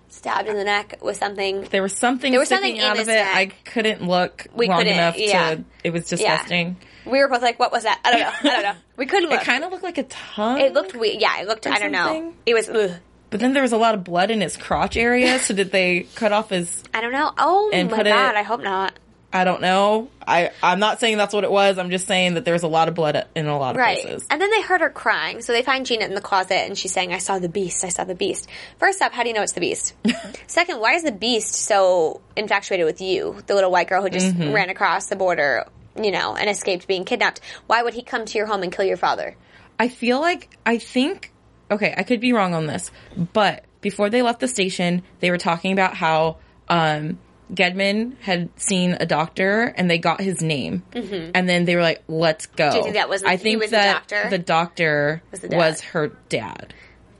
stabbed 0.09 0.47
in 0.49 0.55
the 0.57 0.63
neck 0.63 0.97
with 1.01 1.17
something. 1.17 1.61
There 1.69 1.81
was 1.83 1.95
something 1.95 2.31
There 2.31 2.39
was 2.39 2.49
sticking 2.49 2.77
something 2.77 2.81
out 2.81 2.99
of 2.99 3.07
it. 3.07 3.13
neck. 3.13 3.35
I 3.35 3.45
couldn't 3.69 4.01
look 4.07 4.47
We 4.55 4.67
long 4.67 4.79
couldn't, 4.79 4.93
enough 4.93 5.15
yeah. 5.17 5.55
to. 5.55 5.63
It 5.83 5.91
was 5.91 6.07
disgusting. 6.07 6.77
We 7.05 7.19
were 7.19 7.29
both 7.29 7.41
like, 7.41 7.57
"What 7.59 7.71
was 7.71 7.83
that?" 7.83 7.99
I 8.03 8.11
don't 8.11 8.19
know. 8.21 8.31
I 8.51 8.53
don't 8.61 8.63
know. 8.63 8.81
We 8.97 9.05
couldn't 9.05 9.29
look. 9.31 9.41
It 9.41 9.45
kind 9.45 9.63
of 9.63 9.71
looked 9.71 9.83
like 9.83 9.97
a 9.97 10.03
tongue. 10.03 10.59
It 10.59 10.73
looked 10.73 10.95
weird. 10.95 11.21
Yeah, 11.21 11.39
it 11.41 11.47
looked. 11.47 11.65
I 11.67 11.79
don't 11.79 11.91
know. 11.91 12.33
It 12.45 12.53
was. 12.53 12.67
Ugh. 12.69 12.91
But 13.29 13.39
then 13.39 13.53
there 13.53 13.63
was 13.63 13.71
a 13.73 13.77
lot 13.77 13.95
of 13.95 14.03
blood 14.03 14.31
in 14.31 14.41
his 14.41 14.57
crotch 14.57 14.97
area. 14.97 15.39
so 15.47 15.53
did 15.53 15.71
they 15.71 16.07
cut 16.15 16.31
off 16.31 16.49
his? 16.49 16.83
I 16.93 17.01
don't 17.01 17.11
know. 17.11 17.31
Oh 17.37 17.69
And 17.73 17.89
my 17.91 17.97
put 17.97 18.07
it- 18.07 18.11
god! 18.11 18.35
I 18.35 18.43
hope 18.43 18.61
not. 18.61 18.93
I 19.31 19.43
don't 19.43 19.61
know. 19.61 20.09
I 20.27 20.49
I'm 20.63 20.79
not 20.79 20.99
saying 20.99 21.17
that's 21.17 21.35
what 21.35 21.43
it 21.43 21.51
was. 21.51 21.77
I'm 21.77 21.91
just 21.91 22.07
saying 22.07 22.33
that 22.33 22.45
there 22.45 22.53
was 22.55 22.63
a 22.63 22.67
lot 22.67 22.87
of 22.87 22.95
blood 22.95 23.27
in 23.35 23.45
a 23.45 23.59
lot 23.59 23.75
of 23.75 23.77
Right. 23.79 24.01
places. 24.01 24.25
And 24.31 24.41
then 24.41 24.49
they 24.49 24.63
heard 24.63 24.81
her 24.81 24.89
crying. 24.89 25.43
So 25.43 25.53
they 25.53 25.61
find 25.61 25.85
Gina 25.85 26.05
in 26.05 26.15
the 26.15 26.21
closet 26.21 26.53
and 26.65 26.75
she's 26.75 26.91
saying, 26.91 27.13
I 27.13 27.19
saw 27.19 27.37
the 27.37 27.47
beast. 27.47 27.83
I 27.85 27.89
saw 27.89 28.05
the 28.05 28.15
beast. 28.15 28.49
First 28.79 29.03
up, 29.03 29.11
how 29.13 29.21
do 29.21 29.29
you 29.29 29.35
know 29.35 29.43
it's 29.43 29.51
the 29.53 29.59
beast? 29.59 29.93
Second, 30.47 30.79
why 30.79 30.93
is 30.95 31.03
the 31.03 31.11
beast 31.11 31.53
so 31.53 32.21
infatuated 32.35 32.87
with 32.87 33.01
you, 33.01 33.37
the 33.45 33.53
little 33.53 33.69
white 33.69 33.87
girl 33.87 34.01
who 34.01 34.09
just 34.09 34.33
Mm-hmm. 34.35 34.51
ran 34.51 34.69
across 34.71 35.05
the 35.09 35.15
border, 35.15 35.67
you 35.95 36.09
know, 36.09 36.35
and 36.35 36.49
escaped 36.49 36.87
being 36.87 37.05
kidnapped? 37.05 37.39
Why 37.67 37.83
would 37.83 37.93
he 37.93 38.01
come 38.01 38.25
to 38.25 38.35
your 38.39 38.47
home 38.47 38.63
and 38.63 38.71
kill 38.75 38.85
your 38.85 38.97
father? 38.97 39.35
I 39.77 39.89
feel 39.89 40.19
like 40.19 40.57
I 40.65 40.79
think 40.79 41.31
okay, 41.71 41.93
I 41.97 42.03
could 42.03 42.19
be 42.19 42.33
wrong 42.33 42.53
on 42.53 42.65
this, 42.67 42.91
but 43.33 43.63
before 43.81 44.09
they 44.09 44.21
left 44.21 44.39
the 44.39 44.47
station, 44.47 45.03
they 45.19 45.31
were 45.31 45.37
talking 45.37 45.71
about 45.73 45.95
how 45.95 46.37
um 46.67 47.19
Gedman 47.53 48.15
had 48.21 48.49
seen 48.59 48.95
a 48.99 49.07
doctor 49.07 49.73
and 49.75 49.89
they 49.89 49.97
got 49.97 50.21
his 50.21 50.39
name, 50.41 50.83
and 50.93 51.49
then 51.49 51.65
they 51.65 51.75
were 51.75 51.81
like, 51.81 52.03
"Let's 52.07 52.45
go." 52.45 52.65
Mm-hmm. 52.65 52.71
Do 52.73 52.77
you 52.77 52.83
think 52.83 52.95
that 52.95 53.09
was- 53.09 53.23
I 53.23 53.37
think 53.37 53.59
was 53.59 53.71
the 53.71 53.77
that 53.77 53.93
doctor? 54.07 54.29
the 54.29 54.37
doctor 54.37 55.23
Was 55.31 55.39
the 55.39 55.47
dad. 55.49 55.57
was 55.57 55.81
her 55.81 56.07
dad, 56.29 56.73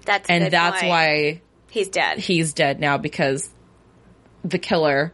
That's 0.06 0.30
and 0.30 0.52
that's 0.54 0.82
point. 0.82 0.90
why 0.90 1.42
he's 1.72 1.90
dead. 1.90 2.20
he's 2.20 2.54
dead 2.54 2.80
now 2.80 3.00
because 3.00 3.50
the 4.44 4.60
killer, 4.60 5.14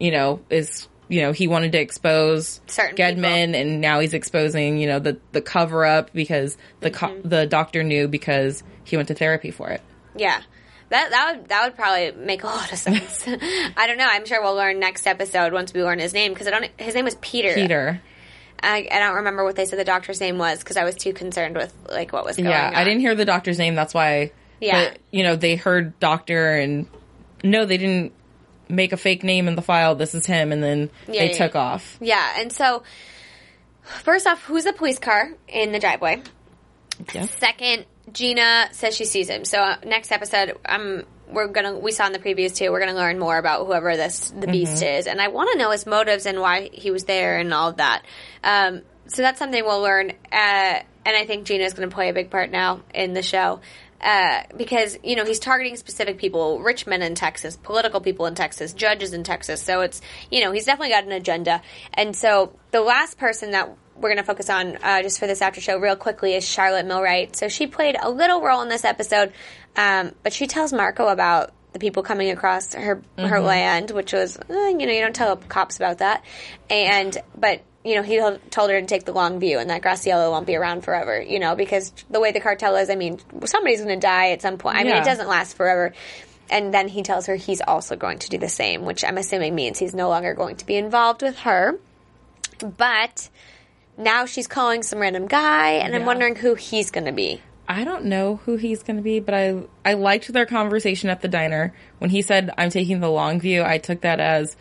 you 0.00 0.10
know, 0.10 0.40
is 0.50 0.88
you 1.08 1.20
know 1.20 1.32
he 1.32 1.46
wanted 1.46 1.72
to 1.72 1.78
expose 1.78 2.60
Certain 2.66 2.96
Gedman, 2.96 3.54
and 3.54 3.80
now 3.80 4.00
he's 4.00 4.14
exposing 4.14 4.78
you 4.78 4.86
know 4.86 4.98
the 4.98 5.18
the 5.32 5.40
cover 5.40 5.84
up 5.84 6.12
because 6.12 6.56
the 6.80 6.90
Mm-hmm. 6.90 7.28
the 7.28 7.46
doctor 7.46 7.82
knew 7.82 8.08
because 8.08 8.62
he 8.84 8.96
went 8.96 9.08
to 9.08 9.14
therapy 9.14 9.50
for 9.50 9.70
it. 9.70 9.80
Yeah. 10.14 10.40
That 10.88 11.10
that 11.10 11.32
would 11.32 11.48
that 11.48 11.64
would 11.64 11.74
probably 11.74 12.12
make 12.12 12.44
a 12.44 12.46
lot 12.46 12.72
of 12.72 12.78
sense. 12.78 13.24
I 13.76 13.86
don't 13.86 13.98
know. 13.98 14.06
I'm 14.08 14.24
sure 14.24 14.40
we'll 14.40 14.54
learn 14.54 14.78
next 14.78 15.06
episode 15.06 15.52
once 15.52 15.74
we 15.74 15.82
learn 15.82 15.98
his 15.98 16.14
name 16.14 16.32
because 16.32 16.46
I 16.46 16.50
don't. 16.50 16.70
His 16.78 16.94
name 16.94 17.04
was 17.04 17.16
Peter. 17.16 17.54
Peter, 17.54 18.00
I, 18.62 18.86
I 18.90 18.98
don't 19.00 19.16
remember 19.16 19.44
what 19.44 19.56
they 19.56 19.64
said 19.64 19.78
the 19.78 19.84
doctor's 19.84 20.20
name 20.20 20.38
was 20.38 20.60
because 20.60 20.76
I 20.76 20.84
was 20.84 20.94
too 20.94 21.12
concerned 21.12 21.56
with 21.56 21.74
like 21.90 22.12
what 22.12 22.24
was 22.24 22.36
going 22.36 22.48
yeah, 22.48 22.68
on. 22.68 22.74
I 22.74 22.84
didn't 22.84 23.00
hear 23.00 23.16
the 23.16 23.24
doctor's 23.24 23.58
name. 23.58 23.74
That's 23.74 23.94
why. 23.94 24.30
Yeah. 24.60 24.90
but, 24.90 24.98
you 25.10 25.22
know 25.24 25.36
they 25.36 25.56
heard 25.56 25.98
doctor 25.98 26.56
and 26.56 26.86
no, 27.42 27.64
they 27.66 27.78
didn't 27.78 28.12
make 28.68 28.92
a 28.92 28.96
fake 28.96 29.22
name 29.24 29.48
in 29.48 29.54
the 29.56 29.62
file. 29.62 29.94
This 29.94 30.14
is 30.14 30.26
him, 30.26 30.52
and 30.52 30.62
then 30.62 30.90
Yeah, 31.06 31.20
they 31.22 31.30
yeah, 31.30 31.36
took 31.38 31.54
yeah. 31.54 31.60
off. 31.60 31.96
Yeah, 32.00 32.32
and 32.38 32.52
so 32.52 32.82
first 33.82 34.26
off, 34.26 34.42
who's 34.44 34.64
the 34.64 34.72
police 34.72 34.98
car 34.98 35.30
in 35.48 35.72
the 35.72 35.78
driveway? 35.78 36.22
Yeah. 37.12 37.26
Second, 37.26 37.84
Gina 38.12 38.68
says 38.72 38.96
she 38.96 39.04
sees 39.04 39.28
him. 39.28 39.44
So 39.44 39.58
uh, 39.60 39.76
next 39.84 40.12
episode, 40.12 40.56
um, 40.64 41.04
we're 41.28 41.48
gonna 41.48 41.76
we 41.78 41.90
saw 41.92 42.06
in 42.06 42.12
the 42.12 42.18
previews 42.18 42.54
too. 42.54 42.70
We're 42.70 42.80
gonna 42.80 42.94
learn 42.94 43.18
more 43.18 43.36
about 43.36 43.66
whoever 43.66 43.96
this 43.96 44.30
the 44.30 44.46
beast 44.46 44.82
is, 44.82 45.06
and 45.06 45.20
I 45.20 45.28
want 45.28 45.50
to 45.52 45.58
know 45.58 45.70
his 45.72 45.84
motives 45.86 46.24
and 46.26 46.40
why 46.40 46.70
he 46.72 46.90
was 46.90 47.04
there 47.04 47.38
and 47.38 47.52
all 47.52 47.70
of 47.70 47.76
that. 47.78 48.02
Um, 48.44 48.82
so 49.08 49.22
that's 49.22 49.38
something 49.38 49.62
we'll 49.64 49.82
learn, 49.82 50.10
uh, 50.10 50.14
and 50.32 50.84
I 51.04 51.26
think 51.26 51.46
gina 51.46 51.64
is 51.64 51.74
gonna 51.74 51.88
play 51.90 52.08
a 52.08 52.12
big 52.12 52.30
part 52.30 52.50
now 52.50 52.80
in 52.94 53.12
the 53.12 53.22
show. 53.22 53.60
Uh, 54.00 54.42
because 54.56 54.98
you 55.02 55.16
know 55.16 55.24
he's 55.24 55.38
targeting 55.38 55.76
specific 55.76 56.18
people, 56.18 56.60
rich 56.60 56.86
men 56.86 57.02
in 57.02 57.14
Texas, 57.14 57.56
political 57.56 58.00
people 58.00 58.26
in 58.26 58.34
Texas, 58.34 58.72
judges 58.72 59.12
in 59.12 59.24
Texas. 59.24 59.62
So 59.62 59.80
it's 59.80 60.00
you 60.30 60.44
know 60.44 60.52
he's 60.52 60.66
definitely 60.66 60.90
got 60.90 61.04
an 61.04 61.12
agenda. 61.12 61.62
And 61.94 62.14
so 62.14 62.52
the 62.72 62.80
last 62.80 63.18
person 63.18 63.52
that 63.52 63.74
we're 63.96 64.10
going 64.10 64.18
to 64.18 64.24
focus 64.24 64.50
on 64.50 64.76
uh, 64.82 65.02
just 65.02 65.18
for 65.18 65.26
this 65.26 65.40
after 65.40 65.60
show 65.60 65.78
real 65.78 65.96
quickly 65.96 66.34
is 66.34 66.46
Charlotte 66.46 66.86
Millwright. 66.86 67.34
So 67.34 67.48
she 67.48 67.66
played 67.66 67.96
a 68.00 68.10
little 68.10 68.42
role 68.42 68.60
in 68.60 68.68
this 68.68 68.84
episode, 68.84 69.32
um, 69.76 70.12
but 70.22 70.32
she 70.32 70.46
tells 70.46 70.72
Marco 70.72 71.08
about 71.08 71.52
the 71.72 71.78
people 71.78 72.02
coming 72.02 72.30
across 72.30 72.72
her 72.74 73.02
her 73.18 73.40
land, 73.40 73.90
which 73.90 74.12
was 74.12 74.38
eh, 74.48 74.68
you 74.68 74.86
know 74.86 74.92
you 74.92 75.00
don't 75.00 75.14
tell 75.14 75.36
cops 75.36 75.76
about 75.76 75.98
that, 75.98 76.24
and 76.70 77.16
but. 77.36 77.62
You 77.86 77.94
know, 77.94 78.02
he 78.02 78.18
told 78.50 78.70
her 78.70 78.80
to 78.80 78.86
take 78.86 79.04
the 79.04 79.12
long 79.12 79.38
view 79.38 79.58
and 79.58 79.70
that 79.70 79.82
Graciela 79.82 80.30
won't 80.30 80.46
be 80.46 80.56
around 80.56 80.82
forever, 80.82 81.20
you 81.20 81.38
know, 81.38 81.54
because 81.54 81.92
the 82.10 82.20
way 82.20 82.32
the 82.32 82.40
cartel 82.40 82.74
is, 82.76 82.90
I 82.90 82.96
mean, 82.96 83.20
somebody's 83.44 83.80
going 83.80 84.00
to 84.00 84.04
die 84.04 84.30
at 84.30 84.42
some 84.42 84.58
point. 84.58 84.76
I 84.76 84.84
mean, 84.84 84.96
it 84.96 85.04
doesn't 85.04 85.28
last 85.28 85.56
forever. 85.56 85.92
And 86.50 86.74
then 86.74 86.88
he 86.88 87.02
tells 87.02 87.26
her 87.26 87.36
he's 87.36 87.60
also 87.60 87.96
going 87.96 88.18
to 88.20 88.28
do 88.28 88.38
the 88.38 88.48
same, 88.48 88.84
which 88.84 89.04
I'm 89.04 89.18
assuming 89.18 89.54
means 89.54 89.78
he's 89.78 89.94
no 89.94 90.08
longer 90.08 90.34
going 90.34 90.56
to 90.56 90.66
be 90.66 90.76
involved 90.76 91.22
with 91.22 91.38
her. 91.38 91.78
But 92.60 93.28
now 93.96 94.26
she's 94.26 94.46
calling 94.46 94.82
some 94.82 94.98
random 94.98 95.26
guy, 95.26 95.72
and 95.72 95.94
I'm 95.94 96.06
wondering 96.06 96.36
who 96.36 96.54
he's 96.54 96.90
going 96.90 97.06
to 97.06 97.12
be. 97.12 97.40
I 97.68 97.84
don't 97.84 98.04
know 98.04 98.36
who 98.44 98.56
he's 98.56 98.82
going 98.82 98.96
to 98.96 99.02
be, 99.02 99.20
but 99.20 99.34
I 99.34 99.62
I 99.84 99.94
liked 99.94 100.32
their 100.32 100.46
conversation 100.46 101.10
at 101.10 101.20
the 101.20 101.28
diner 101.28 101.74
when 101.98 102.10
he 102.10 102.22
said 102.22 102.50
I'm 102.56 102.70
taking 102.70 103.00
the 103.00 103.10
long 103.10 103.40
view. 103.40 103.62
I 103.64 103.78
took 103.78 104.02
that 104.02 104.20
as 104.20 104.56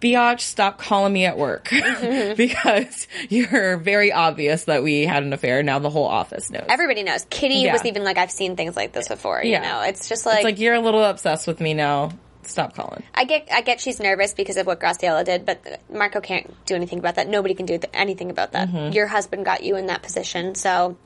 Biatch, 0.00 0.40
stop 0.40 0.78
calling 0.78 1.12
me 1.12 1.24
at 1.24 1.38
work 1.38 1.68
because 2.36 3.08
you're 3.28 3.76
very 3.78 4.12
obvious 4.12 4.64
that 4.64 4.82
we 4.82 5.06
had 5.06 5.22
an 5.22 5.32
affair. 5.32 5.62
Now 5.62 5.78
the 5.78 5.90
whole 5.90 6.04
office 6.06 6.50
knows. 6.50 6.66
Everybody 6.68 7.02
knows. 7.02 7.26
Kitty 7.30 7.56
Yeah. 7.56 7.72
was 7.72 7.84
even 7.84 8.04
like, 8.04 8.18
I've 8.18 8.30
seen 8.30 8.56
things 8.56 8.76
like 8.76 8.92
this 8.92 9.08
before. 9.08 9.42
You 9.42 9.58
know, 9.60 9.80
it's 9.82 10.08
just 10.08 10.26
like, 10.26 10.36
it's 10.38 10.44
like 10.44 10.58
you're 10.58 10.74
a 10.74 10.80
little 10.80 11.02
obsessed 11.02 11.46
with 11.46 11.60
me 11.60 11.74
now. 11.74 12.10
Stop 12.42 12.76
calling. 12.76 13.02
I 13.12 13.24
get, 13.24 13.48
I 13.52 13.60
get 13.62 13.80
she's 13.80 13.98
nervous 13.98 14.32
because 14.32 14.56
of 14.56 14.66
what 14.68 14.78
Graciela 14.78 15.24
did, 15.24 15.44
but 15.44 15.80
Marco 15.92 16.20
can't 16.20 16.54
do 16.66 16.76
anything 16.76 17.00
about 17.00 17.16
that. 17.16 17.26
Nobody 17.26 17.54
can 17.54 17.66
do 17.66 17.76
th- 17.78 17.90
anything 17.92 18.30
about 18.30 18.52
that. 18.52 18.68
Mm-hmm. 18.68 18.92
Your 18.92 19.08
husband 19.08 19.44
got 19.44 19.64
you 19.64 19.74
in 19.76 19.86
that 19.86 20.02
position, 20.04 20.54
so 20.54 20.96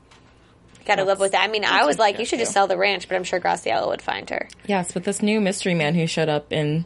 you 0.79 0.85
got 0.85 0.95
to 0.97 1.03
live 1.03 1.19
with 1.19 1.31
that. 1.31 1.41
I 1.43 1.47
mean, 1.47 1.65
I 1.65 1.85
was 1.85 1.97
like, 1.97 2.19
you 2.19 2.25
should 2.25 2.37
just 2.37 2.51
sell 2.51 2.67
the 2.67 2.77
ranch, 2.77 3.07
but 3.07 3.15
I'm 3.15 3.23
sure 3.23 3.39
Graciela 3.39 3.87
would 3.87 4.03
find 4.03 4.29
her. 4.29 4.47
Yes, 4.67 4.91
but 4.91 5.03
this 5.03 5.23
new 5.23 5.41
mystery 5.41 5.73
man 5.73 5.95
who 5.95 6.05
showed 6.05 6.29
up 6.29 6.53
in 6.53 6.85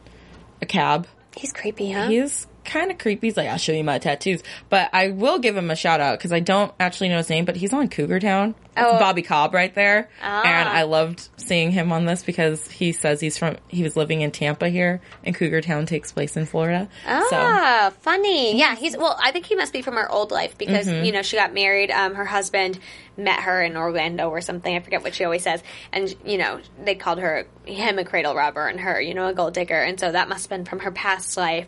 a 0.62 0.66
cab, 0.66 1.06
He's 1.36 1.52
creepy, 1.52 1.92
huh? 1.92 2.08
he's 2.08 2.46
kind 2.64 2.90
of 2.90 2.98
creepy. 2.98 3.26
He's 3.28 3.36
like, 3.36 3.48
I'll 3.48 3.58
show 3.58 3.72
you 3.72 3.84
my 3.84 3.98
tattoos. 3.98 4.42
But 4.68 4.90
I 4.92 5.10
will 5.10 5.38
give 5.38 5.56
him 5.56 5.70
a 5.70 5.76
shout 5.76 6.00
out 6.00 6.18
because 6.18 6.32
I 6.32 6.40
don't 6.40 6.72
actually 6.80 7.10
know 7.10 7.18
his 7.18 7.30
name, 7.30 7.44
but 7.44 7.56
he's 7.56 7.72
on 7.72 7.88
Cougar 7.88 8.20
Town. 8.20 8.54
That's 8.76 8.92
Oh. 8.94 8.98
Bobby 8.98 9.22
Cobb 9.22 9.54
right 9.54 9.74
there. 9.74 10.08
Ah. 10.22 10.42
And 10.44 10.68
I 10.68 10.82
loved 10.82 11.28
seeing 11.38 11.70
him 11.72 11.92
on 11.92 12.04
this 12.04 12.22
because 12.22 12.68
he 12.70 12.92
says 12.92 13.20
he's 13.20 13.38
from, 13.38 13.56
he 13.68 13.82
was 13.82 13.96
living 13.96 14.20
in 14.20 14.30
Tampa 14.30 14.68
here 14.68 15.00
and 15.24 15.34
Cougar 15.34 15.62
Town 15.62 15.86
takes 15.86 16.12
place 16.12 16.36
in 16.36 16.44
Florida. 16.46 16.88
So 17.04 17.10
Ah, 17.32 17.92
funny. 18.02 18.58
Yeah, 18.58 18.74
he's 18.76 18.96
well. 18.96 19.18
I 19.20 19.32
think 19.32 19.46
he 19.46 19.54
must 19.56 19.72
be 19.72 19.82
from 19.82 19.94
her 19.94 20.10
old 20.10 20.30
life 20.30 20.56
because 20.58 20.86
Mm-hmm. 20.86 21.04
you 21.04 21.12
know 21.12 21.22
she 21.22 21.36
got 21.36 21.52
married. 21.54 21.90
Um, 21.90 22.14
her 22.14 22.24
husband 22.24 22.78
met 23.16 23.40
her 23.40 23.62
in 23.62 23.76
Orlando 23.76 24.28
or 24.28 24.40
something. 24.42 24.76
I 24.76 24.80
forget 24.80 25.02
what 25.02 25.14
she 25.14 25.24
always 25.24 25.42
says. 25.42 25.62
And 25.92 26.14
you 26.24 26.36
know 26.38 26.60
they 26.84 26.94
called 26.94 27.18
her 27.18 27.46
him 27.64 27.98
a 27.98 28.04
cradle 28.04 28.34
robber 28.34 28.66
and 28.68 28.78
her 28.80 29.00
you 29.00 29.14
know 29.14 29.26
a 29.28 29.32
gold 29.34 29.54
digger. 29.54 29.80
And 29.80 29.98
so 29.98 30.12
that 30.12 30.28
must 30.28 30.44
have 30.44 30.50
been 30.50 30.64
from 30.66 30.80
her 30.80 30.90
past 30.90 31.36
life. 31.36 31.66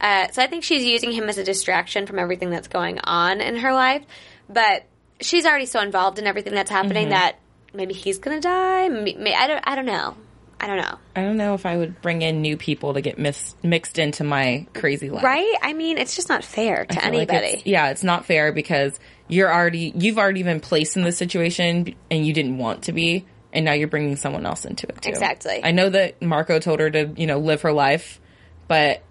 Uh, 0.00 0.28
so 0.28 0.42
I 0.42 0.46
think 0.46 0.64
she's 0.64 0.84
using 0.84 1.12
him 1.12 1.28
as 1.28 1.38
a 1.38 1.44
distraction 1.44 2.06
from 2.06 2.18
everything 2.18 2.50
that's 2.50 2.68
going 2.68 2.98
on 3.00 3.40
in 3.40 3.56
her 3.56 3.72
life. 3.72 4.02
But 4.48 4.84
she's 5.20 5.46
already 5.46 5.66
so 5.66 5.80
involved 5.80 6.18
in 6.18 6.26
everything 6.26 6.54
that's 6.54 6.70
happening 6.70 7.04
Mm-hmm. 7.04 7.10
that 7.10 7.38
maybe 7.74 7.94
he's 7.94 8.18
gonna 8.18 8.40
die. 8.40 8.88
Maybe, 8.88 9.34
I 9.34 9.46
don't. 9.46 9.62
I 9.66 9.74
don't 9.76 9.86
know. 9.86 10.16
I 10.62 10.66
don't 10.66 10.76
know. 10.76 10.98
I 11.16 11.22
don't 11.22 11.38
know 11.38 11.54
if 11.54 11.64
I 11.64 11.76
would 11.78 12.02
bring 12.02 12.20
in 12.20 12.42
new 12.42 12.58
people 12.58 12.92
to 12.94 13.00
get 13.00 13.18
mis- 13.18 13.54
mixed 13.62 13.98
into 13.98 14.24
my 14.24 14.66
crazy 14.74 15.08
life. 15.08 15.24
Right? 15.24 15.54
I 15.62 15.72
mean, 15.72 15.96
it's 15.96 16.14
just 16.16 16.28
not 16.28 16.44
fair 16.44 16.84
to 16.84 16.94
feel 16.94 17.02
like 17.02 17.14
anybody. 17.32 17.46
it's- 17.48 17.66
yeah, 17.66 17.88
it's 17.90 18.04
not 18.04 18.26
fair 18.26 18.52
because 18.52 18.98
you're 19.26 19.50
already 19.52 19.92
you've 19.96 20.18
already 20.18 20.42
been 20.42 20.60
placed 20.60 20.96
in 20.98 21.02
this 21.04 21.16
situation 21.16 21.94
and 22.10 22.26
you 22.26 22.34
didn't 22.34 22.58
want 22.58 22.82
to 22.84 22.92
be, 22.92 23.24
and 23.54 23.64
now 23.64 23.72
you're 23.72 23.88
bringing 23.88 24.16
someone 24.16 24.44
else 24.44 24.64
into 24.66 24.86
it 24.88 25.00
too. 25.00 25.08
Exactly. 25.08 25.60
I 25.64 25.70
know 25.70 25.88
that 25.88 26.20
Marco 26.20 26.58
told 26.58 26.80
her 26.80 26.90
to 26.90 27.10
you 27.16 27.26
know 27.26 27.38
live 27.38 27.62
her 27.62 27.72
life, 27.72 28.20
but 28.68 29.02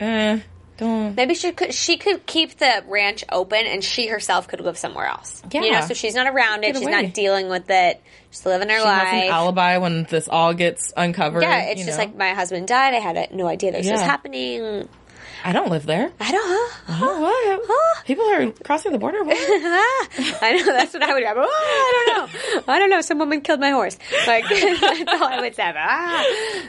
eh, 0.00 0.40
don't. 0.78 1.14
Maybe 1.14 1.34
she 1.34 1.52
could 1.52 1.74
she 1.74 1.96
could 1.98 2.24
keep 2.24 2.56
the 2.58 2.82
ranch 2.88 3.24
open 3.30 3.66
and 3.66 3.84
she 3.84 4.06
herself 4.06 4.48
could 4.48 4.60
live 4.60 4.78
somewhere 4.78 5.06
else. 5.06 5.42
Yeah. 5.50 5.62
You 5.62 5.72
know, 5.72 5.80
so 5.82 5.92
she's 5.94 6.14
not 6.14 6.26
around 6.26 6.64
it, 6.64 6.68
Get 6.68 6.76
she's 6.76 6.86
away. 6.86 7.02
not 7.02 7.12
dealing 7.14 7.48
with 7.50 7.68
it. 7.68 8.00
She's 8.30 8.44
living 8.46 8.68
her 8.68 8.78
She 8.80 8.86
has 8.86 9.12
an 9.12 9.18
life. 9.20 9.30
alibi 9.30 9.78
when 9.78 10.04
this 10.04 10.28
all 10.28 10.54
gets 10.54 10.92
uncovered. 10.96 11.42
yeah, 11.42 11.62
it's 11.70 11.84
just 11.84 11.98
know? 11.98 12.04
like 12.04 12.16
my 12.16 12.30
husband 12.34 12.66
died. 12.68 12.94
I 12.94 12.98
had 13.00 13.32
no 13.34 13.46
idea 13.46 13.72
this 13.72 13.90
was 13.90 14.00
happening. 14.00 14.88
I 15.44 15.52
don't 15.52 15.70
live 15.70 15.86
there. 15.86 16.10
I 16.20 16.32
don't. 16.32 16.72
Huh? 16.86 16.98
Oh, 17.00 17.20
what? 17.20 18.04
People 18.06 18.24
are 18.26 18.50
crossing 18.64 18.92
the 18.92 18.98
border. 18.98 19.22
What? 19.22 19.36
I 20.42 20.56
know 20.58 20.64
that's 20.72 20.94
what 20.94 21.02
I 21.02 21.12
would 21.14 21.22
have. 21.24 21.36
Oh, 21.38 21.42
I 21.42 22.02
don't 22.06 22.32
know. 22.66 22.72
I 22.72 22.78
don't 22.78 22.90
know. 22.90 23.00
Some 23.00 23.18
woman 23.18 23.40
killed 23.40 23.60
my 23.60 23.70
horse. 23.70 23.96
Like 24.26 24.44
that's 24.48 25.12
all 25.12 25.24
I 25.28 25.40
would 25.40 25.54
say. 25.54 25.72
Ah. 25.76 26.24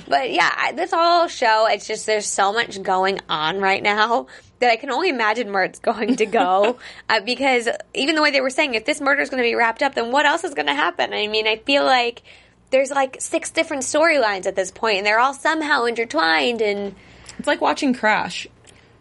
But 0.07 0.31
yeah, 0.31 0.51
I- 0.55 0.73
this 0.73 0.91
whole 0.91 1.27
show. 1.27 1.67
It's 1.69 1.87
just 1.87 2.05
there's 2.05 2.25
so 2.27 2.53
much 2.53 2.81
going 2.83 3.19
on 3.29 3.59
right 3.59 3.81
now 3.81 4.27
that 4.59 4.69
I 4.69 4.75
can 4.75 4.91
only 4.91 5.09
imagine 5.09 5.51
where 5.53 5.63
it's 5.63 5.79
going 5.79 6.17
to 6.17 6.25
go. 6.25 6.77
uh, 7.09 7.21
because 7.21 7.69
even 7.93 8.15
the 8.15 8.21
way 8.21 8.31
they 8.31 8.41
were 8.41 8.49
saying, 8.49 8.75
if 8.75 8.85
this 8.85 8.99
murder 9.01 9.21
is 9.21 9.29
going 9.29 9.41
to 9.41 9.47
be 9.49 9.55
wrapped 9.55 9.81
up, 9.81 9.95
then 9.95 10.11
what 10.11 10.25
else 10.25 10.43
is 10.43 10.53
going 10.53 10.67
to 10.67 10.75
happen? 10.75 11.13
I 11.13 11.27
mean, 11.27 11.47
I 11.47 11.55
feel 11.57 11.85
like 11.85 12.21
there's 12.71 12.91
like 12.91 13.17
six 13.21 13.49
different 13.51 13.83
storylines 13.83 14.45
at 14.45 14.55
this 14.55 14.69
point, 14.71 14.97
and 14.97 15.05
they're 15.07 15.19
all 15.19 15.33
somehow 15.33 15.85
intertwined. 15.85 16.61
And 16.61 16.95
It's 17.37 17.47
like 17.47 17.61
watching 17.61 17.93
Crash. 17.93 18.47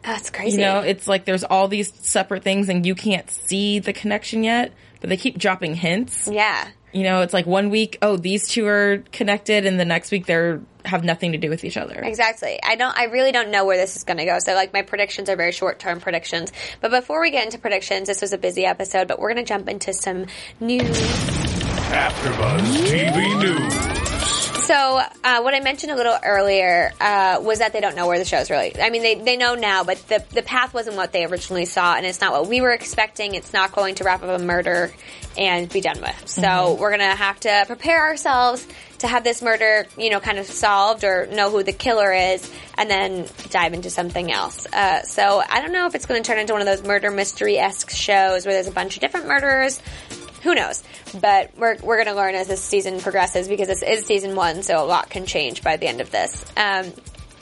That's 0.03 0.31
crazy. 0.31 0.57
You 0.59 0.63
know, 0.67 0.81
it's 0.81 1.07
like 1.07 1.25
there's 1.25 1.45
all 1.45 1.69
these 1.69 1.93
separate 1.95 2.43
things 2.43 2.69
and 2.69 2.87
you 2.87 2.95
can't 2.95 3.31
see 3.31 3.79
the 3.79 3.93
connection 3.93 4.45
yet, 4.45 4.73
but 5.01 5.11
they 5.11 5.17
keep 5.17 5.39
dropping 5.39 5.75
hints. 5.75 6.29
yeah. 6.31 6.69
You 6.91 7.03
know, 7.03 7.21
it's 7.21 7.35
like 7.35 7.45
one 7.45 7.69
week, 7.69 7.99
oh, 8.01 8.17
these 8.17 8.49
two 8.49 8.67
are 8.67 9.05
connected, 9.13 9.67
and 9.67 9.79
the 9.79 9.85
next 9.85 10.11
week 10.11 10.25
they're 10.25 10.63
have 10.87 11.05
nothing 11.05 11.33
to 11.33 11.39
do 11.39 11.51
with 11.51 11.63
each 11.65 11.77
other. 11.77 12.01
Exactly. 12.03 12.59
I 12.63 12.77
don't. 12.77 12.97
I 12.99 13.05
really 13.05 13.31
don't 13.31 13.51
know 13.51 13.67
where 13.67 13.77
this 13.77 13.95
is 13.95 14.05
going 14.05 14.17
to 14.17 14.25
go. 14.25 14.39
So, 14.39 14.55
like, 14.55 14.73
my 14.73 14.81
predictions 14.81 15.29
are 15.29 15.37
very 15.37 15.53
short 15.53 15.79
term 15.79 16.01
predictions. 16.01 16.51
But 16.81 16.91
before 16.91 17.21
we 17.21 17.31
get 17.31 17.45
into 17.45 17.59
predictions, 17.59 18.09
this 18.09 18.23
was 18.23 18.33
a 18.33 18.39
busy 18.39 18.65
episode. 18.65 19.07
But 19.07 19.19
we're 19.19 19.33
going 19.35 19.45
to 19.45 19.49
jump 19.49 19.69
into 19.69 19.93
some 19.93 20.25
news. 20.61 20.99
AfterBuzz 21.91 22.87
TV 22.89 23.39
News. 23.39 24.48
So, 24.69 25.01
uh, 25.25 25.41
what 25.41 25.55
I 25.55 25.61
mentioned 25.61 25.93
a 25.93 25.97
little 25.97 26.19
earlier 26.23 26.93
uh, 27.01 27.41
was 27.41 27.61
that 27.61 27.73
they 27.73 27.81
don't 27.81 27.97
know 27.97 28.07
where 28.07 28.19
the 28.19 28.27
show's 28.27 28.51
really. 28.51 28.79
I 28.79 28.91
mean, 28.91 29.01
they 29.01 29.15
they 29.15 29.39
know 29.39 29.55
now, 29.55 29.83
but 29.83 29.97
the 30.09 30.23
the 30.35 30.43
path 30.43 30.75
wasn't 30.75 30.97
what 30.97 31.11
they 31.11 31.25
originally 31.25 31.65
saw, 31.65 31.95
and 31.95 32.05
it's 32.05 32.21
not 32.21 32.33
what 32.33 32.49
we 32.49 32.61
were 32.61 32.73
expecting. 32.73 33.35
It's 33.35 33.55
not 33.55 33.73
going 33.73 33.95
to 33.95 34.05
wrap 34.05 34.23
up 34.23 34.39
a 34.39 34.45
murder 34.45 34.93
and 35.39 35.71
be 35.71 35.81
done 35.81 36.03
with. 36.03 36.29
So, 36.29 36.75
we're 36.75 36.91
gonna 36.91 37.17
have 37.17 37.41
to 37.41 37.65
prepare 37.67 38.09
ourselves 38.09 38.69
to 38.99 39.09
have 39.09 39.25
this 39.25 39.41
murder, 39.41 39.87
you 39.97 40.11
know, 40.11 40.21
kind 40.21 40.39
of 40.39 40.45
solved 40.45 41.03
or 41.03 41.29
know 41.29 41.51
who 41.51 41.63
the 41.63 41.73
killer 41.73 42.13
is, 42.13 42.53
and 42.77 42.91
then 42.91 43.27
dive 43.49 43.73
into 43.73 43.89
something 43.89 44.31
else. 44.31 44.67
Uh, 44.67 45.01
so, 45.03 45.43
I 45.49 45.63
don't 45.63 45.73
know 45.73 45.87
if 45.87 45.95
it's 45.95 46.05
going 46.05 46.23
to 46.23 46.27
turn 46.27 46.39
into 46.39 46.53
one 46.53 46.61
of 46.61 46.67
those 46.67 46.85
murder 46.85 47.11
mystery 47.11 47.57
esque 47.57 47.89
shows 47.89 48.45
where 48.45 48.53
there's 48.53 48.67
a 48.67 48.73
bunch 48.73 48.97
of 48.97 49.01
different 49.01 49.29
murderers 49.29 49.81
who 50.43 50.55
knows? 50.55 50.83
But 51.21 51.51
we're 51.57 51.77
we're 51.83 52.03
gonna 52.03 52.17
learn 52.17 52.35
as 52.35 52.49
this 52.49 52.63
season 52.63 53.01
progresses 53.01 53.49
because 53.49 53.69
this 53.69 53.83
is 53.83 54.07
season 54.07 54.35
one, 54.35 54.63
so 54.63 54.83
a 54.83 54.87
lot 54.87 55.11
can 55.11 55.27
change 55.27 55.63
by 55.63 55.77
the 55.77 55.87
end 55.87 56.01
of 56.01 56.11
this. 56.11 56.45
Um, 56.57 56.93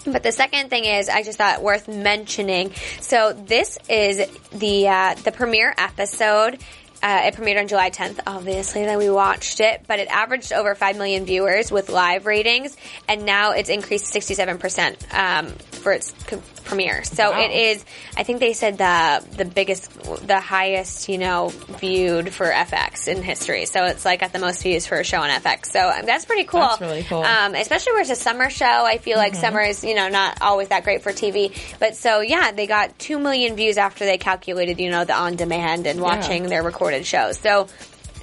but 0.07 0.23
the 0.23 0.33
second 0.33 0.71
thing 0.71 0.85
is, 0.85 1.09
I 1.09 1.23
just 1.23 1.39
thought 1.39 1.63
worth 1.63 1.89
mentioning. 1.89 2.73
So 3.01 3.33
this 3.33 3.79
is 3.89 4.29
the 4.51 4.89
uh, 4.89 5.15
the 5.15 5.33
premiere 5.33 5.75
episode. 5.77 6.59
Uh, 7.07 7.27
it 7.27 7.35
premiered 7.37 7.61
on 7.61 7.69
July 7.69 7.89
10th, 7.89 8.19
obviously, 8.27 8.85
that 8.85 8.99
we 8.99 9.09
watched 9.09 9.61
it, 9.61 9.83
but 9.87 10.01
it 10.01 10.09
averaged 10.09 10.53
over 10.53 10.75
5 10.75 10.97
million 10.97 11.25
viewers 11.25 11.71
with 11.71 11.89
live 11.89 12.27
ratings, 12.27 12.77
and 13.07 13.25
now 13.25 13.53
it's 13.53 13.69
increased 13.69 14.13
67% 14.13 15.15
um, 15.15 15.47
for 15.71 15.93
its 15.93 16.13
co- 16.27 16.43
premiere. 16.65 17.05
So 17.05 17.31
Wow. 17.31 17.41
it 17.41 17.53
is, 17.53 17.85
I 18.17 18.25
think 18.25 18.41
they 18.41 18.53
said 18.55 18.77
the 18.79 19.25
the 19.37 19.45
biggest, 19.45 19.89
the 20.27 20.41
highest, 20.41 21.09
you 21.09 21.17
know, 21.19 21.51
viewed 21.79 22.33
for 22.35 22.47
FX 22.47 23.07
in 23.07 23.23
history. 23.23 23.67
So 23.67 23.85
it's 23.85 24.05
like 24.05 24.19
got 24.19 24.33
the 24.33 24.41
most 24.41 24.65
views 24.65 24.85
for 24.85 24.99
a 24.99 25.05
show 25.05 25.19
on 25.21 25.31
FX. 25.31 25.67
So 25.67 25.89
um, 25.89 26.07
that's 26.07 26.25
pretty 26.25 26.43
cool. 26.43 26.61
That's 26.61 26.81
really 26.81 27.05
cool. 27.05 27.23
Um, 27.23 27.55
especially 27.55 27.93
where 27.93 28.01
it's 28.01 28.11
a 28.11 28.17
summer 28.17 28.51
show. 28.51 28.65
I 28.85 28.99
feel 28.99 29.17
like 29.17 29.37
summer 29.37 29.61
is, 29.61 29.85
you 29.85 29.95
know, 29.95 30.09
not 30.09 30.39
always 30.43 30.69
that 30.69 30.83
great 30.83 31.03
for 31.03 31.13
TV. 31.13 31.57
But 31.79 31.95
so 31.95 32.21
yeah, 32.21 32.51
they 32.51 32.67
got 32.67 32.99
two 32.99 33.21
million 33.21 33.55
views 33.55 33.79
after 33.79 34.05
they 34.05 34.19
calculated, 34.19 34.81
you 34.81 34.91
know, 34.91 35.05
the 35.05 35.15
on 35.15 35.37
demand 35.37 35.87
and 35.87 36.01
watching 36.01 36.49
their 36.49 36.65
recorded 36.97 37.07
shows. 37.07 37.39
So. 37.39 37.69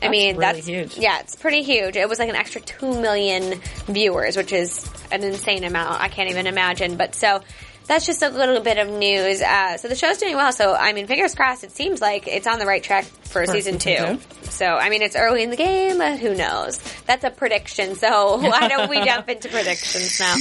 I 0.01 0.09
mean, 0.09 0.35
really 0.35 0.55
that's 0.55 0.67
huge. 0.67 0.97
yeah, 0.97 1.21
it's 1.21 1.37
pretty 1.37 1.61
huge. 1.63 1.95
It 1.95 2.09
was 2.09 2.19
like 2.19 2.27
an 2.27 2.35
extra 2.35 2.59
two 2.59 2.99
million 2.99 3.61
viewers, 3.85 4.35
which 4.35 4.51
is 4.51 4.85
an 5.13 5.23
insane 5.23 5.63
amount. 5.63 6.01
I 6.01 6.09
can't 6.09 6.29
even 6.29 6.45
imagine. 6.45 6.97
But 6.97 7.15
so 7.15 7.41
that's 7.87 8.05
just 8.05 8.21
a 8.21 8.27
little 8.27 8.59
bit 8.59 8.79
of 8.79 8.89
news. 8.89 9.41
Uh, 9.41 9.77
so 9.77 9.87
the 9.87 9.95
show's 9.95 10.17
doing 10.17 10.35
well. 10.35 10.51
So 10.51 10.75
I 10.75 10.91
mean, 10.91 11.07
fingers 11.07 11.33
crossed. 11.35 11.63
It 11.63 11.71
seems 11.71 12.01
like 12.01 12.27
it's 12.27 12.47
on 12.47 12.59
the 12.59 12.65
right 12.65 12.83
track 12.83 13.05
for, 13.05 13.45
season, 13.45 13.79
season 13.79 14.17
two. 14.17 14.49
So 14.49 14.65
I 14.65 14.89
mean, 14.89 15.03
it's 15.03 15.15
early 15.15 15.41
in 15.41 15.51
the 15.51 15.55
game, 15.55 15.99
but 15.99 16.19
who 16.19 16.35
knows? 16.35 16.79
That's 17.05 17.23
a 17.23 17.29
prediction. 17.29 17.95
So 17.95 18.35
why 18.41 18.67
don't 18.67 18.89
we 18.89 19.01
jump 19.05 19.29
into 19.29 19.47
predictions 19.47 20.19
now? 20.19 20.35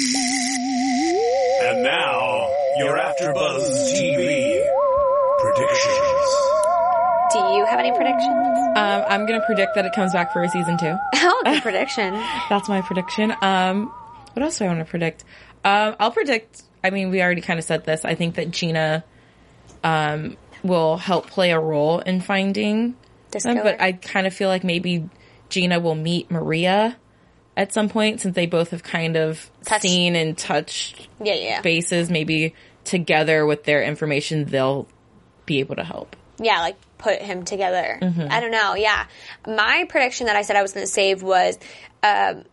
And 1.69 1.85
now, 1.85 2.49
your 2.79 2.99
AfterBuzz 2.99 3.93
TV 3.95 4.67
predictions. 5.39 6.42
Do 7.33 7.39
you 7.57 7.65
have 7.67 7.79
any 7.79 7.91
predictions? 7.93 8.29
Um, 8.77 9.05
I'm 9.09 9.27
gonna 9.27 9.45
predict 9.47 9.75
that 9.75 9.85
it 9.87 9.93
comes 9.95 10.13
back 10.13 10.33
for 10.33 10.43
a 10.43 10.49
season 10.49 10.79
two. 10.79 10.97
Oh, 11.25 11.43
good 11.45 11.63
prediction. 11.63 12.15
That's 12.49 12.69
my 12.69 12.81
prediction. 12.83 13.33
Um, 13.43 13.87
what 14.35 14.43
else 14.43 14.59
do 14.59 14.65
I 14.65 14.69
want 14.69 14.81
to 14.81 14.85
predict? 14.85 15.25
Um, 15.65 15.95
I'll 16.01 16.11
predict. 16.11 16.63
I 16.83 16.91
mean, 16.91 17.11
we 17.11 17.23
already 17.23 17.41
kind 17.43 17.59
of 17.59 17.65
said 17.65 17.85
this. 17.85 18.05
I 18.05 18.15
think 18.17 18.35
that 18.37 18.51
Gina 18.51 19.05
um, 19.85 20.37
will 20.65 20.97
help 20.97 21.29
play 21.29 21.53
a 21.53 21.61
role 21.61 22.01
in 22.01 22.21
finding 22.21 22.97
This 23.31 23.45
them, 23.45 23.57
but 23.63 23.81
I 23.81 23.93
kind 23.93 24.27
of 24.27 24.35
feel 24.35 24.49
like 24.49 24.65
maybe 24.65 25.09
Gina 25.49 25.79
will 25.81 25.95
meet 25.95 26.31
Maria 26.31 26.97
at 27.57 27.73
some 27.73 27.89
point 27.89 28.21
since 28.21 28.35
they 28.35 28.47
both 28.47 28.71
have 28.71 28.83
kind 28.83 29.17
of 29.17 29.49
Touched- 29.65 29.83
seen 29.83 30.17
and 30.17 30.37
touched 30.37 31.09
yeah, 31.23 31.35
yeah, 31.35 31.61
bases. 31.61 32.11
Maybe 32.11 32.55
together 32.85 33.47
with 33.47 33.63
their 33.65 33.83
information, 33.85 34.45
they'll 34.47 34.89
be 35.47 35.61
able 35.61 35.77
to 35.77 35.85
help. 35.85 36.17
Yeah, 36.43 36.61
like 36.61 36.77
put 36.99 37.21
him 37.21 37.45
together. 37.45 37.99
Mm-hmm. 38.01 38.27
I 38.31 38.41
don't 38.41 38.51
know. 38.51 38.75
Yeah, 38.75 39.07
my 39.47 39.87
prediction 39.89 40.27
that 40.27 40.37
I 40.37 40.43
said 40.43 40.57
I 40.57 40.63
was 40.63 40.73
going 40.73 40.87
to 40.87 40.93
save 40.93 41.23
was 41.23 41.59
um, 42.03 42.45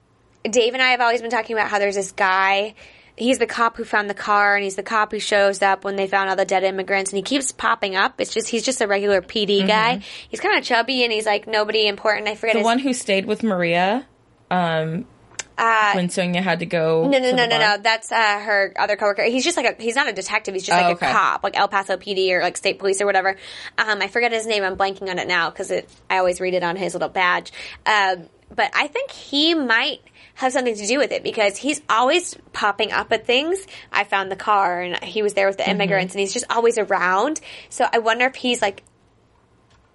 Dave 0.44 0.74
and 0.74 0.82
I 0.82 0.90
have 0.92 1.02
always 1.02 1.22
been 1.22 1.32
talking 1.32 1.56
about 1.56 1.70
how 1.70 1.80
there's 1.80 1.96
this 1.96 2.12
guy. 2.12 2.76
He's 3.16 3.38
the 3.38 3.48
cop 3.48 3.76
who 3.76 3.84
found 3.84 4.10
the 4.10 4.14
car, 4.14 4.56
and 4.56 4.64
he's 4.64 4.78
the 4.78 4.84
cop 4.84 5.12
who 5.12 5.20
shows 5.20 5.62
up 5.62 5.84
when 5.84 5.98
they 5.98 6.08
found 6.08 6.30
all 6.30 6.38
the 6.38 6.46
dead 6.46 6.64
immigrants, 6.64 7.12
and 7.12 7.18
he 7.18 7.22
keeps 7.22 7.52
popping 7.52 7.98
up. 7.98 8.22
It's 8.22 8.34
just 8.34 8.48
he's 8.48 8.64
just 8.64 8.80
a 8.80 8.88
regular 8.88 9.22
PD 9.22 9.68
guy. 9.68 10.02
He's 10.30 10.40
kind 10.40 10.58
of 10.58 10.64
chubby, 10.64 11.04
and 11.04 11.12
he's 11.12 11.26
like 11.26 11.46
nobody 11.46 11.86
important. 11.88 12.30
I 12.30 12.36
forget 12.36 12.56
Mm-hmm. 12.56 12.64
The 12.64 12.70
his 12.70 12.78
one 12.78 12.80
who 12.80 12.94
stayed 12.94 13.26
with 13.26 13.44
Maria 13.44 14.08
um, 14.50 15.06
Uh, 15.60 15.92
when 15.94 16.10
Sonya 16.10 16.42
had 16.42 16.60
to 16.60 16.66
go. 16.66 17.08
No, 17.08 17.20
no, 17.20 17.32
no, 17.32 17.46
no, 17.46 17.60
no. 17.60 17.78
That's 17.82 18.12
uh, 18.12 18.40
her 18.40 18.74
other 18.78 18.96
coworker. 18.96 19.24
He's 19.24 19.44
just 19.44 19.58
like 19.58 19.78
a. 19.80 19.82
He's 19.84 19.96
not 19.96 20.08
a 20.08 20.14
detective. 20.14 20.54
He's 20.54 20.66
just 20.66 20.78
Oh, 20.78 20.82
like 20.82 20.96
okay. 20.98 21.10
a 21.10 21.14
cop, 21.14 21.44
like 21.44 21.58
El 21.58 21.68
Paso 21.68 21.98
PD 21.98 22.32
or 22.32 22.42
like 22.42 22.58
state 22.58 22.80
police 22.80 23.02
or 23.02 23.06
whatever. 23.06 23.36
Um, 23.78 24.02
I 24.02 24.08
forget 24.08 24.32
his 24.32 24.48
name. 24.48 24.64
I'm 24.64 24.78
blanking 24.78 25.10
on 25.10 25.20
it 25.20 25.28
now 25.28 25.50
because 25.50 25.70
it. 25.72 25.90
I 26.10 26.18
always 26.20 26.40
read 26.40 26.54
it 26.54 26.64
on 26.64 26.76
his 26.76 26.94
little 26.94 27.10
badge. 27.10 27.52
Um, 27.86 28.28
but 28.56 28.72
I 28.76 28.88
think 28.88 29.12
he 29.12 29.54
might 29.54 30.00
have 30.36 30.54
something 30.54 30.74
to 30.76 30.88
do 30.88 30.98
with 30.98 31.12
it 31.12 31.22
because 31.22 31.58
he's 31.58 31.82
always 31.90 32.34
popping 32.54 32.92
up 32.94 33.12
at 33.12 33.26
things. 33.28 33.68
I 33.92 34.06
found 34.06 34.32
the 34.32 34.38
car 34.38 34.82
and 34.82 35.04
he 35.04 35.22
was 35.22 35.34
there 35.34 35.48
with 35.48 35.58
the 35.58 35.64
Mm-hmm. 35.64 35.72
immigrants 35.72 36.14
and 36.14 36.22
he's 36.22 36.34
just 36.34 36.46
always 36.50 36.78
around. 36.78 37.42
So 37.70 37.86
I 37.92 38.00
wonder 38.00 38.26
if 38.26 38.36
he's 38.36 38.62
like 38.62 38.84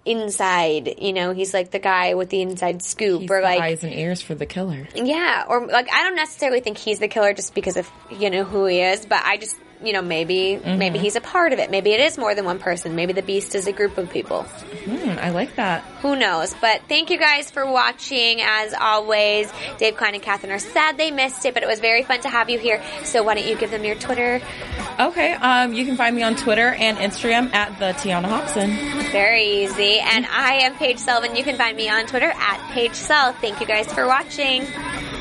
inside. 0.05 0.95
You 0.99 1.13
know, 1.13 1.33
he's 1.33 1.53
like 1.53 1.71
the 1.71 1.79
guy 1.79 2.13
with 2.13 2.29
the 2.29 2.41
inside 2.41 2.81
scoop 2.81 3.21
He's 3.21 3.31
or 3.31 3.41
like 3.41 3.59
eyes 3.59 3.83
and 3.83 3.93
ears 3.93 4.21
for 4.21 4.35
the 4.35 4.45
killer. 4.45 4.87
yeah, 4.95 5.45
or 5.47 5.65
like 5.67 5.91
I 5.91 6.03
don't 6.03 6.15
necessarily 6.15 6.61
think 6.61 6.77
he's 6.77 6.99
the 6.99 7.07
killer 7.07 7.33
just 7.33 7.53
because 7.55 7.77
of 7.77 7.89
you 8.11 8.29
know 8.29 8.43
who 8.43 8.65
he 8.65 8.81
is, 8.81 9.05
but 9.05 9.21
I 9.23 9.37
just 9.37 9.55
you 9.83 9.91
know 9.93 10.01
maybe 10.01 10.57
maybe 10.57 10.99
he's 10.99 11.15
a 11.15 11.21
part 11.21 11.51
of 11.53 11.59
it. 11.59 11.69
Maybe 11.71 11.91
it 11.91 11.99
is 11.99 12.17
more 12.17 12.33
than 12.35 12.45
one 12.45 12.59
person. 12.59 12.95
Maybe 12.95 13.13
the 13.13 13.21
beast 13.23 13.55
is 13.55 13.67
a 13.67 13.71
group 13.73 13.97
of 13.97 14.09
people. 14.11 14.43
Hmm, 14.43 14.94
I 15.25 15.29
like 15.29 15.55
that. 15.55 15.81
Who 16.03 16.15
knows? 16.15 16.53
But 16.61 16.83
thank 16.87 17.09
you 17.09 17.17
guys 17.17 17.49
for 17.49 17.65
watching. 17.65 18.41
As 18.41 18.75
always, 18.75 19.51
Dave 19.79 19.97
Klein 19.97 20.13
and 20.13 20.21
Catherine 20.21 20.51
are 20.51 20.59
sad 20.59 20.97
they 20.97 21.09
missed 21.09 21.43
it, 21.47 21.55
but 21.55 21.63
it 21.63 21.65
was 21.65 21.79
very 21.79 22.03
fun 22.03 22.21
to 22.21 22.29
have 22.29 22.47
you 22.47 22.59
here. 22.59 22.83
So 23.03 23.23
why 23.23 23.33
don't 23.33 23.47
you 23.47 23.55
give 23.57 23.71
them 23.71 23.83
your 23.83 23.95
Twitter? 23.95 24.39
Okay, 24.99 25.33
um, 25.33 25.73
you 25.73 25.83
can 25.83 25.97
find 25.97 26.15
me 26.15 26.21
on 26.21 26.35
Twitter 26.35 26.67
and 26.67 26.99
Instagram 26.99 27.51
at 27.55 27.79
the 27.79 27.97
Tiana 27.99 28.25
Hobson. 28.25 28.69
Very 29.11 29.63
easy. 29.63 29.97
And 29.97 30.27
I 30.27 30.59
am 30.61 30.75
Paige 30.75 30.99
Sullivan. 30.99 31.35
You 31.35 31.43
can 31.43 31.55
find 31.55 31.75
me 31.75 31.89
on 31.89 32.05
Twitter 32.05 32.31
at 32.31 32.71
Paige 32.71 32.93
Sull. 32.93 33.33
Thank 33.33 33.59
you 33.59 33.65
guys 33.65 33.91
for 33.91 34.05
watching. 34.05 34.67